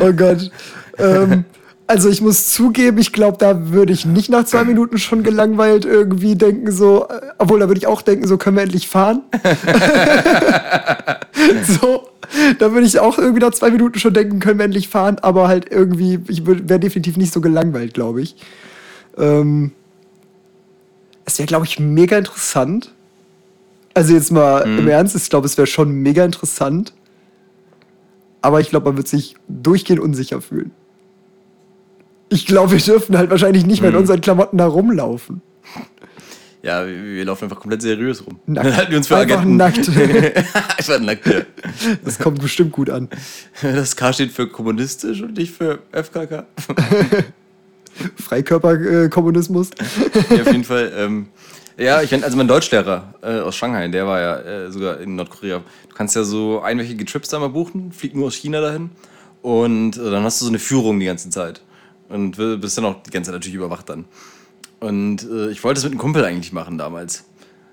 Oh 0.00 0.12
Gott. 0.12 0.50
Ähm, 0.98 1.44
also 1.86 2.08
ich 2.08 2.22
muss 2.22 2.50
zugeben, 2.50 2.98
ich 2.98 3.12
glaube, 3.12 3.36
da 3.38 3.70
würde 3.70 3.92
ich 3.92 4.06
nicht 4.06 4.30
nach 4.30 4.44
zwei 4.44 4.64
Minuten 4.64 4.98
schon 4.98 5.22
gelangweilt 5.22 5.84
irgendwie 5.84 6.34
denken, 6.34 6.72
so, 6.72 7.06
äh, 7.08 7.20
obwohl 7.38 7.60
da 7.60 7.68
würde 7.68 7.78
ich 7.78 7.86
auch 7.86 8.00
denken, 8.00 8.26
so 8.26 8.38
können 8.38 8.56
wir 8.56 8.62
endlich 8.62 8.88
fahren. 8.88 9.20
so, 11.82 12.08
da 12.58 12.72
würde 12.72 12.86
ich 12.86 12.98
auch 13.00 13.18
irgendwie 13.18 13.40
nach 13.40 13.52
zwei 13.52 13.70
Minuten 13.70 13.98
schon 13.98 14.14
denken, 14.14 14.40
können 14.40 14.58
wir 14.58 14.64
endlich 14.64 14.88
fahren, 14.88 15.18
aber 15.20 15.48
halt 15.48 15.70
irgendwie, 15.70 16.20
ich 16.28 16.46
wäre 16.46 16.80
definitiv 16.80 17.18
nicht 17.18 17.34
so 17.34 17.42
gelangweilt, 17.42 17.92
glaube 17.92 18.22
ich. 18.22 18.34
Ähm, 19.18 19.72
es 21.26 21.38
wäre, 21.38 21.46
glaube 21.46 21.66
ich, 21.66 21.78
mega 21.78 22.16
interessant. 22.16 22.93
Also 23.94 24.12
jetzt 24.12 24.32
mal 24.32 24.62
im 24.62 24.88
Ernst, 24.88 25.14
ich 25.14 25.30
glaube, 25.30 25.46
es 25.46 25.56
wäre 25.56 25.66
schon 25.66 25.90
mega 25.92 26.24
interessant. 26.24 26.92
Aber 28.42 28.60
ich 28.60 28.68
glaube, 28.68 28.86
man 28.86 28.96
wird 28.96 29.08
sich 29.08 29.36
durchgehend 29.48 30.02
unsicher 30.02 30.40
fühlen. 30.40 30.72
Ich 32.28 32.46
glaube, 32.46 32.72
wir 32.72 32.78
dürfen 32.78 33.16
halt 33.16 33.30
wahrscheinlich 33.30 33.64
nicht 33.64 33.80
mehr 33.80 33.90
in 33.90 33.96
unseren 33.96 34.20
Klamotten 34.20 34.58
da 34.58 34.66
rumlaufen. 34.66 35.40
Ja, 36.62 36.86
wir, 36.86 37.04
wir 37.04 37.24
laufen 37.26 37.44
einfach 37.44 37.60
komplett 37.60 37.82
seriös 37.82 38.26
rum. 38.26 38.40
Nackt. 38.46 38.66
Dann 38.66 38.76
halten 38.76 38.90
wir 38.90 38.98
uns 38.98 39.06
für 39.08 39.16
Einfach 39.16 39.36
Agenten. 39.40 39.56
nackt. 39.56 39.88
einfach 40.78 41.00
nackt, 41.00 41.26
ja. 41.26 41.40
Das 42.04 42.18
kommt 42.18 42.40
bestimmt 42.40 42.72
gut 42.72 42.90
an. 42.90 43.08
Das 43.62 43.94
K 43.96 44.12
steht 44.12 44.32
für 44.32 44.48
kommunistisch 44.48 45.20
und 45.22 45.36
nicht 45.36 45.54
für 45.54 45.80
FKK. 45.92 46.46
Freikörperkommunismus. 48.16 49.70
ja, 50.30 50.42
auf 50.42 50.52
jeden 50.52 50.64
Fall. 50.64 50.92
Ähm, 50.96 51.26
ja, 51.76 52.02
ich 52.02 52.10
meine, 52.10 52.24
also 52.24 52.36
mein 52.36 52.48
Deutschlehrer 52.48 53.14
äh, 53.22 53.40
aus 53.40 53.56
Shanghai, 53.56 53.88
der 53.88 54.06
war 54.06 54.20
ja 54.20 54.38
äh, 54.38 54.72
sogar 54.72 55.00
in 55.00 55.16
Nordkorea. 55.16 55.62
Du 55.88 55.94
kannst 55.94 56.16
ja 56.16 56.24
so 56.24 56.60
einwöchige 56.60 57.04
Trips 57.04 57.28
da 57.28 57.38
mal 57.38 57.48
buchen, 57.48 57.92
fliegt 57.92 58.14
nur 58.14 58.26
aus 58.26 58.34
China 58.34 58.60
dahin 58.60 58.90
und 59.42 59.96
äh, 59.96 60.10
dann 60.10 60.24
hast 60.24 60.40
du 60.40 60.44
so 60.44 60.50
eine 60.50 60.58
Führung 60.58 61.00
die 61.00 61.06
ganze 61.06 61.30
Zeit 61.30 61.62
und 62.08 62.36
bist 62.36 62.78
dann 62.78 62.84
auch 62.84 63.02
die 63.02 63.10
ganze 63.10 63.30
Zeit 63.30 63.40
natürlich 63.40 63.56
überwacht 63.56 63.88
dann. 63.88 64.04
Und 64.80 65.22
äh, 65.24 65.50
ich 65.50 65.64
wollte 65.64 65.78
es 65.78 65.84
mit 65.84 65.92
einem 65.92 66.00
Kumpel 66.00 66.24
eigentlich 66.24 66.52
machen 66.52 66.76
damals. 66.78 67.24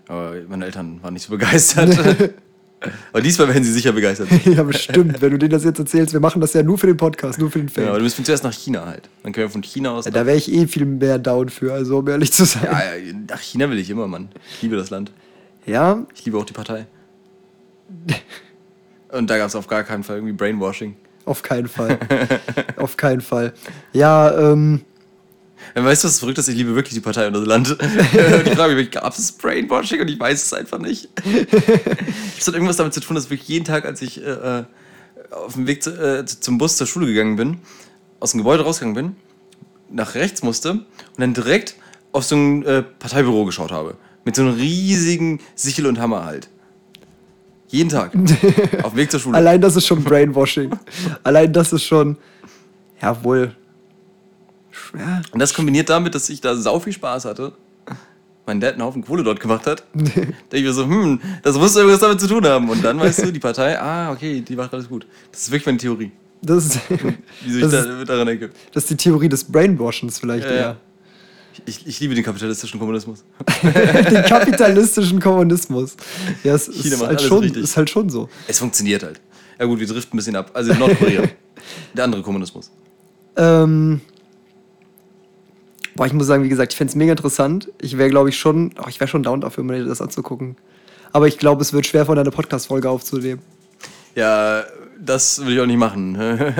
Aber 0.07 0.33
meine 0.47 0.65
Eltern 0.65 1.03
waren 1.03 1.13
nicht 1.13 1.23
so 1.23 1.31
begeistert. 1.31 2.33
Aber 3.13 3.21
diesmal 3.21 3.47
werden 3.47 3.63
sie 3.63 3.71
sicher 3.73 3.91
begeistert. 3.91 4.27
ja, 4.45 4.63
bestimmt. 4.63 5.21
Wenn 5.21 5.31
du 5.31 5.37
denen 5.37 5.51
das 5.51 5.63
jetzt 5.63 5.79
erzählst, 5.79 6.13
wir 6.13 6.19
machen 6.19 6.41
das 6.41 6.53
ja 6.53 6.63
nur 6.63 6.77
für 6.77 6.87
den 6.87 6.97
Podcast, 6.97 7.39
nur 7.39 7.51
für 7.51 7.59
den 7.59 7.69
Film. 7.69 7.85
Ja, 7.85 7.91
aber 7.91 7.99
du 7.99 8.03
müssen 8.03 8.25
zuerst 8.25 8.43
nach 8.43 8.53
China 8.53 8.85
halt. 8.85 9.09
Dann 9.23 9.31
können 9.33 9.47
wir 9.47 9.51
von 9.51 9.61
China 9.63 9.91
aus. 9.91 10.05
da 10.05 10.25
wäre 10.25 10.35
ich 10.37 10.51
eh 10.51 10.67
viel 10.67 10.85
mehr 10.85 11.19
down 11.19 11.49
für, 11.49 11.73
also 11.73 11.99
um 11.99 12.07
ehrlich 12.07 12.31
zu 12.33 12.45
sein. 12.45 12.63
ja, 12.63 12.95
ja, 12.95 13.13
nach 13.29 13.41
China 13.41 13.69
will 13.69 13.77
ich 13.79 13.89
immer, 13.89 14.07
Mann. 14.07 14.29
Ich 14.55 14.61
liebe 14.63 14.75
das 14.75 14.89
Land. 14.89 15.11
Ja, 15.65 16.05
Ich 16.15 16.25
liebe 16.25 16.37
auch 16.37 16.45
die 16.45 16.53
Partei. 16.53 16.87
Und 19.11 19.29
da 19.29 19.37
gab 19.37 19.47
es 19.47 19.55
auf 19.55 19.67
gar 19.67 19.83
keinen 19.83 20.03
Fall 20.03 20.17
irgendwie 20.17 20.33
Brainwashing. 20.33 20.95
auf 21.25 21.43
keinen 21.43 21.67
Fall. 21.67 21.99
auf 22.77 22.97
keinen 22.97 23.21
Fall. 23.21 23.53
Ja, 23.93 24.51
ähm, 24.51 24.81
Ja, 24.81 24.90
Weißt 25.73 26.03
du, 26.03 26.07
was 26.07 26.19
verrückt 26.19 26.37
ist? 26.37 26.47
Ich 26.47 26.55
liebe 26.55 26.75
wirklich 26.75 26.93
die 26.93 26.99
Partei 26.99 27.27
und 27.27 27.33
das 27.33 27.45
Land. 27.45 27.71
Und 27.71 28.47
ich 28.47 28.53
frage 28.53 28.75
mich, 28.75 28.91
gab 28.91 29.17
es 29.17 29.31
Brainwashing? 29.31 30.01
Und 30.01 30.09
ich 30.09 30.19
weiß 30.19 30.43
es 30.43 30.53
einfach 30.53 30.79
nicht. 30.79 31.09
Es 32.37 32.47
hat 32.47 32.55
irgendwas 32.55 32.77
damit 32.77 32.93
zu 32.93 33.01
tun, 33.01 33.13
dass 33.13 33.29
wirklich 33.29 33.47
jeden 33.47 33.65
Tag, 33.65 33.85
als 33.85 34.01
ich 34.01 34.19
äh, 34.19 34.31
äh, 34.31 34.63
auf 35.29 35.53
dem 35.53 35.67
Weg 35.67 35.83
zu, 35.83 35.91
äh, 35.91 36.25
zum 36.25 36.57
Bus 36.57 36.75
zur 36.75 36.87
Schule 36.87 37.05
gegangen 37.05 37.35
bin, 37.35 37.59
aus 38.19 38.31
dem 38.31 38.39
Gebäude 38.39 38.63
rausgegangen 38.63 38.95
bin, 38.95 39.15
nach 39.91 40.15
rechts 40.15 40.41
musste 40.41 40.71
und 40.71 40.85
dann 41.17 41.35
direkt 41.35 41.75
auf 42.13 42.23
so 42.23 42.35
ein 42.35 42.65
äh, 42.65 42.81
Parteibüro 42.81 43.45
geschaut 43.45 43.71
habe. 43.71 43.95
Mit 44.25 44.35
so 44.35 44.41
einem 44.41 44.55
riesigen 44.55 45.39
Sichel 45.53 45.85
und 45.85 45.99
Hammer 45.99 46.25
halt. 46.25 46.49
Jeden 47.67 47.89
Tag. 47.89 48.15
auf 48.83 48.91
dem 48.91 48.97
Weg 48.97 49.11
zur 49.11 49.19
Schule. 49.19 49.37
allein 49.37 49.61
das 49.61 49.75
ist 49.75 49.85
schon 49.85 50.03
Brainwashing. 50.03 50.71
allein 51.23 51.53
das 51.53 51.73
ist 51.73 51.83
schon, 51.83 52.17
ja. 54.97 55.21
Und 55.31 55.39
das 55.39 55.53
kombiniert 55.53 55.89
damit, 55.89 56.15
dass 56.15 56.29
ich 56.29 56.41
da 56.41 56.55
sau 56.55 56.79
viel 56.79 56.93
Spaß 56.93 57.25
hatte. 57.25 57.53
Mein 58.45 58.59
Dad 58.59 58.73
einen 58.73 58.83
Haufen 58.83 59.03
Kohle 59.05 59.23
dort 59.23 59.39
gemacht 59.39 59.67
hat. 59.67 59.83
denke 59.93 60.35
ich 60.51 60.63
mir 60.63 60.73
so, 60.73 60.83
hm, 60.85 61.21
das 61.43 61.57
muss 61.57 61.75
irgendwas 61.75 61.99
damit 61.99 62.19
zu 62.19 62.27
tun 62.27 62.45
haben. 62.45 62.69
Und 62.69 62.83
dann 62.83 62.99
weißt 62.99 63.23
du, 63.23 63.31
die 63.31 63.39
Partei, 63.39 63.79
ah, 63.79 64.11
okay, 64.11 64.41
die 64.41 64.55
macht 64.55 64.73
alles 64.73 64.89
gut. 64.89 65.05
Das 65.31 65.41
ist 65.41 65.51
wirklich 65.51 65.67
meine 65.67 65.77
Theorie, 65.77 66.11
Das 66.41 66.65
ist, 66.65 66.79
wieso 67.45 67.65
ich 67.65 67.71
Das 67.71 67.85
da, 67.85 68.03
daran 68.03 68.27
denke. 68.27 68.49
das 68.73 68.83
ist 68.83 68.89
die 68.89 68.97
Theorie 68.97 69.29
des 69.29 69.43
Brainwashens 69.43 70.19
vielleicht 70.19 70.47
Ja, 70.47 70.55
ja. 70.55 70.77
Ich, 71.65 71.85
ich 71.85 71.99
liebe 71.99 72.15
den 72.15 72.23
kapitalistischen 72.23 72.79
Kommunismus. 72.79 73.23
Den 73.63 74.23
kapitalistischen 74.23 75.19
Kommunismus. 75.19 75.95
Ja, 76.43 76.55
es 76.55 76.65
China 76.65 76.95
ist 76.95 77.01
halt, 77.01 77.21
schon, 77.21 77.39
richtig. 77.39 77.63
ist 77.63 77.77
halt 77.77 77.89
schon 77.89 78.09
so. 78.09 78.29
Es 78.47 78.57
funktioniert 78.57 79.03
halt. 79.03 79.19
Ja 79.59 79.65
gut, 79.65 79.79
wir 79.79 79.85
driften 79.85 80.15
ein 80.15 80.17
bisschen 80.17 80.35
ab. 80.35 80.49
Also 80.53 80.73
Nordkorea. 80.73 81.23
Der 81.93 82.05
andere 82.05 82.21
Kommunismus. 82.23 82.71
Ähm, 83.35 84.01
boah, 85.95 86.05
ich 86.05 86.13
muss 86.13 86.27
sagen, 86.27 86.43
wie 86.43 86.49
gesagt, 86.49 86.73
ich 86.73 86.77
fände 86.77 86.91
es 86.91 86.95
mega 86.95 87.11
interessant. 87.11 87.69
Ich 87.81 87.97
wäre, 87.97 88.09
glaube 88.09 88.29
ich, 88.29 88.37
schon, 88.37 88.73
oh, 88.79 88.87
ich 88.87 88.99
wäre 88.99 89.07
schon 89.07 89.23
down 89.23 89.41
dafür, 89.41 89.63
mir 89.63 89.83
das 89.85 90.01
anzugucken. 90.01 90.55
Aber 91.13 91.27
ich 91.27 91.37
glaube, 91.37 91.61
es 91.61 91.73
wird 91.73 91.85
schwer, 91.85 92.05
von 92.05 92.17
einer 92.17 92.31
Podcast-Folge 92.31 92.89
aufzunehmen. 92.89 93.41
Ja, 94.15 94.63
das 94.99 95.45
will 95.45 95.53
ich 95.53 95.59
auch 95.59 95.65
nicht 95.65 95.77
machen. 95.77 96.17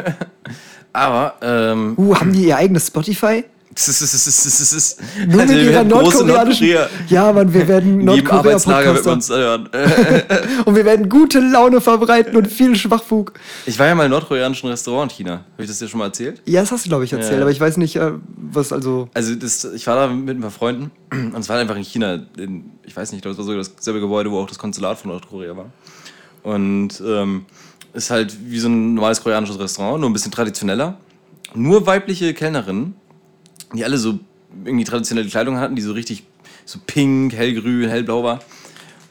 Aber, 0.94 1.36
ähm, 1.42 1.94
Uh, 1.98 2.16
haben 2.16 2.34
die 2.34 2.48
ihr 2.48 2.58
eigenes 2.58 2.88
Spotify? 2.88 3.46
Nur 3.76 5.46
mit 5.46 5.50
wir 5.50 5.64
ihrer 5.64 5.84
nordkoreanischen. 5.84 6.68
Nordkorea. 6.68 6.90
Ja, 7.08 7.32
Mann, 7.32 7.54
wir 7.54 7.68
werden 7.68 8.10
Arbeitslager 8.30 8.96
wird 8.96 9.08
uns 9.08 9.30
hören. 9.30 9.70
Und 10.66 10.76
wir 10.76 10.86
werden 10.86 11.10
gute 11.10 11.40
Laune 11.40 11.82
verbreiten 11.82 12.36
und 12.36 12.48
viel 12.48 12.76
Schwachfug. 12.76 13.34
Ich 13.66 13.80
war 13.80 13.88
ja 13.88 13.96
mal 13.96 14.06
im 14.06 14.12
nordkoreanischen 14.12 14.70
Restaurant 14.70 15.12
in 15.12 15.18
China. 15.18 15.32
Habe 15.54 15.64
ich 15.64 15.68
das 15.68 15.80
dir 15.80 15.88
schon 15.88 16.00
mal 16.00 16.08
erzählt? 16.08 16.42
Ja, 16.46 16.62
das 16.62 16.72
hast 16.72 16.86
du, 16.86 16.90
glaube 16.90 17.06
ich, 17.06 17.14
erzählt, 17.14 17.38
Ja. 17.38 17.42
aber 17.42 17.52
ich 17.52 17.60
weiß 17.60 17.78
nicht, 17.78 17.96
äh, 17.96 18.12
was 18.36 18.74
also. 18.74 19.10
Also 19.14 19.36
das, 19.36 19.64
ich 19.64 19.88
war 19.88 19.96
da 19.96 20.08
mit 20.08 20.38
ein 20.38 20.42
paar 20.42 20.52
Freunden 20.52 20.92
und 21.12 21.38
es 21.38 21.50
war 21.50 21.58
einfach 21.58 21.76
in 21.76 21.84
China, 21.84 22.20
in, 22.38 22.72
ich 22.84 22.96
weiß 22.96 23.12
nicht, 23.12 23.20
ich 23.20 23.22
glaube, 23.22 23.34
es 23.34 23.38
war 23.40 23.46
sogar 23.46 23.64
dasselbe 23.64 24.00
Gebäude, 24.00 24.32
wo 24.32 24.40
auch 24.40 24.48
das 24.48 24.60
Konsulat 24.60 25.00
von 25.00 25.12
Nordkorea 25.12 25.56
war. 25.56 25.72
Und 26.44 27.02
ähm, 27.06 27.46
ist 27.94 28.10
halt 28.10 28.36
wie 28.46 28.60
so 28.60 28.68
ein 28.68 28.96
normales 28.96 29.22
koreanisches 29.22 29.60
Restaurant, 29.60 30.02
nur 30.02 30.10
ein 30.10 30.14
bisschen 30.14 30.32
traditioneller. 30.32 30.98
Nur 31.54 31.86
weibliche 31.86 32.34
Kellnerinnen, 32.34 32.96
die 33.74 33.84
alle 33.84 33.98
so 33.98 34.20
irgendwie 34.66 34.84
traditionelle 34.84 35.28
Kleidung 35.28 35.58
hatten, 35.58 35.76
die 35.76 35.82
so 35.82 35.94
richtig 35.94 36.24
so 36.66 36.80
pink, 36.86 37.34
hellgrün, 37.34 37.90
hellblau 37.90 38.24
war. 38.24 38.40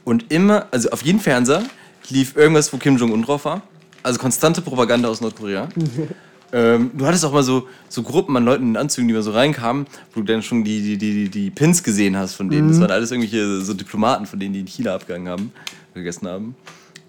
Und 0.05 0.33
immer, 0.33 0.67
also 0.71 0.91
auf 0.91 1.03
jedem 1.03 1.21
Fernseher 1.21 1.63
lief 2.09 2.37
irgendwas, 2.37 2.73
wo 2.73 2.79
Kim 2.79 2.97
Jong-un 2.97 3.23
drauf 3.23 3.45
war. 3.45 3.63
Also 4.03 4.19
konstante 4.19 4.63
Propaganda 4.63 5.09
aus 5.09 5.21
Nordkorea. 5.21 5.69
Ähm, 6.53 6.91
du 6.95 7.07
hattest 7.07 7.25
auch 7.25 7.33
mal 7.33 7.45
so, 7.45 7.69
so 7.89 8.03
Gruppen 8.03 8.37
an 8.37 8.45
Leuten 8.45 8.71
in 8.71 8.77
Anzügen, 8.77 9.07
die 9.07 9.15
mal 9.15 9.23
so 9.23 9.31
reinkamen, 9.31 9.87
wo 10.13 10.21
du 10.21 10.33
dann 10.33 10.43
schon 10.43 10.65
die, 10.65 10.83
die, 10.83 10.99
die, 10.99 11.29
die, 11.29 11.51
Pins 11.51 11.83
gesehen 11.83 12.17
hast 12.17 12.35
von 12.35 12.49
denen. 12.49 12.69
Das 12.69 12.81
waren 12.81 12.91
alles 12.91 13.13
irgendwelche 13.13 13.61
so 13.61 13.73
Diplomaten, 13.73 14.27
von 14.27 14.41
denen 14.41 14.55
die 14.55 14.61
in 14.61 14.67
China 14.67 14.97
abgegangen 14.97 15.29
haben, 15.29 15.53
gegessen 15.95 16.27
haben. 16.27 16.57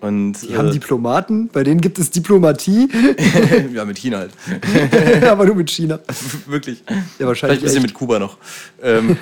Und 0.01 0.33
Die 0.41 0.57
haben 0.57 0.71
Diplomaten, 0.71 1.47
bei 1.49 1.63
denen 1.63 1.79
gibt 1.79 1.99
es 1.99 2.09
Diplomatie, 2.09 2.89
ja, 3.73 3.85
mit 3.85 3.99
China 3.99 4.17
halt. 4.17 4.31
aber 5.27 5.45
nur 5.45 5.55
mit 5.55 5.69
China. 5.69 5.99
Wirklich. 6.47 6.83
Ja, 7.19 7.27
wahrscheinlich 7.27 7.59
Vielleicht 7.59 7.61
ein 7.61 7.63
bisschen 7.65 7.77
echt. 7.77 7.83
mit 7.83 7.93
Kuba 7.93 8.17
noch. 8.17 8.37
Ähm, 8.81 9.15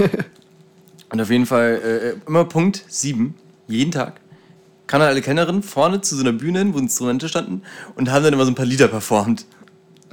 und 1.12 1.20
auf 1.20 1.30
jeden 1.30 1.46
Fall 1.46 2.16
äh, 2.26 2.28
immer 2.28 2.46
Punkt 2.46 2.86
7, 2.88 3.36
jeden 3.68 3.92
Tag, 3.92 4.22
kamen 4.88 5.04
alle 5.04 5.22
Kennerinnen 5.22 5.64
vorne 5.64 6.00
zu 6.00 6.16
so 6.16 6.22
einer 6.22 6.32
Bühne 6.32 6.60
hin, 6.60 6.74
wo 6.74 6.78
Instrumente 6.78 7.28
standen 7.28 7.62
und 7.96 8.10
haben 8.10 8.24
dann 8.24 8.34
immer 8.34 8.46
so 8.46 8.52
ein 8.52 8.56
paar 8.56 8.66
Lieder 8.66 8.88
performt. 8.88 9.46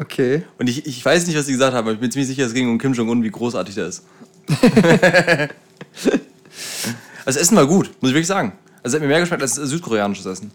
Okay. 0.01 0.43
Und 0.59 0.69
ich, 0.69 0.85
ich 0.85 1.05
weiß 1.05 1.29
nicht, 1.29 1.39
was 1.39 1.47
sie 1.47 1.53
gesagt 1.53 1.75
haben, 1.75 1.85
aber 1.85 1.93
ich 1.93 2.01
bin 2.01 2.11
ziemlich 2.11 2.27
sicher, 2.27 2.45
es 2.45 2.53
ging 2.53 2.69
um 2.69 2.79
Kim 2.79 2.93
Jong-un, 2.93 3.23
wie 3.23 3.31
großartig 3.31 3.77
der 3.77 3.87
ist. 3.87 4.03
also 6.05 6.19
das 7.25 7.37
Essen 7.37 7.57
war 7.57 7.67
gut, 7.69 7.91
muss 8.01 8.11
ich 8.11 8.15
wirklich 8.15 8.27
sagen. 8.27 8.53
Also 8.87 8.99
es 8.99 9.03
hat 9.03 9.09
mir 9.09 9.13
mehr 9.13 9.21
geschmeckt 9.21 9.43
als 9.43 9.57
südkoreanisches 9.57 10.27
Essen. 10.27 10.53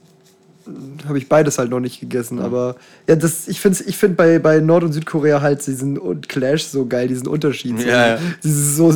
Habe 1.05 1.17
ich 1.17 1.27
beides 1.27 1.57
halt 1.57 1.69
noch 1.69 1.81
nicht 1.81 1.99
gegessen, 1.99 2.39
aber 2.39 2.77
ja, 3.05 3.17
das, 3.17 3.49
ich 3.49 3.59
finde 3.59 3.83
ich 3.85 3.97
find 3.97 4.15
bei, 4.15 4.39
bei 4.39 4.61
Nord- 4.61 4.85
und 4.85 4.93
Südkorea 4.93 5.41
halt 5.41 5.67
diesen 5.67 6.21
Clash 6.21 6.63
so 6.63 6.85
geil, 6.85 7.09
diesen 7.09 7.27
Unterschied. 7.27 7.81
So, 7.81 7.85
Ja, 7.85 8.07
ja. 8.07 8.19
Dieses 8.41 8.77
so, 8.77 8.93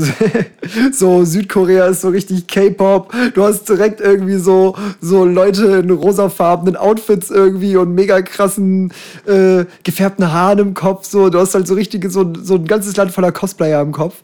so 0.94 1.26
Südkorea 1.26 1.88
ist 1.88 2.00
so 2.00 2.10
richtig 2.10 2.48
K-Pop, 2.48 3.14
du 3.34 3.44
hast 3.44 3.68
direkt 3.68 4.00
irgendwie 4.00 4.38
so, 4.38 4.78
so 5.02 5.26
Leute 5.26 5.66
in 5.84 5.90
rosafarbenen 5.90 6.78
Outfits 6.78 7.30
irgendwie 7.30 7.76
und 7.76 7.94
mega 7.94 8.22
krassen 8.22 8.94
äh, 9.26 9.66
gefärbten 9.84 10.32
Haaren 10.32 10.60
im 10.60 10.74
Kopf, 10.76 11.06
so, 11.08 11.30
du 11.30 11.40
hast 11.40 11.56
halt 11.56 11.68
so 11.68 11.74
richtig 11.74 12.10
so, 12.10 12.32
so 12.42 12.56
ein 12.56 12.68
ganzes 12.68 12.96
Land 12.96 13.12
voller 13.12 13.34
Cosplayer 13.34 13.82
im 13.82 13.92
Kopf 13.92 14.24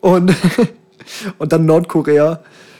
und, 0.00 0.32
und 1.38 1.52
dann 1.52 1.66
Nordkorea 1.66 2.38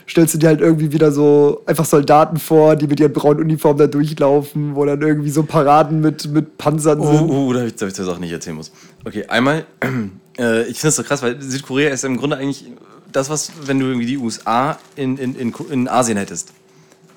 stellst 0.09 0.35
du 0.35 0.39
dir 0.39 0.49
halt 0.49 0.61
irgendwie 0.61 0.93
wieder 0.93 1.11
so 1.13 1.63
einfach 1.67 1.85
Soldaten 1.85 2.37
vor, 2.39 2.77
die 2.77 2.87
mit 2.87 3.01
ihren 3.01 3.13
braunen 3.13 3.41
Uniformen 3.41 3.79
da 3.79 3.87
durchlaufen, 3.87 4.75
wo 4.77 4.85
dann 4.85 5.03
irgendwie 5.03 5.31
so 5.31 5.43
Paraden 5.43 6.01
mit, 6.01 6.29
mit 6.31 6.59
Panzern 6.59 7.01
Oh, 7.01 7.13
sind. 7.13 7.31
oh, 7.31 7.53
da 7.53 7.59
habe 7.61 7.69
ich, 7.69 7.75
da 7.75 7.87
hab 7.87 7.91
ich 7.91 7.97
das 7.97 8.09
auch 8.09 8.19
nicht 8.19 8.31
erzählen 8.33 8.57
muss. 8.57 8.71
Okay, 9.05 9.25
einmal, 9.27 9.67
äh, 10.39 10.63
ich 10.63 10.79
finde 10.79 10.89
das 10.89 10.97
so 10.97 11.03
krass, 11.03 11.23
weil 11.23 11.41
Südkorea 11.41 11.91
ist 11.91 12.05
im 12.05 12.17
Grunde 12.17 12.37
eigentlich 12.37 12.67
das, 13.11 13.31
was, 13.31 13.51
wenn 13.65 13.79
du 13.81 13.87
irgendwie 13.87 14.07
die 14.07 14.19
USA 14.19 14.79
in, 14.95 15.17
in, 15.17 15.35
in, 15.35 15.55
in 15.71 15.89
Asien 15.89 16.19
hättest. 16.19 16.53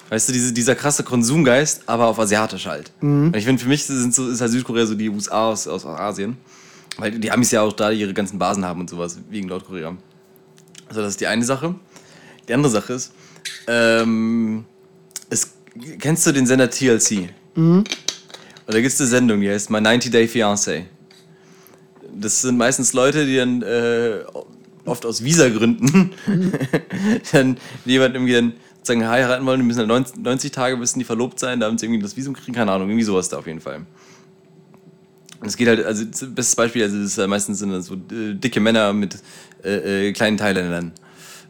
Weißt 0.10 0.28
du, 0.28 0.34
diese, 0.34 0.54
dieser 0.54 0.74
krasse 0.74 1.04
Konsumgeist, 1.04 1.84
aber 1.86 2.08
auf 2.08 2.20
asiatisch 2.20 2.66
halt. 2.66 2.92
Und 3.02 3.36
ich 3.36 3.46
finde, 3.46 3.62
für 3.62 3.70
mich 3.70 3.86
sind 3.86 4.16
so, 4.16 4.28
ist 4.28 4.42
halt 4.42 4.50
Südkorea 4.50 4.88
so 4.88 4.96
die 4.96 5.10
USA 5.10 5.50
aus, 5.50 5.68
aus 5.68 5.86
Asien. 5.86 6.38
Weil 6.98 7.12
die 7.12 7.32
Amis 7.32 7.52
ja 7.52 7.62
auch 7.62 7.74
da 7.74 7.92
ihre 7.92 8.14
ganzen 8.16 8.40
Basen 8.40 8.66
haben 8.66 8.80
und 8.82 8.90
sowas, 8.90 9.20
wegen 9.30 9.48
Nordkorea. 9.48 9.96
Also 10.88 11.02
das 11.02 11.12
ist 11.12 11.22
die 11.22 11.28
eine 11.28 11.46
Sache. 11.46 11.76
Die 12.50 12.54
andere 12.54 12.72
Sache 12.72 12.94
ist, 12.94 13.14
ähm, 13.68 14.66
es, 15.30 15.54
kennst 16.00 16.26
du 16.26 16.32
den 16.32 16.48
Sender 16.48 16.70
TLC? 16.70 17.30
Und 17.56 17.86
da 18.66 18.82
gibt 18.82 18.92
es 18.92 19.00
eine 19.00 19.10
Sendung, 19.10 19.40
die 19.40 19.50
heißt 19.50 19.70
My 19.70 19.80
90 19.80 20.12
Day 20.12 20.26
Fiancé. 20.26 20.86
Das 22.12 22.42
sind 22.42 22.58
meistens 22.58 22.94
Leute, 22.94 23.26
die 23.26 23.38
dann 23.38 23.62
äh, 23.62 24.24
oft 24.84 25.06
aus 25.06 25.24
Visagründen 25.24 26.12
dann 27.32 27.58
jemand 27.86 28.16
irgendwie 28.16 28.34
dann 28.34 28.54
sozusagen 28.78 29.08
heiraten 29.08 29.46
wollen, 29.46 29.60
die 29.60 29.66
müssen 29.66 29.80
dann 29.80 29.88
90, 29.90 30.18
90 30.18 30.52
Tage 30.52 30.76
müssen 30.76 31.00
die 31.00 31.06
verlobt 31.06 31.40
sein, 31.40 31.60
damit 31.60 31.80
sie 31.80 31.86
irgendwie 31.86 32.02
das 32.02 32.18
Visum 32.18 32.34
kriegen, 32.34 32.54
keine 32.54 32.72
Ahnung, 32.72 32.90
irgendwie 32.90 33.06
sowas 33.06 33.30
da 33.30 33.38
auf 33.38 33.46
jeden 33.46 33.62
Fall. 33.62 33.86
Und 35.40 35.48
es 35.48 35.56
geht 35.56 35.68
halt, 35.68 35.86
also 35.86 36.04
das 36.04 36.26
bestes 36.34 36.56
Beispiel, 36.56 36.84
also 36.84 36.98
das 36.98 37.18
ist 37.18 37.28
meistens 37.28 37.60
sind 37.60 37.72
das 37.72 37.86
so 37.86 37.94
äh, 37.96 38.34
dicke 38.34 38.60
Männer 38.60 38.92
mit 38.92 39.20
äh, 39.64 40.08
äh, 40.08 40.14
kleinen 40.14 40.38
Thailändern. 40.38 40.94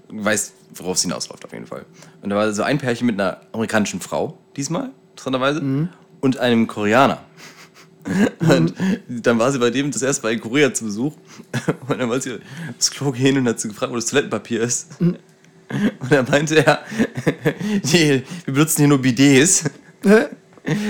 Du 0.10 0.24
weißt, 0.26 0.54
worauf 0.74 0.98
es 0.98 1.04
hinausläuft 1.04 1.46
auf 1.46 1.54
jeden 1.54 1.66
Fall. 1.66 1.86
Und 2.22 2.30
da 2.30 2.36
war 2.36 2.52
so 2.54 2.64
ein 2.64 2.78
Pärchen 2.78 3.08
mit 3.08 3.20
einer 3.20 3.42
amerikanischen 3.52 4.02
Frau, 4.02 4.38
diesmal, 4.56 4.92
interessanterweise, 5.12 5.62
und 6.22 6.38
einem 6.38 6.68
Koreaner. 6.68 7.24
Und 8.40 8.74
dann 9.08 9.40
war 9.40 9.52
sie 9.52 9.60
bei 9.60 9.70
dem 9.70 9.92
das 9.92 10.02
erste 10.02 10.24
Mal 10.24 10.34
in 10.34 10.42
Korea 10.42 10.74
zu 10.74 10.86
Besuch. 10.86 11.14
Und 11.88 12.00
dann 12.00 12.10
wollte 12.10 12.30
sie 12.30 12.40
aufs 12.76 12.92
Klo 12.92 13.12
gehen 13.12 13.38
und 13.38 13.48
hat 13.48 13.60
sie 13.60 13.68
gefragt, 13.68 13.92
wo 13.92 13.96
das 13.96 14.08
Toilettenpapier 14.08 14.62
ist. 14.62 15.00
Und 15.00 15.20
dann 16.10 16.26
meinte 16.30 16.66
er, 16.66 16.84
nee, 17.92 18.24
wir 18.46 18.54
benutzen 18.54 18.78
hier 18.78 18.88
nur 18.88 19.02
Bidets. 19.02 19.66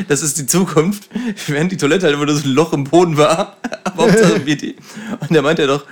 Das 0.07 0.21
ist 0.21 0.37
die 0.37 0.45
Zukunft. 0.45 1.09
Während 1.47 1.71
die 1.71 1.77
Toilette 1.77 2.05
halt 2.05 2.15
immer 2.15 2.25
nur 2.25 2.35
so 2.35 2.47
ein 2.47 2.53
Loch 2.53 2.73
im 2.73 2.83
Boden 2.83 3.17
war. 3.17 3.57
Aber 3.83 4.03
Hauptsache 4.03 4.35
ein 4.35 4.45
BD. 4.45 4.75
Und 5.19 5.33
da 5.33 5.41
meinte 5.41 5.67
doch, 5.67 5.85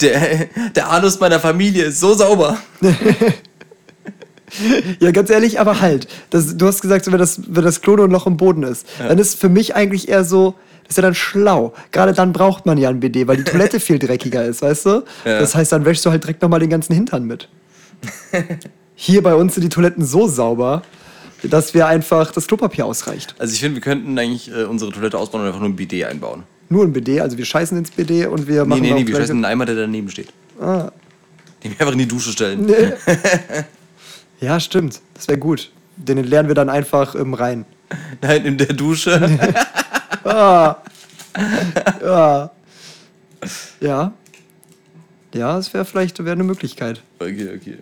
Der, 0.00 0.46
der 0.74 0.90
Anus 0.90 1.20
meiner 1.20 1.40
Familie 1.40 1.84
ist 1.84 2.00
so 2.00 2.14
sauber. 2.14 2.58
Ja, 4.98 5.12
ganz 5.12 5.30
ehrlich, 5.30 5.60
aber 5.60 5.80
halt. 5.80 6.08
Das, 6.30 6.56
du 6.56 6.66
hast 6.66 6.82
gesagt, 6.82 7.06
wenn 7.06 7.18
das, 7.18 7.40
wenn 7.46 7.62
das 7.62 7.82
Klo 7.82 7.94
nur 7.94 8.08
noch 8.08 8.26
im 8.26 8.36
Boden 8.36 8.64
ist, 8.64 8.84
dann 8.98 9.16
ist 9.16 9.38
für 9.38 9.48
mich 9.48 9.76
eigentlich 9.76 10.08
eher 10.08 10.24
so, 10.24 10.56
das 10.82 10.90
ist 10.90 10.96
ja 10.96 11.02
dann 11.02 11.14
schlau. 11.14 11.72
Gerade 11.92 12.14
dann 12.14 12.32
braucht 12.32 12.66
man 12.66 12.76
ja 12.76 12.88
ein 12.88 12.98
BD, 12.98 13.28
weil 13.28 13.36
die 13.36 13.44
Toilette 13.44 13.78
viel 13.80 14.00
dreckiger 14.00 14.44
ist, 14.44 14.62
weißt 14.62 14.86
du? 14.86 15.04
Ja. 15.24 15.38
Das 15.38 15.54
heißt, 15.54 15.70
dann 15.70 15.84
wäschst 15.84 16.04
du 16.04 16.10
halt 16.10 16.24
direkt 16.24 16.42
nochmal 16.42 16.58
den 16.58 16.68
ganzen 16.68 16.94
Hintern 16.94 17.26
mit. 17.26 17.48
Hier 18.96 19.22
bei 19.22 19.36
uns 19.36 19.54
sind 19.54 19.62
die 19.62 19.68
Toiletten 19.68 20.04
so 20.04 20.26
sauber, 20.26 20.82
dass 21.42 21.74
wir 21.74 21.86
einfach 21.86 22.32
das 22.32 22.46
Klopapier 22.46 22.86
ausreicht. 22.86 23.34
Also 23.38 23.54
ich 23.54 23.60
finde, 23.60 23.76
wir 23.76 23.82
könnten 23.82 24.18
eigentlich 24.18 24.50
äh, 24.50 24.64
unsere 24.64 24.92
Toilette 24.92 25.18
ausbauen 25.18 25.42
und 25.42 25.48
einfach 25.48 25.60
nur 25.60 25.68
ein 25.70 25.76
Bidet 25.76 26.04
einbauen. 26.04 26.44
Nur 26.68 26.84
ein 26.84 26.92
BD, 26.92 27.20
also 27.20 27.36
wir 27.36 27.44
scheißen 27.44 27.76
ins 27.76 27.90
BD 27.90 28.26
und 28.26 28.46
wir 28.46 28.62
Nee, 28.62 28.68
machen 28.68 28.82
nee, 28.82 28.92
auch 28.92 28.98
nee, 28.98 29.06
wir 29.06 29.16
scheißen 29.16 29.36
in 29.36 29.44
einen 29.44 29.52
Eimer, 29.52 29.66
der 29.66 29.74
daneben 29.74 30.08
steht. 30.08 30.28
Ah. 30.60 30.90
Den 31.64 31.72
wir 31.72 31.80
einfach 31.80 31.92
in 31.92 31.98
die 31.98 32.06
Dusche 32.08 32.30
stellen. 32.30 32.64
Nee. 32.64 32.92
ja, 34.40 34.60
stimmt. 34.60 35.00
Das 35.14 35.26
wäre 35.26 35.38
gut. 35.38 35.72
Den 35.96 36.18
entleeren 36.18 36.46
wir 36.46 36.54
dann 36.54 36.68
einfach 36.68 37.14
im 37.16 37.34
Rhein. 37.34 37.64
Nein, 38.22 38.44
in 38.44 38.58
der 38.58 38.72
Dusche. 38.72 39.38
Ja. 42.02 42.50
Ja. 43.80 44.12
Ja, 45.32 45.56
das 45.56 45.72
wäre 45.72 45.84
vielleicht 45.84 46.22
wär 46.24 46.32
eine 46.32 46.44
Möglichkeit. 46.44 47.02
Okay, 47.18 47.48
okay. 47.56 47.78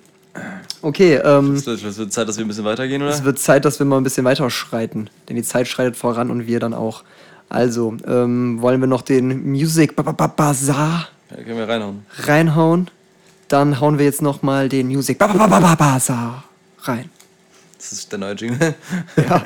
Okay, 0.83 1.15
ähm, 1.17 1.55
Es 1.55 1.67
wird, 1.67 1.83
es 1.83 1.97
wird 1.99 2.13
Zeit, 2.13 2.29
dass 2.29 2.37
wir 2.39 2.45
ein 2.45 2.49
bisschen 2.49 2.65
weitergehen, 2.65 3.03
oder? 3.03 3.11
es 3.11 3.25
wird 3.25 3.39
Zeit, 3.39 3.65
dass 3.65 3.79
wir 3.79 3.87
mal 3.87 3.97
ein 3.97 4.05
bisschen 4.05 4.25
weiter 4.25 4.49
schreiten. 4.51 5.11
Denn 5.29 5.37
die 5.37 5.43
Zeit 5.43 5.67
schreitet 5.69 5.97
voran 5.97 6.31
und 6.31 6.47
wir 6.47 6.61
dann 6.61 6.75
auch. 6.75 7.03
Also, 7.49 7.97
ähm, 8.07 8.61
wollen 8.61 8.81
wir 8.81 8.87
noch 8.87 9.03
den 9.03 9.51
Music 9.51 9.97
Ba- 9.97 10.03
Ba- 10.03 10.13
Ba- 10.13 10.27
Bazaar 10.29 11.09
Ja, 11.31 11.37
können 11.43 11.57
wir 11.59 11.69
reinhauen. 11.69 12.07
reinhauen? 12.25 12.91
Dann 13.49 13.81
hauen 13.81 13.99
wir 13.99 14.05
jetzt 14.05 14.21
noch 14.23 14.43
mal 14.43 14.69
den 14.69 14.87
Music 14.89 15.19
Ba- 15.19 15.27
Ba- 15.29 15.35
Ba- 15.35 15.47
Ba- 15.47 15.61
Ba- 15.61 15.75
Bazaar 15.75 16.45
rein. 16.83 17.09
Das 17.79 17.93
ist 17.93 18.13
der 18.13 18.19
neue 18.19 18.35
Jingle. 18.35 18.75
Ja. 19.17 19.43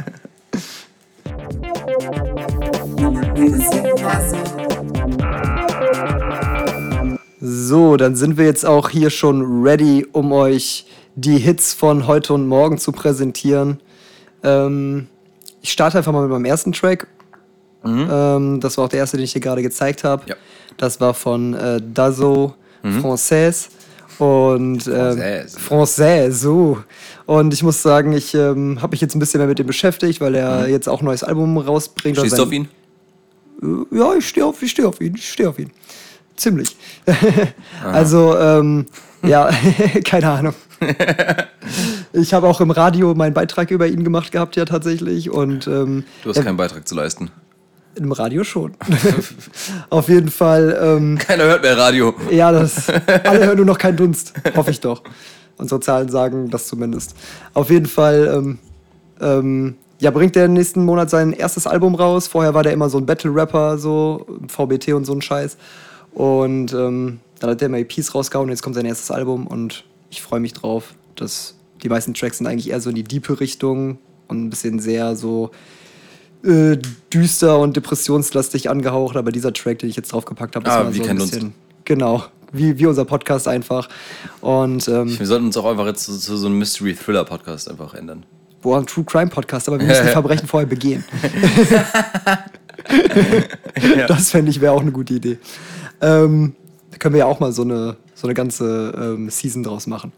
So, 7.44 7.96
dann 7.96 8.14
sind 8.14 8.38
wir 8.38 8.44
jetzt 8.44 8.64
auch 8.64 8.88
hier 8.88 9.11
schon 9.11 9.64
ready, 9.64 10.07
um 10.12 10.31
euch 10.31 10.87
die 11.16 11.38
Hits 11.38 11.72
von 11.74 12.07
heute 12.07 12.35
und 12.35 12.46
morgen 12.46 12.78
zu 12.78 12.92
präsentieren. 12.92 13.81
Ähm, 14.44 15.09
ich 15.61 15.72
starte 15.72 15.98
einfach 15.98 16.12
mal 16.12 16.22
mit 16.22 16.31
meinem 16.31 16.44
ersten 16.44 16.70
Track. 16.72 17.09
Ähm, 17.85 18.61
das 18.61 18.78
war 18.78 18.85
auch 18.85 18.88
der 18.88 19.00
erste, 19.00 19.16
den 19.16 19.24
ich 19.24 19.33
dir 19.33 19.40
gerade 19.40 19.61
gezeigt 19.61 20.05
habe. 20.05 20.22
Ja. 20.26 20.37
Das 20.76 21.00
war 21.00 21.14
von 21.14 21.55
äh, 21.55 21.81
Dazo 21.92 22.55
Française. 22.85 23.68
Und 24.18 24.83
Française. 24.85 25.59
Française, 25.59 26.31
so. 26.31 26.78
Und 27.26 27.52
ich 27.52 27.64
muss 27.64 27.83
sagen, 27.83 28.12
ich 28.12 28.35
ähm, 28.35 28.81
habe 28.81 28.92
mich 28.92 29.00
jetzt 29.00 29.16
ein 29.16 29.18
bisschen 29.18 29.38
mehr 29.38 29.48
mit 29.48 29.59
dem 29.59 29.66
beschäftigt, 29.66 30.20
weil 30.20 30.37
er 30.37 30.68
jetzt 30.68 30.88
auch 30.88 31.00
ein 31.02 31.07
neues 31.07 31.24
Album 31.24 31.59
rausbringt. 31.59 32.18
Stehst 32.18 32.35
Also 32.35 32.44
du 32.44 32.48
auf 32.48 32.52
ihn? 32.52 32.68
äh, 33.62 33.96
Ja, 33.98 34.14
ich 34.14 34.28
stehe 34.28 34.46
auf, 34.46 34.62
ich 34.62 34.70
stehe 34.70 34.87
auf 34.87 35.00
ihn, 35.00 35.14
ich 35.16 35.28
stehe 35.28 35.48
auf 35.48 35.59
ihn. 35.59 35.70
Ziemlich. 36.37 36.77
also, 37.85 38.37
ähm, 38.38 38.87
ja, 39.25 39.51
keine 40.05 40.29
Ahnung. 40.31 40.55
ich 42.12 42.35
habe 42.35 42.49
auch 42.49 42.61
im 42.61 42.71
Radio 42.71 43.14
meinen 43.14 43.35
Beitrag 43.35 43.71
über 43.71 43.87
ihn 43.87 44.03
gemacht 44.05 44.33
gehabt, 44.33 44.57
ja, 44.57 44.64
tatsächlich. 44.64 45.31
Und 45.31 45.66
ähm, 45.66 46.05
Du 46.25 46.31
hast 46.31 46.42
keinen 46.42 46.57
Beitrag 46.57 46.88
zu 46.88 46.95
leisten. 46.95 47.31
im 47.95 48.11
Radio 48.12 48.42
schon. 48.42 48.73
auf 49.90 50.09
jeden 50.09 50.31
Fall, 50.31 50.77
ähm, 50.83 51.18
Keiner 51.18 51.45
hört 51.45 51.62
mehr 51.62 51.77
Radio. 51.79 52.14
ja, 52.31 52.51
das, 52.51 52.88
alle 53.25 53.47
hören 53.47 53.57
nur 53.57 53.66
noch 53.66 53.79
keinen 53.79 53.97
Dunst. 53.97 54.33
Hoffe 54.57 54.71
ich 54.73 54.81
doch. 54.81 55.03
Unsere 55.59 55.81
Zahlen 55.81 56.09
sagen 56.09 56.51
das 56.51 56.66
zumindest. 56.66 57.14
Auf 57.55 57.71
jeden 57.71 57.87
Fall, 57.87 58.33
ähm, 58.35 58.59
ähm, 59.21 59.77
ja, 60.01 60.11
bringt 60.11 60.35
der 60.35 60.49
nächsten 60.49 60.85
Monat 60.85 61.11
sein 61.11 61.33
erstes 61.33 61.68
Album 61.68 61.95
raus. 61.95 62.27
Vorher 62.27 62.55
war 62.55 62.64
der 62.64 62.73
immer 62.73 62.88
so 62.88 62.99
ein 62.99 63.07
Battle-Rapper, 63.07 63.79
so 63.79 64.27
VBT 64.49 64.95
und 64.95 65.05
so 65.05 65.12
ein 65.12 65.23
Scheiß. 65.23 65.57
Und 66.14 66.72
ähm, 66.72 67.20
dann 67.40 67.51
hat 67.51 67.61
der 67.61 67.66
immer 67.66 67.79
EPs 67.79 68.14
rausgehauen 68.14 68.46
und 68.48 68.51
jetzt 68.51 68.62
kommt 68.62 68.75
sein 68.77 68.85
erstes 68.87 69.11
Album 69.11 69.46
und 69.46 69.85
ich 70.11 70.22
freue 70.22 70.40
mich 70.40 70.53
drauf. 70.53 70.94
dass 71.16 71.55
die 71.83 71.88
meisten 71.88 72.14
Tracks 72.14 72.38
sind 72.38 72.46
eigentlich 72.46 72.70
eher 72.70 72.81
so 72.81 72.90
in 72.90 72.96
die 72.96 73.03
diepe 73.03 73.40
Richtung 73.40 73.98
und 74.29 74.44
ein 74.44 74.51
bisschen 74.51 74.79
sehr 74.79 75.16
so 75.16 75.51
äh, 76.44 76.77
düster 77.12 77.59
und 77.59 77.77
depressionslastig 77.77 78.70
angehaucht, 78.70 79.16
aber 79.16 79.33
dieser 79.33 79.53
Track, 79.53 79.81
den 79.81 79.88
ich 79.90 79.96
jetzt 79.96 80.12
draufgepackt 80.12 80.55
habe, 80.57 80.66
ist 80.66 80.72
Ah, 80.72 80.85
mal 80.85 80.92
so 80.92 81.03
ein 81.03 81.16
bisschen. 81.16 81.55
Genau, 81.85 82.25
wie, 82.53 82.79
wie 82.79 82.87
unser 82.87 83.05
Podcast 83.05 83.48
einfach. 83.48 83.88
Und 84.40 84.87
ähm, 84.88 85.18
Wir 85.18 85.27
sollten 85.27 85.46
uns 85.46 85.57
auch 85.57 85.64
einfach 85.64 85.87
jetzt 85.87 86.05
zu, 86.05 86.16
zu 86.18 86.37
so 86.37 86.46
einem 86.46 86.59
Mystery-Thriller-Podcast 86.59 87.68
einfach 87.70 87.94
ändern. 87.94 88.25
boah, 88.61 88.79
ein 88.79 88.87
True 88.87 89.05
Crime 89.05 89.29
Podcast, 89.31 89.68
aber 89.68 89.81
wir 89.81 89.87
müssen 89.87 90.05
die 90.07 90.12
Verbrechen 90.12 90.46
vorher 90.46 90.68
begehen. 90.68 91.05
Das 94.09 94.31
fände 94.31 94.51
ich 94.51 94.61
wäre 94.61 94.72
auch 94.72 94.81
eine 94.81 94.92
gute 94.92 95.14
Idee. 95.14 95.38
Ähm, 96.03 96.55
da 96.91 96.99
können 96.99 97.15
wir 97.15 97.21
ja 97.21 97.27
auch 97.27 97.41
mal 97.41 97.53
so 97.53 97.62
eine, 97.62 97.97
so 98.15 98.27
eine 98.27 98.35
ganze 98.35 98.93
ähm, 99.17 99.31
Season 99.31 99.62
draus 99.62 99.87
machen. 99.87 100.12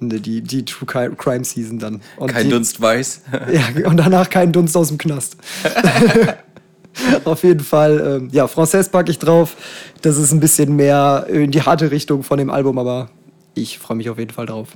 Ne, 0.00 0.18
Die, 0.20 0.40
die 0.40 0.64
True 0.64 0.88
Cri- 0.88 1.14
Crime 1.16 1.44
Season 1.44 1.78
dann. 1.78 2.00
Und 2.16 2.32
Kein 2.32 2.46
die, 2.46 2.50
Dunst 2.50 2.80
weiß. 2.80 3.22
Ja, 3.52 3.88
und 3.88 3.96
danach 3.98 4.28
kein 4.28 4.52
Dunst 4.52 4.76
aus 4.76 4.88
dem 4.88 4.98
Knast. 4.98 5.36
Auf 7.24 7.42
jeden 7.42 7.60
Fall, 7.60 8.20
ähm, 8.22 8.28
ja, 8.30 8.44
Française 8.46 8.88
packe 8.90 9.10
ich 9.10 9.18
drauf. 9.18 9.56
Das 10.02 10.16
ist 10.16 10.30
ein 10.32 10.38
bisschen 10.40 10.76
mehr 10.76 11.26
in 11.28 11.50
die 11.50 11.60
harte 11.62 11.90
Richtung 11.90 12.22
von 12.22 12.38
dem 12.38 12.50
Album, 12.50 12.78
aber 12.78 13.10
ich 13.54 13.78
freue 13.80 13.96
mich 13.96 14.08
auf 14.10 14.18
jeden 14.18 14.30
Fall 14.32 14.46
drauf. 14.46 14.68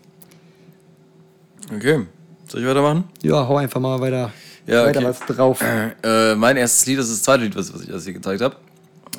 Okay. 1.74 2.06
Soll 2.48 2.62
ich 2.62 2.66
weitermachen? 2.66 3.04
Ja, 3.22 3.46
hau 3.46 3.56
einfach 3.58 3.80
mal 3.80 4.00
weiter, 4.00 4.32
Ja, 4.66 4.86
weiter 4.86 4.98
okay. 5.00 5.08
was 5.08 5.20
drauf. 5.20 5.60
Äh, 6.02 6.34
mein 6.34 6.56
erstes 6.56 6.86
Lied 6.86 6.98
ist 6.98 7.10
das 7.10 7.22
zweite 7.22 7.44
Lied, 7.44 7.54
was, 7.56 7.72
was 7.72 7.82
ich 7.82 7.88
das 7.88 8.02
hier 8.04 8.14
gezeigt 8.14 8.40
habe. 8.40 8.56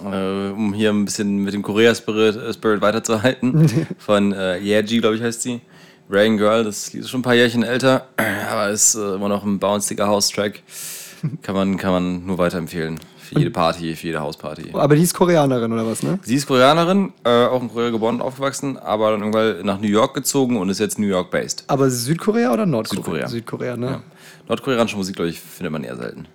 Äh, 0.04 0.52
um 0.52 0.74
hier 0.74 0.92
ein 0.92 1.06
bisschen 1.06 1.38
mit 1.44 1.54
dem 1.54 1.62
Korea-Spirit 1.62 2.36
äh, 2.36 2.54
Spirit 2.54 2.82
weiterzuhalten. 2.82 3.70
Von 3.98 4.34
äh, 4.34 4.58
Yeji, 4.60 5.00
glaube 5.00 5.16
ich, 5.16 5.22
heißt 5.22 5.42
sie. 5.42 5.62
Rain 6.10 6.38
Girl, 6.38 6.64
das 6.64 6.92
Lied 6.92 7.04
ist 7.04 7.10
schon 7.12 7.20
ein 7.20 7.24
paar 7.24 7.36
Jährchen 7.36 7.64
älter, 7.64 8.08
aber 8.52 8.70
ist 8.70 8.96
äh, 8.96 9.16
immer 9.16 9.30
noch 9.30 9.44
ein 9.44 9.60
bounciger 9.60 10.08
House-Track. 10.08 10.64
Kann 11.42 11.54
man, 11.54 11.76
kann 11.76 11.92
man 11.92 12.26
nur 12.26 12.38
weiterempfehlen. 12.38 12.98
Für 13.30 13.38
jede 13.38 13.52
Party, 13.52 13.96
für 13.96 14.08
jede 14.08 14.22
Hausparty. 14.22 14.72
Aber 14.74 14.96
die 14.96 15.04
ist 15.04 15.14
Koreanerin 15.14 15.72
oder 15.72 15.86
was, 15.86 16.02
ne? 16.02 16.18
Sie 16.24 16.34
ist 16.34 16.48
Koreanerin, 16.48 17.14
äh, 17.24 17.46
auch 17.46 17.62
in 17.62 17.70
Korea 17.70 17.92
geboren 17.92 18.16
und 18.16 18.22
aufgewachsen, 18.22 18.78
aber 18.78 19.12
dann 19.12 19.20
irgendwann 19.20 19.64
nach 19.66 19.80
New 19.80 19.88
York 19.88 20.16
gezogen 20.16 20.58
und 20.58 20.70
ist 20.70 20.80
jetzt 20.80 20.98
New 20.98 21.06
York-based. 21.06 21.66
Aber 21.68 21.92
Südkorea 21.92 22.52
oder 22.52 22.66
Nordkorea? 22.66 23.28
Südkorea. 23.28 23.28
Südkorea, 23.28 23.78
ne? 23.78 23.88
Ja. 23.88 24.02
Nordkoreanische 24.48 24.98
Musik, 24.98 25.16
glaube 25.16 25.30
ich, 25.30 25.40
findet 25.40 25.72
man 25.72 25.84
eher 25.84 25.96
selten. 25.96 26.26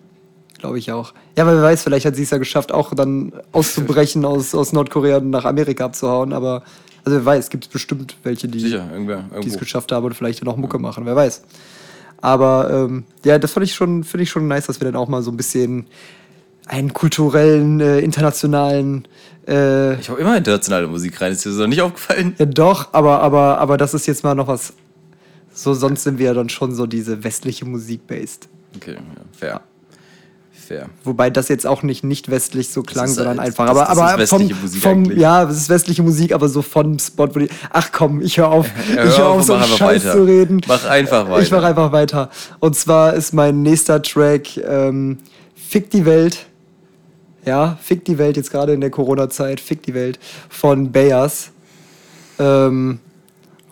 Glaube 0.64 0.78
ich 0.78 0.90
auch. 0.92 1.12
Ja, 1.36 1.44
weil 1.44 1.56
wer 1.56 1.62
weiß, 1.62 1.82
vielleicht 1.82 2.06
hat 2.06 2.16
sie 2.16 2.22
es 2.22 2.30
ja 2.30 2.38
geschafft, 2.38 2.72
auch 2.72 2.94
dann 2.94 3.34
auszubrechen 3.52 4.24
aus, 4.24 4.54
aus 4.54 4.72
Nordkorea 4.72 5.18
und 5.18 5.28
nach 5.28 5.44
Amerika 5.44 5.84
abzuhauen. 5.84 6.32
Aber, 6.32 6.62
also 7.04 7.18
wer 7.18 7.24
weiß, 7.26 7.50
gibt 7.50 7.64
es 7.64 7.70
bestimmt 7.70 8.16
welche, 8.22 8.48
die 8.48 8.60
Sicher, 8.60 8.88
es 9.46 9.58
geschafft 9.58 9.92
haben 9.92 10.06
und 10.06 10.14
vielleicht 10.14 10.42
noch 10.42 10.56
Mucke 10.56 10.78
machen, 10.78 11.04
wer 11.04 11.14
weiß. 11.14 11.42
Aber 12.22 12.70
ähm, 12.72 13.04
ja, 13.26 13.38
das 13.38 13.52
fand 13.52 13.66
ich 13.66 13.74
schon, 13.74 14.04
finde 14.04 14.22
ich 14.22 14.30
schon 14.30 14.48
nice, 14.48 14.64
dass 14.64 14.80
wir 14.80 14.86
dann 14.86 14.96
auch 14.96 15.06
mal 15.06 15.22
so 15.22 15.30
ein 15.30 15.36
bisschen 15.36 15.86
einen 16.66 16.94
kulturellen, 16.94 17.82
äh, 17.82 17.98
internationalen, 17.98 19.06
äh, 19.46 20.00
Ich 20.00 20.08
habe 20.08 20.18
immer 20.18 20.34
internationale 20.34 20.86
Musik 20.86 21.20
rein, 21.20 21.32
ist 21.32 21.44
dir 21.44 21.50
noch 21.50 21.66
nicht 21.66 21.82
aufgefallen? 21.82 22.36
ja 22.38 22.46
doch, 22.46 22.88
aber, 22.94 23.20
aber, 23.20 23.58
aber 23.58 23.76
das 23.76 23.92
ist 23.92 24.06
jetzt 24.06 24.24
mal 24.24 24.34
noch 24.34 24.48
was. 24.48 24.72
So, 25.52 25.74
sonst 25.74 26.04
sind 26.04 26.18
wir 26.18 26.24
ja 26.28 26.32
dann 26.32 26.48
schon 26.48 26.74
so 26.74 26.86
diese 26.86 27.22
westliche 27.22 27.66
Musik 27.66 28.06
based. 28.06 28.48
Okay, 28.76 28.94
ja, 28.94 29.00
fair. 29.38 29.60
Fair. 30.66 30.88
Wobei 31.04 31.28
das 31.28 31.48
jetzt 31.48 31.66
auch 31.66 31.82
nicht 31.82 32.04
nicht 32.04 32.30
westlich 32.30 32.70
so 32.70 32.82
klang, 32.82 33.04
ist 33.06 33.16
sondern 33.16 33.38
halt- 33.38 33.48
einfach. 33.48 33.66
das- 33.66 33.76
Aber, 33.76 33.80
das 33.80 33.90
ist 33.90 33.98
aber 33.98 34.26
vom, 34.26 34.40
westliche 34.40 34.54
Musik 34.62 34.82
vom 34.82 34.92
eigentlich. 35.04 35.18
ja, 35.18 35.42
es 35.44 35.56
ist 35.58 35.68
westliche 35.68 36.02
Musik, 36.02 36.32
aber 36.32 36.48
so 36.48 36.62
von 36.62 36.98
Spot, 36.98 37.28
wo 37.34 37.38
die. 37.40 37.48
Ach 37.70 37.90
komm, 37.92 38.22
ich 38.22 38.38
höre 38.38 38.48
auf, 38.50 38.66
ich 38.88 38.96
hör 38.96 39.04
höre 39.18 39.26
auf 39.28 39.38
auf, 39.40 39.44
so 39.44 39.54
mach 39.56 39.62
einen 39.68 39.76
Scheiß 39.76 40.04
weiter. 40.04 40.12
zu 40.16 40.24
reden. 40.24 40.60
Mach 40.66 40.84
einfach 40.86 41.28
weiter. 41.28 41.42
Ich 41.42 41.50
mache 41.50 41.66
einfach 41.66 41.92
weiter. 41.92 42.30
Und 42.60 42.76
zwar 42.76 43.12
ist 43.14 43.34
mein 43.34 43.62
nächster 43.62 44.00
Track 44.00 44.56
ähm, 44.56 45.18
Fick 45.54 45.90
die 45.90 46.06
Welt. 46.06 46.46
Ja, 47.44 47.76
Fick 47.82 48.04
die 48.06 48.16
Welt 48.16 48.38
jetzt 48.38 48.50
gerade 48.50 48.72
in 48.72 48.80
der 48.80 48.90
Corona-Zeit. 48.90 49.60
Fick 49.60 49.82
die 49.82 49.92
Welt 49.92 50.18
von 50.48 50.92
Bayers. 50.92 51.50
Ähm, 52.38 53.00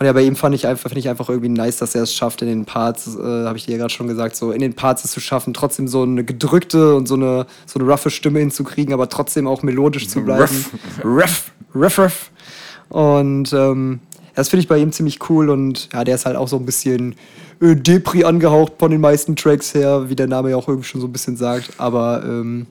und 0.03 0.07
ja, 0.07 0.13
bei 0.13 0.23
ihm 0.23 0.35
fand 0.35 0.53
ich 0.53 0.67
einfach, 0.67 0.89
finde 0.91 0.99
ich 0.99 1.09
einfach 1.09 1.29
irgendwie 1.29 1.49
nice, 1.49 1.77
dass 1.77 1.95
er 1.95 2.03
es 2.03 2.13
schafft, 2.13 2.43
in 2.43 2.49
den 2.49 2.65
Parts, 2.65 3.15
äh, 3.15 3.21
habe 3.23 3.57
ich 3.57 3.67
dir 3.67 3.73
ja 3.73 3.79
gerade 3.79 3.95
schon 3.95 4.09
gesagt, 4.09 4.35
so 4.35 4.51
in 4.51 4.61
den 4.61 4.75
Parts 4.75 5.05
es 5.05 5.13
zu 5.13 5.21
schaffen, 5.21 5.55
trotzdem 5.55 5.87
so 5.87 6.03
eine 6.03 6.25
gedrückte 6.25 6.97
und 6.97 7.07
so 7.07 7.15
eine, 7.15 7.47
so 7.67 7.79
eine 7.79 7.89
roughe 7.89 8.11
Stimme 8.11 8.41
hinzukriegen, 8.41 8.93
aber 8.93 9.09
trotzdem 9.09 9.47
auch 9.47 9.63
melodisch 9.63 10.09
zu 10.09 10.25
bleiben. 10.25 10.65
Ruff, 11.05 11.53
ruff, 11.73 11.99
ruff. 12.01 12.31
Und 12.89 13.53
ähm, 13.53 14.01
das 14.35 14.49
finde 14.49 14.63
ich 14.63 14.69
bei 14.69 14.79
ihm 14.79 14.91
ziemlich 14.91 15.31
cool 15.31 15.51
und 15.51 15.89
ja, 15.93 16.03
der 16.03 16.17
ist 16.17 16.27
halt 16.27 16.35
auch 16.35 16.49
so 16.49 16.57
ein 16.57 16.67
bisschen 16.67 17.15
äh, 17.61 17.77
Depri 17.77 18.25
angehaucht 18.25 18.73
von 18.81 18.91
den 18.91 19.01
meisten 19.01 19.37
Tracks 19.37 19.73
her, 19.73 20.09
wie 20.09 20.17
der 20.17 20.27
Name 20.27 20.51
ja 20.51 20.57
auch 20.57 20.67
irgendwie 20.67 20.89
schon 20.89 21.01
so 21.01 21.07
ein 21.07 21.13
bisschen 21.13 21.37
sagt. 21.37 21.75
Aber 21.79 22.25
ähm, 22.25 22.67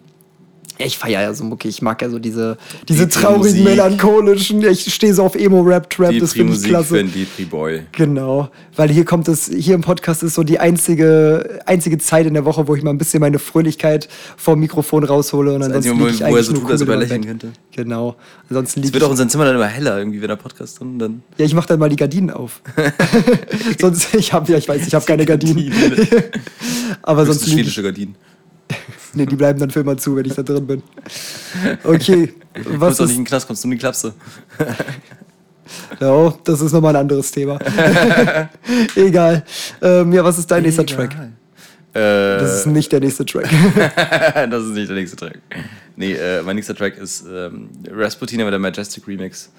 ich 0.85 0.97
feiere 0.97 1.21
ja 1.21 1.33
so 1.33 1.43
Mucke. 1.43 1.67
Ich 1.67 1.81
mag 1.81 2.01
ja 2.01 2.09
so 2.09 2.19
diese, 2.19 2.57
diese 2.87 3.07
Die 3.07 3.13
traurigen, 3.13 3.39
Musik. 3.59 3.63
melancholischen. 3.63 4.61
Ich 4.63 4.93
stehe 4.93 5.13
so 5.13 5.23
auf 5.23 5.35
Emo-Rap-Trap, 5.35 6.17
das 6.19 6.33
finde 6.33 6.53
ich 6.53 6.63
klasse. 6.63 6.89
für 6.95 6.99
einen 6.99 7.13
Depri-Boy. 7.13 7.83
Genau, 7.91 8.49
weil 8.75 8.89
hier 8.89 9.05
kommt 9.05 9.27
es, 9.27 9.47
hier 9.47 9.75
im 9.75 9.81
Podcast 9.81 10.23
ist 10.23 10.35
so 10.35 10.43
die 10.43 10.59
einzige, 10.59 11.59
einzige 11.65 11.97
Zeit 11.97 12.25
in 12.25 12.33
der 12.33 12.45
Woche, 12.45 12.67
wo 12.67 12.75
ich 12.75 12.83
mal 12.83 12.91
ein 12.91 12.97
bisschen 12.97 13.19
meine 13.21 13.39
Fröhlichkeit 13.39 14.07
vom 14.37 14.59
Mikrofon 14.59 15.03
raushole 15.03 15.53
und 15.53 15.59
Das 15.61 15.67
ansonsten 15.71 15.97
liege 15.99 16.09
ich 16.11 16.21
wo 16.31 16.35
er 16.37 16.43
so 16.43 16.51
nur 16.53 16.61
tut, 16.63 16.71
als 16.71 16.81
ob 16.81 16.89
er 16.89 16.95
lächeln 16.97 17.25
könnte. 17.25 17.51
Genau, 17.75 18.15
ansonsten 18.49 18.81
Es 18.83 18.93
wird 18.93 19.03
auch 19.03 19.09
unser 19.09 19.27
Zimmer 19.27 19.45
dann 19.45 19.55
immer 19.55 19.67
heller, 19.67 19.97
irgendwie, 19.97 20.21
wenn 20.21 20.27
der 20.29 20.35
Podcast 20.35 20.79
drin 20.79 20.99
dann. 20.99 21.23
ja, 21.37 21.45
ich 21.45 21.53
mache 21.53 21.67
dann 21.67 21.79
mal 21.79 21.89
die 21.89 21.95
Gardinen 21.95 22.29
auf. 22.31 22.61
sonst, 23.79 24.13
ich 24.15 24.33
habe 24.33 24.51
ja, 24.51 24.57
ich 24.57 24.67
weiß, 24.67 24.85
ich 24.87 24.93
habe 24.93 25.05
keine 25.05 25.25
Gardinen, 25.31 25.71
aber 27.01 27.25
sonst 27.25 27.49
schwedische 27.49 27.83
Gardinen. 27.83 28.15
Nee, 29.13 29.25
die 29.25 29.35
bleiben 29.35 29.59
dann 29.59 29.69
für 29.71 29.81
immer 29.81 29.97
zu, 29.97 30.15
wenn 30.15 30.25
ich 30.25 30.33
da 30.35 30.43
drin 30.43 30.67
bin. 30.67 30.83
Okay, 31.83 32.33
Du 32.53 32.79
was 32.79 32.97
kommst 32.97 32.99
doch 32.99 33.05
nicht 33.05 33.15
in 33.17 33.21
den 33.23 33.27
Knast, 33.27 33.47
kommst 33.47 33.63
du 33.63 33.67
in 33.67 33.71
die 33.71 33.77
Klapse. 33.77 34.13
ja, 35.99 36.33
das 36.43 36.61
ist 36.61 36.73
nochmal 36.73 36.95
ein 36.95 37.01
anderes 37.01 37.31
Thema. 37.31 37.59
Egal, 38.95 39.43
ähm, 39.81 40.11
ja, 40.13 40.23
was 40.23 40.37
ist 40.37 40.49
dein 40.51 40.63
nächster 40.63 40.85
Track? 40.85 41.13
Äh, 41.93 41.99
Das 42.39 42.59
ist 42.59 42.65
nicht 42.67 42.91
der 42.91 42.99
nächste 42.99 43.25
Track. 43.25 43.49
das 44.49 44.63
ist 44.63 44.71
nicht 44.73 44.89
der 44.89 44.95
nächste 44.95 45.17
Track. 45.17 45.39
Nee, 45.95 46.13
äh, 46.13 46.41
mein 46.41 46.55
nächster 46.55 46.75
Track 46.75 46.97
ist 46.97 47.25
ähm, 47.31 47.69
Rasputin, 47.89 48.41
aber 48.41 48.51
der 48.51 48.59
Majestic 48.59 49.07
Remix. 49.07 49.49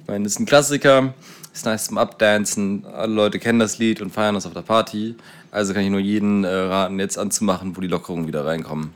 Ich 0.00 0.08
meine, 0.08 0.24
das 0.24 0.32
ist 0.32 0.40
ein 0.40 0.46
Klassiker, 0.46 1.14
ist 1.54 1.64
nice 1.64 1.86
zum 1.86 1.98
Updancen. 1.98 2.84
Alle 2.86 3.12
Leute 3.12 3.38
kennen 3.38 3.58
das 3.60 3.78
Lied 3.78 4.00
und 4.02 4.10
feiern 4.12 4.34
das 4.34 4.46
auf 4.46 4.52
der 4.54 4.62
Party. 4.62 5.14
Also 5.50 5.74
kann 5.74 5.82
ich 5.84 5.90
nur 5.90 6.00
jeden 6.00 6.44
äh, 6.44 6.48
raten, 6.48 6.98
jetzt 6.98 7.18
anzumachen, 7.18 7.76
wo 7.76 7.80
die 7.80 7.88
Lockerungen 7.88 8.26
wieder 8.26 8.44
reinkommen. 8.44 8.94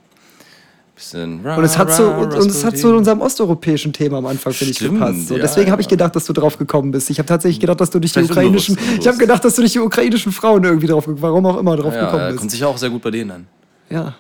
Bisschen 0.97 1.45
Und 1.45 1.63
es 1.63 1.77
hat 1.77 1.93
so, 1.93 2.11
und, 2.11 2.33
und 2.33 2.51
es 2.51 2.65
hat 2.65 2.79
zu 2.79 2.97
unserem 2.97 3.21
osteuropäischen 3.21 3.93
Thema 3.93 4.17
am 4.17 4.25
Anfang, 4.25 4.55
finde 4.55 4.73
ich, 4.73 4.79
gepasst. 4.79 5.29
So, 5.29 5.37
ja, 5.37 5.43
deswegen 5.43 5.71
habe 5.71 5.83
ich 5.83 5.89
ja. 5.89 5.91
gedacht, 5.91 6.17
dass 6.17 6.25
du 6.25 6.33
drauf 6.33 6.57
gekommen 6.57 6.91
bist. 6.91 7.11
Ich 7.11 7.19
habe 7.19 7.29
tatsächlich 7.29 7.61
gedacht, 7.61 7.83
dass 7.83 7.91
du 7.91 8.01
durch 8.01 8.15
die 8.15 8.21
ukrainischen. 8.21 8.77
unbewusst, 8.77 8.81
unbewusst. 8.81 9.01
Ich 9.03 9.07
habe 9.07 9.19
gedacht, 9.19 9.45
dass 9.45 9.57
du 9.57 9.61
durch 9.61 9.73
die 9.73 9.81
ukrainischen 9.81 10.33
Frauen 10.33 10.65
irgendwie 10.65 10.87
drauf 10.87 11.05
warum 11.07 11.45
auch 11.45 11.59
immer 11.59 11.77
drauf 11.77 11.93
ja, 11.93 12.07
gekommen 12.07 12.23
ja, 12.23 12.29
bist. 12.29 12.39
kommt 12.39 12.51
sicher 12.51 12.69
auch 12.69 12.79
sehr 12.79 12.89
gut 12.89 13.03
bei 13.03 13.11
denen 13.11 13.31
an. 13.31 13.47
Ja. 13.91 14.15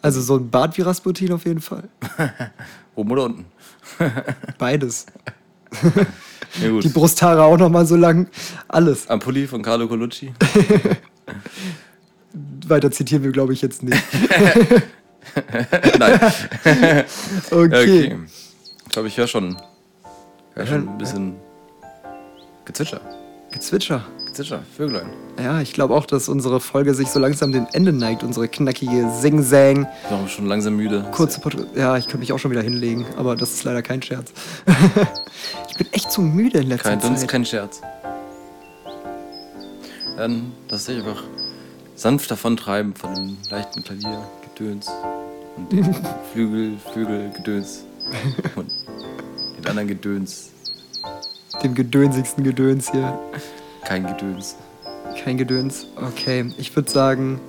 Also 0.00 0.22
so 0.22 0.36
ein 0.36 0.48
Bart 0.48 0.78
wie 0.78 0.82
Rasputin 0.82 1.32
auf 1.32 1.44
jeden 1.44 1.60
Fall. 1.60 1.84
Oben 2.94 3.10
oder 3.10 3.24
unten? 3.24 3.44
Beides. 4.58 5.06
Ja. 6.62 6.80
Die 6.80 6.88
Brusthaare 6.88 7.42
auch 7.42 7.58
noch 7.58 7.68
mal 7.68 7.84
so 7.84 7.96
lang. 7.96 8.28
Alles. 8.66 9.10
Am 9.10 9.18
Pulli 9.18 9.46
von 9.46 9.60
Carlo 9.60 9.88
Colucci. 9.88 10.32
Weiter 12.66 12.90
zitieren 12.90 13.24
wir, 13.24 13.32
glaube 13.32 13.52
ich, 13.52 13.60
jetzt 13.60 13.82
nicht. 13.82 14.02
Nein. 15.98 16.20
Okay. 17.50 18.06
Okay. 18.10 18.18
Ich 18.86 18.92
glaube, 18.92 19.08
ich 19.08 19.16
höre 19.16 19.26
schon, 19.26 19.56
hör 20.54 20.66
schon 20.66 20.88
ein 20.88 20.98
bisschen 20.98 21.34
Gezwitscher. 22.64 23.00
Gezwitscher. 23.52 24.04
Gezwitscher, 24.26 24.60
Vöglein. 24.76 25.06
Ja, 25.42 25.60
ich 25.60 25.72
glaube 25.72 25.94
auch, 25.94 26.04
dass 26.04 26.28
unsere 26.28 26.60
Folge 26.60 26.94
sich 26.94 27.08
so 27.08 27.18
langsam 27.18 27.52
dem 27.52 27.66
Ende 27.72 27.92
neigt. 27.92 28.22
Unsere 28.22 28.48
knackige 28.48 29.10
Sing-Sang. 29.20 29.86
Ich 30.02 30.08
bin 30.08 30.18
auch 30.18 30.28
schon 30.28 30.46
langsam 30.46 30.76
müde. 30.76 31.04
Kurze 31.12 31.40
Podcast. 31.40 31.68
Ja, 31.74 31.96
ich 31.96 32.04
könnte 32.06 32.18
mich 32.18 32.32
auch 32.32 32.38
schon 32.38 32.50
wieder 32.50 32.62
hinlegen, 32.62 33.06
aber 33.16 33.36
das 33.36 33.52
ist 33.52 33.64
leider 33.64 33.82
kein 33.82 34.02
Scherz. 34.02 34.32
ich 35.70 35.76
bin 35.76 35.86
echt 35.92 36.10
zu 36.10 36.20
müde 36.20 36.58
in 36.58 36.68
letzter 36.68 36.90
Kein 36.96 37.00
Zeit. 37.00 37.28
kein 37.28 37.44
Scherz. 37.44 37.80
Dann 40.16 40.52
lass 40.70 40.86
dich 40.86 40.98
einfach 40.98 41.22
sanft 41.94 42.30
davontreiben 42.30 42.94
von 42.94 43.14
dem 43.14 43.36
leichten 43.50 43.82
Klaviergedöns 44.56 44.90
und 45.56 45.72
dem 45.72 45.94
Flügel, 46.32 46.72
Flügelgedöns 46.92 47.84
und 48.56 48.70
den 49.58 49.66
anderen 49.66 49.88
Gedöns. 49.88 50.50
Dem 51.62 51.74
gedönsigsten 51.74 52.44
Gedöns 52.44 52.90
hier. 52.90 53.18
Kein 53.84 54.06
Gedöns. 54.06 54.56
Kein 55.22 55.38
Gedöns. 55.38 55.86
Okay, 55.96 56.52
ich 56.58 56.74
würde 56.74 56.90
sagen, 56.90 57.40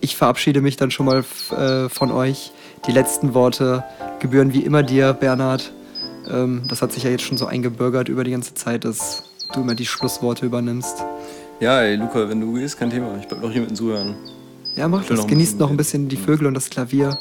ich 0.00 0.16
verabschiede 0.16 0.60
mich 0.60 0.76
dann 0.76 0.90
schon 0.90 1.06
mal 1.06 1.24
äh, 1.50 1.88
von 1.88 2.10
euch. 2.10 2.52
Die 2.86 2.92
letzten 2.92 3.34
Worte 3.34 3.84
gebühren 4.20 4.52
wie 4.52 4.60
immer 4.60 4.82
dir, 4.82 5.12
Bernhard. 5.12 5.72
Ähm, 6.30 6.62
das 6.68 6.82
hat 6.82 6.92
sich 6.92 7.04
ja 7.04 7.10
jetzt 7.10 7.22
schon 7.22 7.36
so 7.36 7.46
eingebürgert 7.46 8.08
über 8.08 8.24
die 8.24 8.30
ganze 8.30 8.54
Zeit, 8.54 8.84
dass 8.84 9.24
du 9.52 9.60
immer 9.60 9.74
die 9.74 9.86
Schlussworte 9.86 10.46
übernimmst. 10.46 11.04
Ja, 11.60 11.80
ey, 11.80 11.96
Luca, 11.96 12.28
wenn 12.28 12.40
du 12.40 12.54
gehst, 12.54 12.78
kein 12.78 12.90
Thema. 12.90 13.16
Ich 13.20 13.28
bleib 13.28 13.42
noch 13.42 13.50
hier 13.50 13.60
mit 13.60 13.70
den 13.70 13.76
Zuhören. 13.76 14.16
Ja, 14.76 14.88
macht 14.88 15.10
das. 15.10 15.26
Genießt 15.26 15.58
noch 15.58 15.70
ein 15.70 15.76
bisschen 15.76 16.08
die 16.08 16.16
Vögel 16.16 16.46
und 16.46 16.54
das 16.54 16.70
Klavier. 16.70 17.18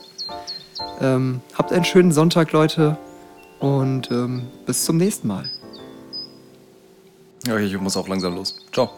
Ähm, 1.02 1.41
habt 1.54 1.72
einen 1.74 1.86
schönen 1.86 2.12
Sonntag, 2.12 2.52
Leute. 2.52 2.97
Und 3.60 4.10
ähm, 4.12 4.47
bis 4.66 4.86
zum 4.86 4.97
nächsten 4.97 5.28
Mal. 5.28 5.49
Ja, 7.45 7.58
ich 7.58 7.80
muss 7.80 7.97
auch 7.97 8.08
langsam 8.08 8.36
los. 8.36 8.58
Ciao. 8.72 8.89